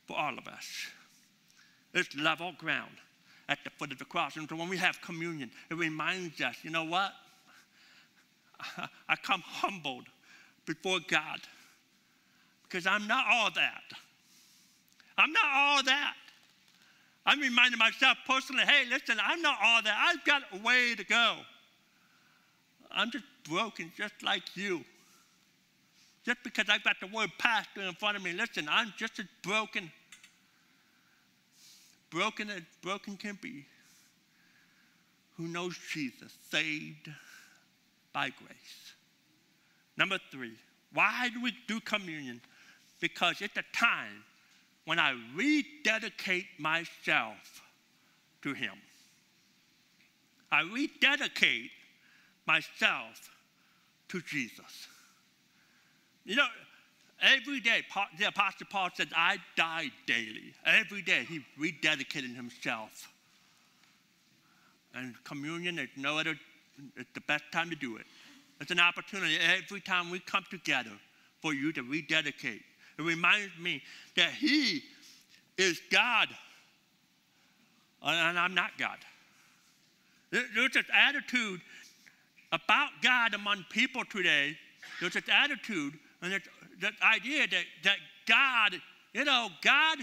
For 0.07 0.17
all 0.17 0.39
of 0.39 0.49
us. 0.49 0.87
It's 1.93 2.17
level 2.17 2.53
ground 2.57 2.97
at 3.51 3.59
the 3.65 3.71
foot 3.79 3.93
of 3.93 3.99
the 3.99 4.07
cross. 4.07 4.37
And 4.37 4.49
so 4.49 4.57
when 4.57 4.71
we 4.71 4.79
have 4.79 4.99
communion, 5.03 5.51
it 5.71 5.75
reminds 5.75 6.41
us, 6.41 6.57
you 6.63 6.71
know 6.71 6.85
what? 6.85 7.13
I 9.07 9.17
come 9.17 9.43
humbled 9.43 10.07
before 10.65 11.01
God 11.07 11.41
because 12.75 12.89
I'm 12.89 13.07
not 13.07 13.25
all 13.31 13.51
that. 13.53 13.85
I'm 15.17 15.33
not 15.33 15.45
all 15.55 15.83
that. 15.85 16.15
I'm 17.25 17.39
reminding 17.39 17.79
myself 17.79 18.19
personally, 18.27 18.65
hey, 18.65 18.85
listen, 18.91 19.17
I'm 19.25 19.41
not 19.41 19.59
all 19.63 19.81
that. 19.81 19.97
I've 19.97 20.25
got 20.25 20.43
a 20.53 20.59
way 20.59 20.97
to 20.97 21.05
go. 21.05 21.37
I'm 22.91 23.13
just 23.13 23.27
broken 23.49 23.93
just 23.97 24.15
like 24.25 24.43
you. 24.57 24.85
Just 26.27 26.39
because 26.43 26.65
I've 26.69 26.83
got 26.83 26.97
the 27.01 27.07
word 27.07 27.31
pastor 27.39 27.83
in 27.83 27.95
front 27.95 28.17
of 28.17 28.25
me, 28.25 28.33
listen, 28.33 28.67
I'm 28.69 28.93
just 28.97 29.21
as 29.21 29.27
broken. 29.43 29.93
Broken 32.11 32.51
as 32.51 32.63
broken 32.83 33.17
can 33.17 33.39
be. 33.41 33.67
Who 35.37 35.47
knows 35.47 35.79
Jesus, 35.93 36.33
saved 36.51 37.09
by 38.13 38.31
grace. 38.31 38.93
Number 39.97 40.19
three, 40.33 40.55
why 40.93 41.29
do 41.33 41.41
we 41.41 41.53
do 41.69 41.79
communion? 41.79 42.41
Because 43.01 43.41
it's 43.41 43.57
a 43.57 43.65
time 43.77 44.25
when 44.85 44.99
I 44.99 45.15
rededicate 45.35 46.47
myself 46.59 47.63
to 48.43 48.53
Him. 48.53 48.75
I 50.53 50.63
rededicate 50.63 51.71
myself 52.47 53.31
to 54.09 54.21
Jesus. 54.21 54.89
You 56.25 56.37
know, 56.37 56.47
every 57.21 57.61
day, 57.61 57.83
the 58.19 58.29
Apostle 58.29 58.67
Paul 58.71 58.91
says, 58.95 59.09
I 59.17 59.39
die 59.57 59.91
daily. 60.07 60.55
Every 60.65 61.03
day, 61.03 61.27
he 61.29 61.41
rededicated 61.61 62.35
himself. 62.35 63.09
And 64.95 65.15
communion 65.25 65.79
is 65.79 65.89
no 65.97 66.19
other, 66.19 66.35
it's 66.97 67.11
the 67.15 67.21
best 67.23 67.45
time 67.53 67.69
to 67.71 67.77
do 67.77 67.97
it. 67.97 68.05
It's 68.61 68.71
an 68.71 68.81
opportunity 68.81 69.37
every 69.41 69.81
time 69.81 70.11
we 70.11 70.21
come 70.21 70.45
together 70.51 70.93
for 71.43 71.53
you 71.53 71.73
to 71.73 71.83
rededicate 71.83 72.63
it 72.99 73.03
reminds 73.03 73.57
me 73.59 73.83
that 74.17 74.31
He 74.33 74.83
is 75.57 75.81
God, 75.91 76.29
and 78.03 78.39
I'm 78.39 78.55
not 78.55 78.71
God. 78.79 78.99
There's 80.31 80.73
this 80.73 80.87
attitude 80.93 81.61
about 82.53 82.91
God 83.03 83.35
among 83.35 83.65
people 83.71 84.05
today. 84.05 84.57
There's 85.01 85.15
this 85.15 85.29
attitude 85.29 85.95
and 86.23 86.33
this, 86.33 86.43
that 86.81 86.93
idea 87.03 87.47
that, 87.47 87.65
that 87.85 87.97
God, 88.27 88.81
you 89.13 89.25
know, 89.25 89.49
God, 89.63 89.99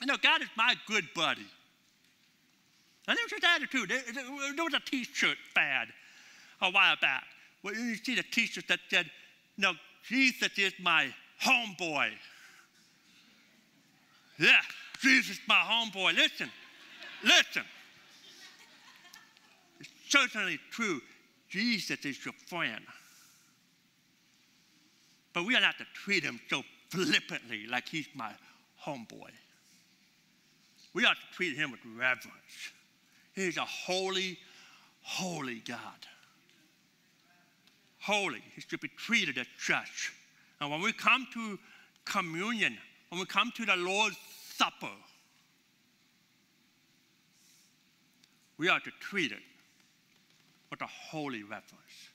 you 0.00 0.06
know, 0.06 0.16
God 0.22 0.42
is 0.42 0.48
my 0.56 0.74
good 0.86 1.04
buddy. 1.14 1.46
And 3.06 3.18
there 3.18 3.24
was 3.24 3.32
this 3.32 3.44
attitude. 3.44 3.90
There 3.90 4.64
was 4.64 4.74
a 4.74 4.80
t-shirt 4.80 5.36
fad 5.54 5.88
a 6.62 6.70
while 6.70 6.96
back. 7.00 7.24
Well, 7.62 7.74
you 7.74 7.96
see 7.96 8.14
the 8.14 8.22
t-shirt 8.22 8.66
that 8.68 8.80
said, 8.90 9.10
you 9.56 9.62
know, 9.62 9.72
Jesus 10.08 10.50
is 10.58 10.72
my 10.80 11.12
homeboy. 11.42 12.10
Yeah, 14.38 14.60
Jesus 15.00 15.36
is 15.36 15.42
my 15.46 15.62
homeboy. 15.62 16.14
Listen, 16.14 16.50
listen. 17.22 17.62
It's 19.80 19.90
certainly 20.08 20.58
true. 20.70 21.00
Jesus 21.48 22.04
is 22.04 22.24
your 22.24 22.34
friend. 22.46 22.84
But 25.32 25.46
we 25.46 25.56
are 25.56 25.60
not 25.60 25.78
to 25.78 25.84
treat 25.94 26.22
him 26.22 26.40
so 26.48 26.62
flippantly 26.90 27.66
like 27.66 27.88
he's 27.88 28.08
my 28.14 28.32
homeboy. 28.84 29.30
We 30.92 31.04
ought 31.04 31.16
to 31.16 31.36
treat 31.36 31.56
him 31.56 31.72
with 31.72 31.80
reverence. 31.96 32.72
He's 33.34 33.56
a 33.56 33.64
holy, 33.64 34.38
holy 35.02 35.60
God 35.60 36.06
holy. 38.04 38.42
He 38.54 38.60
should 38.60 38.80
be 38.80 38.90
treated 38.96 39.38
as 39.38 39.46
such. 39.58 40.12
And 40.60 40.70
when 40.70 40.82
we 40.82 40.92
come 40.92 41.26
to 41.32 41.58
communion, 42.04 42.76
when 43.08 43.18
we 43.18 43.26
come 43.26 43.50
to 43.56 43.64
the 43.64 43.76
Lord's 43.76 44.16
Supper, 44.56 44.92
we 48.58 48.68
are 48.68 48.80
to 48.80 48.90
treat 49.00 49.32
it 49.32 49.42
with 50.70 50.82
a 50.82 50.86
holy 50.86 51.42
reverence, 51.42 52.10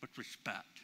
with 0.00 0.16
respect. 0.18 0.80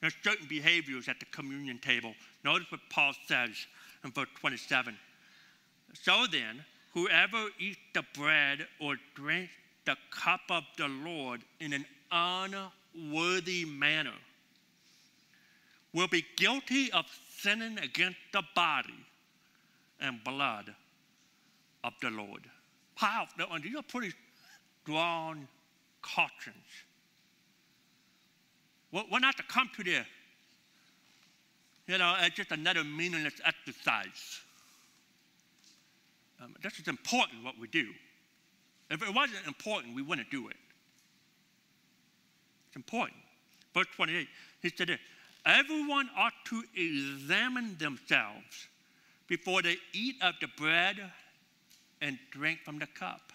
There's 0.00 0.14
certain 0.22 0.46
behaviors 0.48 1.08
at 1.08 1.20
the 1.20 1.26
communion 1.26 1.78
table. 1.78 2.14
Notice 2.44 2.70
what 2.70 2.80
Paul 2.90 3.12
says 3.28 3.50
in 4.04 4.10
verse 4.10 4.28
27. 4.40 4.96
So 5.92 6.26
then, 6.30 6.64
whoever 6.92 7.46
eats 7.58 7.78
the 7.94 8.04
bread 8.14 8.66
or 8.80 8.96
drink 9.14 9.50
the 9.84 9.96
cup 10.10 10.40
of 10.50 10.64
the 10.76 10.88
Lord 10.88 11.42
in 11.60 11.72
an 11.72 11.84
unworthy 12.10 13.64
manner 13.64 14.14
will 15.92 16.08
be 16.08 16.24
guilty 16.36 16.90
of 16.92 17.04
sinning 17.38 17.78
against 17.78 18.18
the 18.32 18.42
body 18.54 19.06
and 20.00 20.22
blood 20.24 20.74
of 21.84 21.92
the 22.00 22.10
Lord. 22.10 22.42
Powerful. 22.96 23.46
These 23.62 23.76
are 23.76 23.82
pretty 23.82 24.12
strong 24.82 25.46
cautions. 26.02 26.56
We're 28.92 29.18
not 29.18 29.36
to 29.38 29.42
come 29.44 29.70
to 29.76 29.82
this, 29.82 30.06
you 31.86 31.98
know, 31.98 32.16
it's 32.20 32.36
just 32.36 32.52
another 32.52 32.84
meaningless 32.84 33.34
exercise. 33.44 34.40
Um, 36.40 36.54
this 36.62 36.78
is 36.78 36.88
important 36.88 37.44
what 37.44 37.58
we 37.58 37.68
do. 37.68 37.88
If 38.94 39.02
it 39.02 39.12
wasn't 39.12 39.44
important, 39.48 39.96
we 39.96 40.02
wouldn't 40.02 40.30
do 40.30 40.46
it. 40.46 40.56
It's 42.68 42.76
important. 42.76 43.18
Verse 43.74 43.88
28, 43.96 44.28
he 44.62 44.70
said 44.70 44.86
this, 44.86 45.00
Everyone 45.44 46.08
ought 46.16 46.32
to 46.46 46.62
examine 46.76 47.76
themselves 47.76 48.68
before 49.26 49.62
they 49.62 49.78
eat 49.92 50.14
of 50.22 50.34
the 50.40 50.46
bread 50.56 50.96
and 52.00 52.18
drink 52.30 52.60
from 52.64 52.78
the 52.78 52.86
cup. 52.86 53.32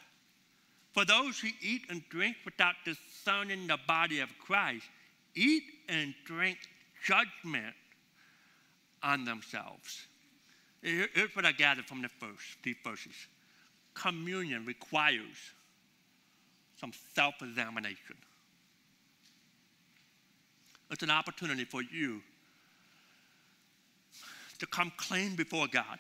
For 0.94 1.04
those 1.04 1.38
who 1.40 1.50
eat 1.62 1.82
and 1.90 2.04
drink 2.10 2.38
without 2.46 2.76
discerning 2.86 3.68
the 3.68 3.78
body 3.86 4.22
of 4.22 4.30
Christ 4.40 4.86
eat 5.36 5.64
and 5.90 6.16
drink 6.24 6.58
judgment 7.04 7.76
on 9.04 9.26
themselves. 9.26 10.08
Here's 10.82 11.36
what 11.36 11.46
I 11.46 11.52
gathered 11.52 11.86
from 11.86 12.02
the 12.02 12.08
first, 12.08 12.64
these 12.64 12.78
verses. 12.82 13.14
Communion 14.00 14.66
requires 14.66 15.52
some 16.80 16.94
self 17.14 17.36
examination. 17.42 18.16
It's 20.90 21.04
an 21.04 21.12
opportunity 21.12 21.66
for 21.66 21.82
you 21.82 22.22
to 24.60 24.66
come 24.68 24.92
clean 24.96 25.36
before 25.36 25.68
God. 25.68 26.00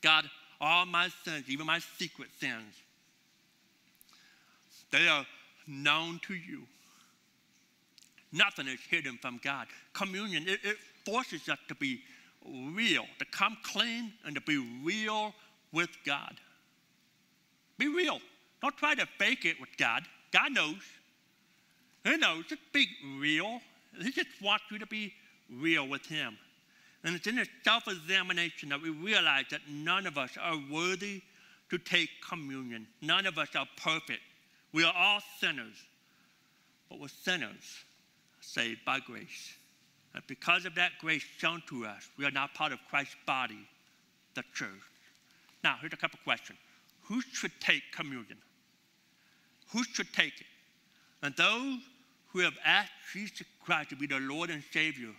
God, 0.00 0.24
all 0.60 0.86
my 0.86 1.08
sins, 1.24 1.44
even 1.48 1.66
my 1.66 1.80
secret 1.98 2.28
sins, 2.40 2.74
they 4.90 5.06
are 5.08 5.26
known 5.66 6.18
to 6.26 6.34
you. 6.34 6.62
Nothing 8.32 8.68
is 8.68 8.80
hidden 8.90 9.18
from 9.20 9.38
God. 9.44 9.66
Communion, 9.92 10.48
it, 10.48 10.60
it 10.64 10.76
forces 11.04 11.48
us 11.48 11.58
to 11.68 11.74
be 11.74 12.00
real, 12.72 13.04
to 13.18 13.24
come 13.26 13.56
clean 13.62 14.12
and 14.24 14.34
to 14.34 14.40
be 14.40 14.56
real 14.82 15.34
with 15.72 15.90
God. 16.04 16.34
Be 17.78 17.88
real. 17.88 18.20
Don't 18.60 18.76
try 18.76 18.94
to 18.94 19.06
fake 19.18 19.44
it 19.44 19.60
with 19.60 19.76
God. 19.76 20.04
God 20.32 20.52
knows. 20.52 20.82
He 22.04 22.16
knows. 22.16 22.44
Just 22.48 22.62
be 22.72 22.86
real. 23.18 23.60
He 24.00 24.10
just 24.10 24.28
wants 24.42 24.64
you 24.70 24.78
to 24.78 24.86
be 24.86 25.12
real 25.50 25.86
with 25.86 26.06
Him. 26.06 26.36
And 27.04 27.16
it's 27.16 27.26
in 27.26 27.36
this 27.36 27.48
self 27.64 27.88
examination 27.88 28.68
that 28.68 28.80
we 28.80 28.90
realize 28.90 29.46
that 29.50 29.60
none 29.68 30.06
of 30.06 30.16
us 30.16 30.30
are 30.40 30.56
worthy 30.70 31.22
to 31.70 31.78
take 31.78 32.10
communion. 32.26 32.86
None 33.00 33.26
of 33.26 33.38
us 33.38 33.48
are 33.56 33.66
perfect. 33.76 34.20
We 34.72 34.84
are 34.84 34.94
all 34.96 35.20
sinners, 35.40 35.74
but 36.88 37.00
we're 37.00 37.08
sinners 37.08 37.84
saved 38.40 38.84
by 38.84 39.00
grace. 39.00 39.54
And 40.14 40.22
because 40.26 40.66
of 40.66 40.74
that 40.76 40.92
grace 41.00 41.24
shown 41.38 41.62
to 41.68 41.86
us, 41.86 42.08
we 42.18 42.24
are 42.24 42.30
now 42.30 42.48
part 42.54 42.72
of 42.72 42.78
Christ's 42.90 43.16
body, 43.26 43.66
the 44.34 44.44
church. 44.54 44.70
Now, 45.62 45.76
here's 45.80 45.92
a 45.92 45.96
couple 45.96 46.18
questions. 46.24 46.58
Who 47.02 47.20
should 47.20 47.52
take 47.60 47.82
communion? 47.94 48.38
Who 49.72 49.84
should 49.84 50.12
take 50.12 50.40
it? 50.40 50.46
And 51.22 51.34
those 51.36 51.78
who 52.28 52.40
have 52.40 52.54
asked 52.64 52.92
Jesus 53.12 53.46
Christ 53.64 53.90
to 53.90 53.96
be 53.96 54.06
their 54.06 54.20
Lord 54.20 54.50
and 54.50 54.62
Savior, 54.72 55.10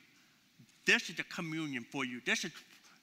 this 0.85 1.09
is 1.09 1.15
the 1.15 1.23
communion 1.23 1.85
for 1.89 2.05
you. 2.05 2.21
This 2.25 2.43
is 2.43 2.51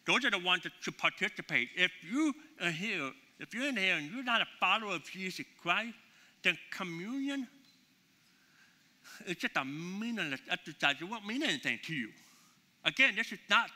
those 0.07 0.25
are 0.25 0.31
the 0.31 0.39
ones 0.39 0.63
that 0.63 0.73
should 0.81 0.99
participate. 0.99 1.69
If 1.77 1.93
you 2.11 2.35
are 2.61 2.71
here, 2.71 3.13
if 3.39 3.55
you're 3.55 3.67
in 3.69 3.77
here 3.77 3.97
and 3.97 4.11
you're 4.11 4.25
not 4.25 4.41
a 4.41 4.47
follower 4.59 4.95
of 4.95 5.05
Jesus 5.05 5.47
Christ, 5.63 5.95
then 6.43 6.59
communion 6.71 7.47
it's 9.27 9.41
just 9.41 9.57
a 9.57 9.65
meaningless 9.65 10.41
exercise. 10.51 10.97
It 11.01 11.05
won't 11.05 11.27
mean 11.27 11.43
anything 11.43 11.79
to 11.85 11.95
you. 11.95 12.11
Again, 12.85 13.15
this 13.15 13.33
is 13.33 13.39
not, 13.49 13.71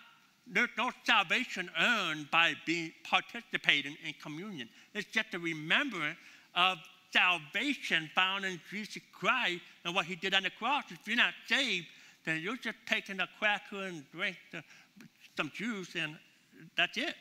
there's 0.46 0.70
no 0.76 0.90
salvation 1.04 1.70
earned 1.78 2.30
by 2.30 2.54
being 2.66 2.92
participating 3.02 3.96
in 4.06 4.14
communion. 4.22 4.68
It's 4.94 5.10
just 5.10 5.32
a 5.34 5.38
remembrance 5.38 6.18
of 6.54 6.78
salvation 7.12 8.10
found 8.14 8.44
in 8.44 8.60
Jesus 8.70 9.02
Christ 9.12 9.62
and 9.84 9.94
what 9.94 10.06
he 10.06 10.16
did 10.16 10.34
on 10.34 10.42
the 10.42 10.50
cross. 10.50 10.84
If 10.90 11.06
you're 11.06 11.16
not 11.16 11.32
saved, 11.46 11.86
then 12.24 12.40
you're 12.40 12.56
just 12.56 12.76
taking 12.86 13.20
a 13.20 13.28
cracker 13.38 13.84
and 13.84 14.04
drink 14.12 14.36
the, 14.52 14.62
some 15.36 15.50
juice 15.54 15.94
and 15.94 16.16
that's 16.76 16.96
it. 16.98 17.14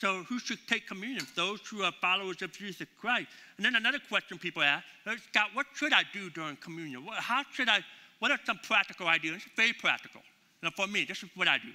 So 0.00 0.22
who 0.24 0.38
should 0.38 0.58
take 0.68 0.86
communion? 0.86 1.26
Those 1.34 1.60
who 1.68 1.82
are 1.82 1.92
followers 2.00 2.40
of 2.42 2.52
Jesus 2.52 2.86
Christ. 3.00 3.28
And 3.56 3.66
then 3.66 3.74
another 3.74 3.98
question 4.08 4.38
people 4.38 4.62
ask, 4.62 4.84
Scott, 5.30 5.50
what 5.54 5.66
should 5.74 5.92
I 5.92 6.02
do 6.12 6.30
during 6.30 6.56
communion? 6.56 7.04
How 7.14 7.42
should 7.52 7.68
I, 7.68 7.80
what 8.20 8.30
are 8.30 8.38
some 8.44 8.58
practical 8.62 9.08
ideas? 9.08 9.42
Very 9.56 9.72
practical. 9.72 10.20
Now 10.62 10.70
for 10.76 10.86
me, 10.86 11.04
this 11.04 11.22
is 11.22 11.30
what 11.34 11.48
I 11.48 11.58
do. 11.58 11.70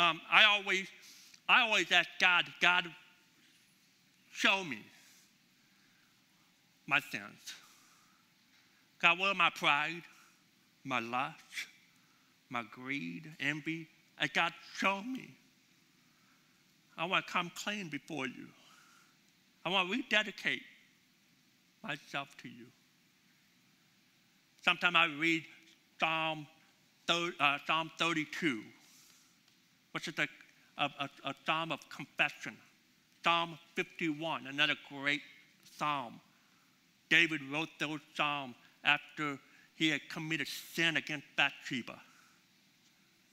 Um, 0.00 0.18
I 0.32 0.44
always, 0.46 0.88
I 1.46 1.60
always 1.60 1.92
ask 1.92 2.08
God, 2.18 2.46
God, 2.62 2.86
show 4.32 4.64
me 4.64 4.78
my 6.86 7.00
sins. 7.12 7.54
God, 9.02 9.18
what 9.18 9.28
are 9.28 9.34
my 9.34 9.50
pride, 9.50 10.02
my 10.84 11.00
lust, 11.00 11.34
my 12.48 12.64
greed, 12.72 13.30
envy? 13.40 13.88
And 14.18 14.32
God, 14.32 14.54
show 14.74 15.02
me. 15.02 15.34
I 16.96 17.04
want 17.04 17.26
to 17.26 17.32
come 17.32 17.52
clean 17.54 17.90
before 17.90 18.26
you. 18.26 18.46
I 19.66 19.68
want 19.68 19.90
to 19.90 19.96
rededicate 19.96 20.62
myself 21.82 22.28
to 22.40 22.48
you. 22.48 22.64
Sometimes 24.64 24.96
I 24.96 25.06
read 25.18 25.44
Psalm, 25.98 26.46
uh, 27.06 27.58
Psalm 27.66 27.90
32, 27.98 28.62
which 29.92 30.08
is 30.08 30.14
a, 30.18 30.28
a, 30.78 30.90
a, 31.00 31.08
a 31.24 31.34
psalm 31.44 31.72
of 31.72 31.80
confession. 31.88 32.56
Psalm 33.22 33.58
51, 33.74 34.46
another 34.46 34.74
great 34.88 35.22
psalm. 35.76 36.20
David 37.08 37.40
wrote 37.50 37.68
those 37.78 38.00
psalms 38.16 38.54
after 38.84 39.38
he 39.74 39.88
had 39.88 40.00
committed 40.08 40.46
sin 40.46 40.96
against 40.96 41.26
Bathsheba. 41.36 41.98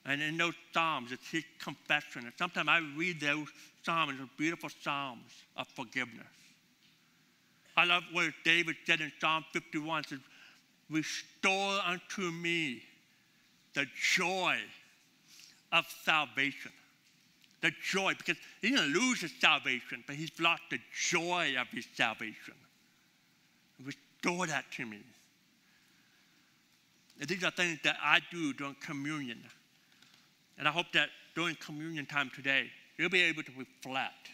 And 0.08 0.22
in 0.22 0.38
those 0.38 0.54
Psalms, 0.74 1.12
it's 1.12 1.30
his 1.30 1.44
confession. 1.60 2.24
And 2.24 2.34
sometimes 2.38 2.70
I 2.70 2.80
read 2.96 3.20
those 3.20 3.50
Psalms, 3.84 4.18
those 4.18 4.30
beautiful 4.38 4.70
Psalms 4.82 5.32
of 5.58 5.68
forgiveness. 5.68 6.26
I 7.76 7.84
love 7.84 8.04
what 8.14 8.32
David 8.46 8.78
said 8.86 9.02
in 9.02 9.12
Psalm 9.20 9.46
51 9.52 10.06
says, 10.06 10.20
Restore 10.90 11.80
unto 11.86 12.32
me 12.32 12.82
the 13.74 13.86
joy 14.16 14.58
of 15.72 15.86
salvation. 16.04 16.72
The 17.62 17.72
joy, 17.84 18.14
because 18.18 18.38
he 18.62 18.70
didn't 18.70 18.94
lose 18.94 19.22
his 19.22 19.32
salvation, 19.40 20.04
but 20.06 20.16
he's 20.16 20.32
lost 20.40 20.62
the 20.70 20.80
joy 21.10 21.56
of 21.60 21.68
his 21.70 21.88
salvation. 21.96 22.54
Restore 23.84 24.48
that 24.48 24.66
to 24.74 24.86
me. 24.86 25.00
And 27.20 27.28
these 27.28 27.44
are 27.44 27.52
things 27.52 27.80
that 27.84 27.98
I 28.02 28.20
do 28.32 28.54
during 28.54 28.76
communion. 28.76 29.44
And 30.60 30.68
I 30.68 30.72
hope 30.72 30.88
that 30.94 31.10
during 31.36 31.56
communion 31.56 32.06
time 32.06 32.30
today, 32.36 32.70
you'll 32.98 33.10
be 33.10 33.24
able 33.24 33.44
to 33.44 33.52
reflect. 33.58 34.30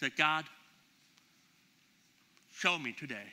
Say, 0.00 0.10
God, 0.16 0.44
show 2.50 2.78
me 2.78 2.92
today 2.98 3.26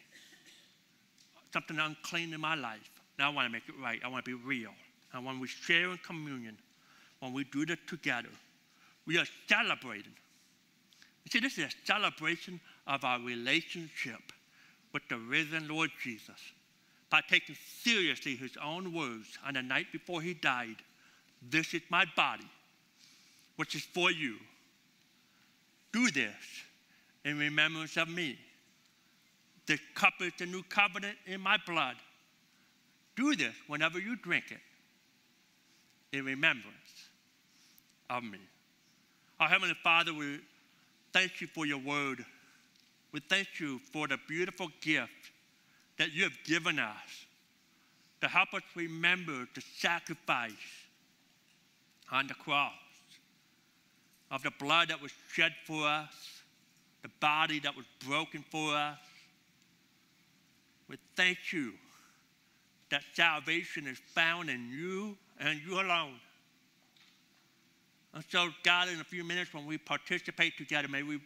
something 1.51 1.79
unclean 1.79 2.33
in 2.33 2.41
my 2.41 2.55
life. 2.55 2.89
Now 3.17 3.31
I 3.31 3.33
want 3.33 3.47
to 3.47 3.51
make 3.51 3.63
it 3.67 3.75
right. 3.81 3.99
I 4.03 4.07
want 4.07 4.25
to 4.25 4.37
be 4.37 4.43
real. 4.43 4.71
I 5.13 5.19
want 5.19 5.41
to 5.41 5.47
share 5.47 5.89
in 5.89 5.97
communion, 5.97 6.57
when 7.19 7.33
we 7.33 7.43
do 7.45 7.65
that 7.65 7.87
together, 7.87 8.29
we 9.05 9.17
are 9.17 9.25
celebrating. 9.47 10.13
You 11.25 11.31
see, 11.31 11.39
this 11.39 11.57
is 11.57 11.65
a 11.65 11.85
celebration 11.85 12.59
of 12.87 13.03
our 13.03 13.19
relationship 13.19 14.21
with 14.93 15.03
the 15.09 15.17
risen 15.17 15.67
Lord 15.67 15.91
Jesus 16.01 16.39
by 17.09 17.21
taking 17.27 17.55
seriously 17.83 18.35
his 18.35 18.55
own 18.63 18.93
words 18.93 19.37
on 19.45 19.55
the 19.55 19.61
night 19.61 19.87
before 19.91 20.21
he 20.21 20.33
died 20.33 20.77
this 21.41 21.73
is 21.73 21.81
my 21.89 22.05
body, 22.15 22.49
which 23.55 23.75
is 23.75 23.81
for 23.81 24.11
you. 24.11 24.35
Do 25.91 26.11
this 26.11 26.33
in 27.25 27.39
remembrance 27.39 27.97
of 27.97 28.09
me. 28.09 28.37
The 29.65 29.79
cup 29.95 30.13
is 30.21 30.33
the 30.37 30.45
new 30.45 30.63
covenant 30.63 31.17
in 31.25 31.41
my 31.41 31.57
blood. 31.65 31.95
Do 33.15 33.35
this 33.35 33.53
whenever 33.67 33.99
you 33.99 34.15
drink 34.15 34.45
it 34.51 36.17
in 36.17 36.25
remembrance 36.25 36.88
of 38.09 38.23
me. 38.23 38.39
Our 39.39 39.47
Heavenly 39.47 39.75
Father, 39.83 40.13
we 40.13 40.39
thank 41.13 41.41
you 41.41 41.47
for 41.47 41.65
your 41.65 41.79
word. 41.79 42.25
We 43.11 43.21
thank 43.21 43.59
you 43.59 43.79
for 43.91 44.07
the 44.07 44.17
beautiful 44.27 44.69
gift 44.81 45.31
that 45.97 46.11
you 46.13 46.23
have 46.23 46.37
given 46.45 46.79
us 46.79 47.25
to 48.21 48.27
help 48.27 48.53
us 48.53 48.61
remember 48.75 49.47
the 49.55 49.61
sacrifice 49.77 50.53
on 52.11 52.27
the 52.27 52.33
cross 52.33 52.73
of 54.31 54.43
the 54.43 54.51
blood 54.59 54.89
that 54.89 55.01
was 55.01 55.11
shed 55.31 55.53
for 55.65 55.87
us, 55.87 56.41
the 57.01 57.09
body 57.19 57.59
that 57.59 57.75
was 57.75 57.85
broken 58.05 58.43
for 58.51 58.75
us. 58.75 58.97
We 60.87 60.97
thank 61.15 61.37
you 61.51 61.73
that 62.89 63.01
salvation 63.13 63.87
is 63.87 63.97
found 64.13 64.49
in 64.49 64.69
you 64.69 65.17
and 65.39 65.59
you 65.65 65.79
alone. 65.79 66.19
And 68.13 68.23
so, 68.29 68.49
God, 68.63 68.89
in 68.89 68.99
a 68.99 69.03
few 69.03 69.23
minutes 69.23 69.53
when 69.53 69.65
we 69.65 69.77
participate 69.77 70.57
together, 70.57 70.87
may 70.87 71.03
we 71.03 71.19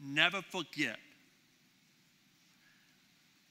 never 0.00 0.42
forget. 0.42 0.96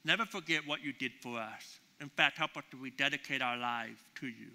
Never 0.04 0.26
forget 0.26 0.66
what 0.66 0.84
you 0.84 0.94
did 0.94 1.12
for 1.22 1.38
us. 1.38 1.80
In 2.00 2.10
fact, 2.10 2.38
help 2.38 2.56
us 2.58 2.64
to 2.72 2.78
rededicate 2.78 3.42
our 3.42 3.58
lives 3.58 4.00
to 4.16 4.28
you. 4.28 4.52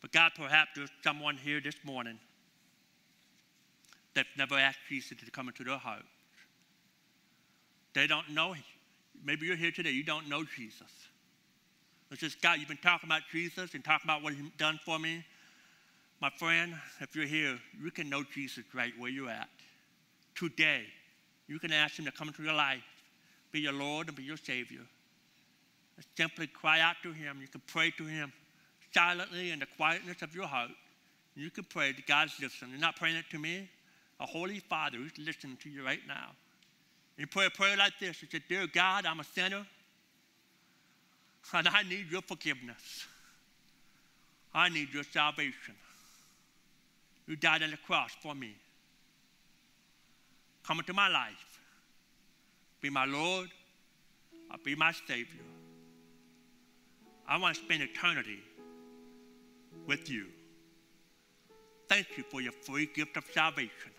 But 0.00 0.12
God, 0.12 0.32
perhaps 0.36 0.70
there's 0.74 0.90
someone 1.02 1.36
here 1.36 1.60
this 1.60 1.76
morning 1.84 2.18
that's 4.14 4.28
never 4.36 4.58
asked 4.58 4.80
Jesus 4.88 5.18
to 5.18 5.30
come 5.30 5.48
into 5.48 5.64
their 5.64 5.78
heart. 5.78 6.02
They 7.94 8.06
don't 8.06 8.30
know. 8.30 8.54
Maybe 9.24 9.46
you're 9.46 9.56
here 9.56 9.70
today, 9.70 9.90
you 9.90 10.04
don't 10.04 10.28
know 10.28 10.44
Jesus. 10.44 10.90
It's 12.10 12.20
just, 12.20 12.40
God, 12.40 12.58
you've 12.58 12.68
been 12.68 12.76
talking 12.78 13.08
about 13.08 13.22
Jesus 13.30 13.74
and 13.74 13.84
talking 13.84 14.08
about 14.08 14.22
what 14.22 14.32
he's 14.32 14.50
done 14.58 14.80
for 14.84 14.98
me. 14.98 15.24
My 16.20 16.28
friend, 16.28 16.74
if 17.00 17.16
you're 17.16 17.26
here, 17.26 17.58
you 17.82 17.90
can 17.90 18.10
know 18.10 18.22
Jesus 18.22 18.64
right 18.74 18.92
where 18.98 19.10
you're 19.10 19.30
at. 19.30 19.48
Today, 20.34 20.82
you 21.48 21.58
can 21.58 21.72
ask 21.72 21.98
him 21.98 22.04
to 22.04 22.12
come 22.12 22.28
into 22.28 22.42
your 22.42 22.52
life, 22.52 22.84
be 23.52 23.60
your 23.60 23.72
Lord 23.72 24.08
and 24.08 24.16
be 24.16 24.22
your 24.22 24.36
Savior. 24.36 24.82
Simply 26.16 26.46
cry 26.46 26.80
out 26.80 26.96
to 27.02 27.12
him. 27.12 27.38
You 27.40 27.48
can 27.48 27.62
pray 27.66 27.90
to 27.96 28.04
him 28.04 28.32
silently 28.92 29.50
in 29.50 29.58
the 29.58 29.66
quietness 29.76 30.22
of 30.22 30.34
your 30.34 30.46
heart. 30.46 30.70
You 31.34 31.50
can 31.50 31.64
pray 31.64 31.92
to 31.92 32.02
God's 32.02 32.34
listening. 32.40 32.72
You're 32.72 32.80
not 32.80 32.96
praying 32.96 33.16
it 33.16 33.26
to 33.30 33.38
me. 33.38 33.68
A 34.18 34.26
holy 34.26 34.58
Father 34.58 34.98
who's 34.98 35.16
listening 35.18 35.56
to 35.62 35.70
you 35.70 35.84
right 35.84 36.00
now. 36.06 36.30
You 37.16 37.26
pray 37.26 37.46
a 37.46 37.50
prayer 37.50 37.76
like 37.76 37.98
this. 37.98 38.22
You 38.22 38.28
say, 38.30 38.42
Dear 38.48 38.66
God, 38.66 39.06
I'm 39.06 39.20
a 39.20 39.24
sinner. 39.24 39.66
And 41.52 41.68
I 41.68 41.82
need 41.82 42.10
your 42.10 42.22
forgiveness. 42.22 43.06
I 44.54 44.68
need 44.68 44.92
your 44.92 45.04
salvation. 45.04 45.74
You 47.26 47.36
died 47.36 47.62
on 47.62 47.70
the 47.70 47.76
cross 47.76 48.10
for 48.22 48.34
me. 48.34 48.56
Come 50.66 50.78
into 50.78 50.92
my 50.92 51.08
life. 51.08 51.60
Be 52.80 52.90
my 52.90 53.04
Lord. 53.04 53.48
I'll 54.50 54.58
be 54.64 54.74
my 54.74 54.92
Savior. 55.06 55.42
I 57.28 57.36
want 57.38 57.54
to 57.54 57.62
spend 57.62 57.82
eternity 57.82 58.40
with 59.86 60.10
you. 60.10 60.26
Thank 61.88 62.06
you 62.16 62.24
for 62.24 62.40
your 62.40 62.52
free 62.52 62.88
gift 62.94 63.16
of 63.16 63.24
salvation. 63.32 63.92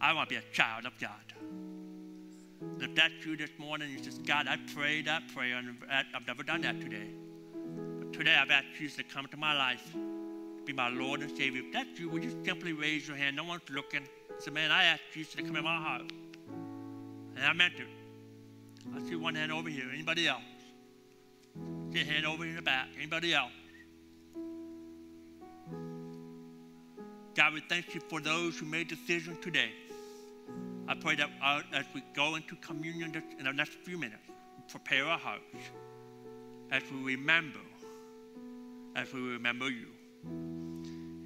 I 0.00 0.12
want 0.12 0.28
to 0.28 0.34
be 0.34 0.38
a 0.38 0.52
child 0.52 0.86
of 0.86 0.98
God. 0.98 1.10
And 2.60 2.82
if 2.82 2.94
that's 2.94 3.14
you 3.24 3.36
this 3.36 3.50
morning, 3.58 3.90
you 3.90 4.02
says, 4.02 4.18
God, 4.18 4.46
I 4.48 4.56
prayed 4.74 5.06
that 5.06 5.22
prayer, 5.34 5.56
and 5.56 5.76
I've 5.90 6.26
never 6.26 6.42
done 6.42 6.60
that 6.62 6.80
today. 6.80 7.10
But 7.98 8.12
today 8.12 8.34
I've 8.34 8.50
asked 8.50 8.66
Jesus 8.78 8.96
to 8.96 9.02
come 9.04 9.24
into 9.24 9.36
my 9.36 9.56
life, 9.56 9.94
be 10.68 10.74
my 10.74 10.90
Lord 10.90 11.22
and 11.22 11.34
Savior. 11.34 11.62
If 11.64 11.72
that's 11.72 11.98
you, 11.98 12.10
would 12.10 12.22
you 12.22 12.44
simply 12.44 12.74
raise 12.74 13.08
your 13.08 13.16
hand? 13.16 13.36
No 13.36 13.44
one's 13.44 13.62
looking. 13.70 14.06
Say, 14.38 14.50
man, 14.50 14.70
I 14.70 14.84
asked 14.84 15.00
Jesus 15.14 15.34
to 15.36 15.42
come 15.42 15.56
in 15.56 15.64
my 15.64 15.76
heart. 15.76 16.02
And 17.36 17.42
I 17.42 17.54
meant 17.54 17.74
it. 17.78 17.86
I 18.94 19.00
see 19.08 19.16
one 19.16 19.34
hand 19.34 19.50
over 19.50 19.70
here. 19.70 19.86
Anybody 19.90 20.28
else? 20.28 20.42
See 21.90 22.02
a 22.02 22.04
hand 22.04 22.26
over 22.26 22.44
in 22.44 22.54
the 22.54 22.60
back. 22.60 22.88
Anybody 22.98 23.32
else? 23.32 23.50
God, 27.34 27.54
we 27.54 27.62
thank 27.66 27.94
you 27.94 28.02
for 28.06 28.20
those 28.20 28.58
who 28.58 28.66
made 28.66 28.88
decisions 28.88 29.38
today. 29.40 29.70
I 30.86 30.94
pray 30.94 31.14
that 31.14 31.30
uh, 31.42 31.62
as 31.72 31.86
we 31.94 32.02
go 32.14 32.34
into 32.34 32.56
communion 32.56 33.22
in 33.38 33.44
the 33.46 33.52
next 33.52 33.72
few 33.72 33.96
minutes, 33.96 34.20
prepare 34.68 35.06
our 35.06 35.18
hearts 35.18 35.44
as 36.70 36.82
we 36.92 37.16
remember, 37.16 37.60
as 38.94 39.10
we 39.14 39.20
remember 39.20 39.70
you. 39.70 39.86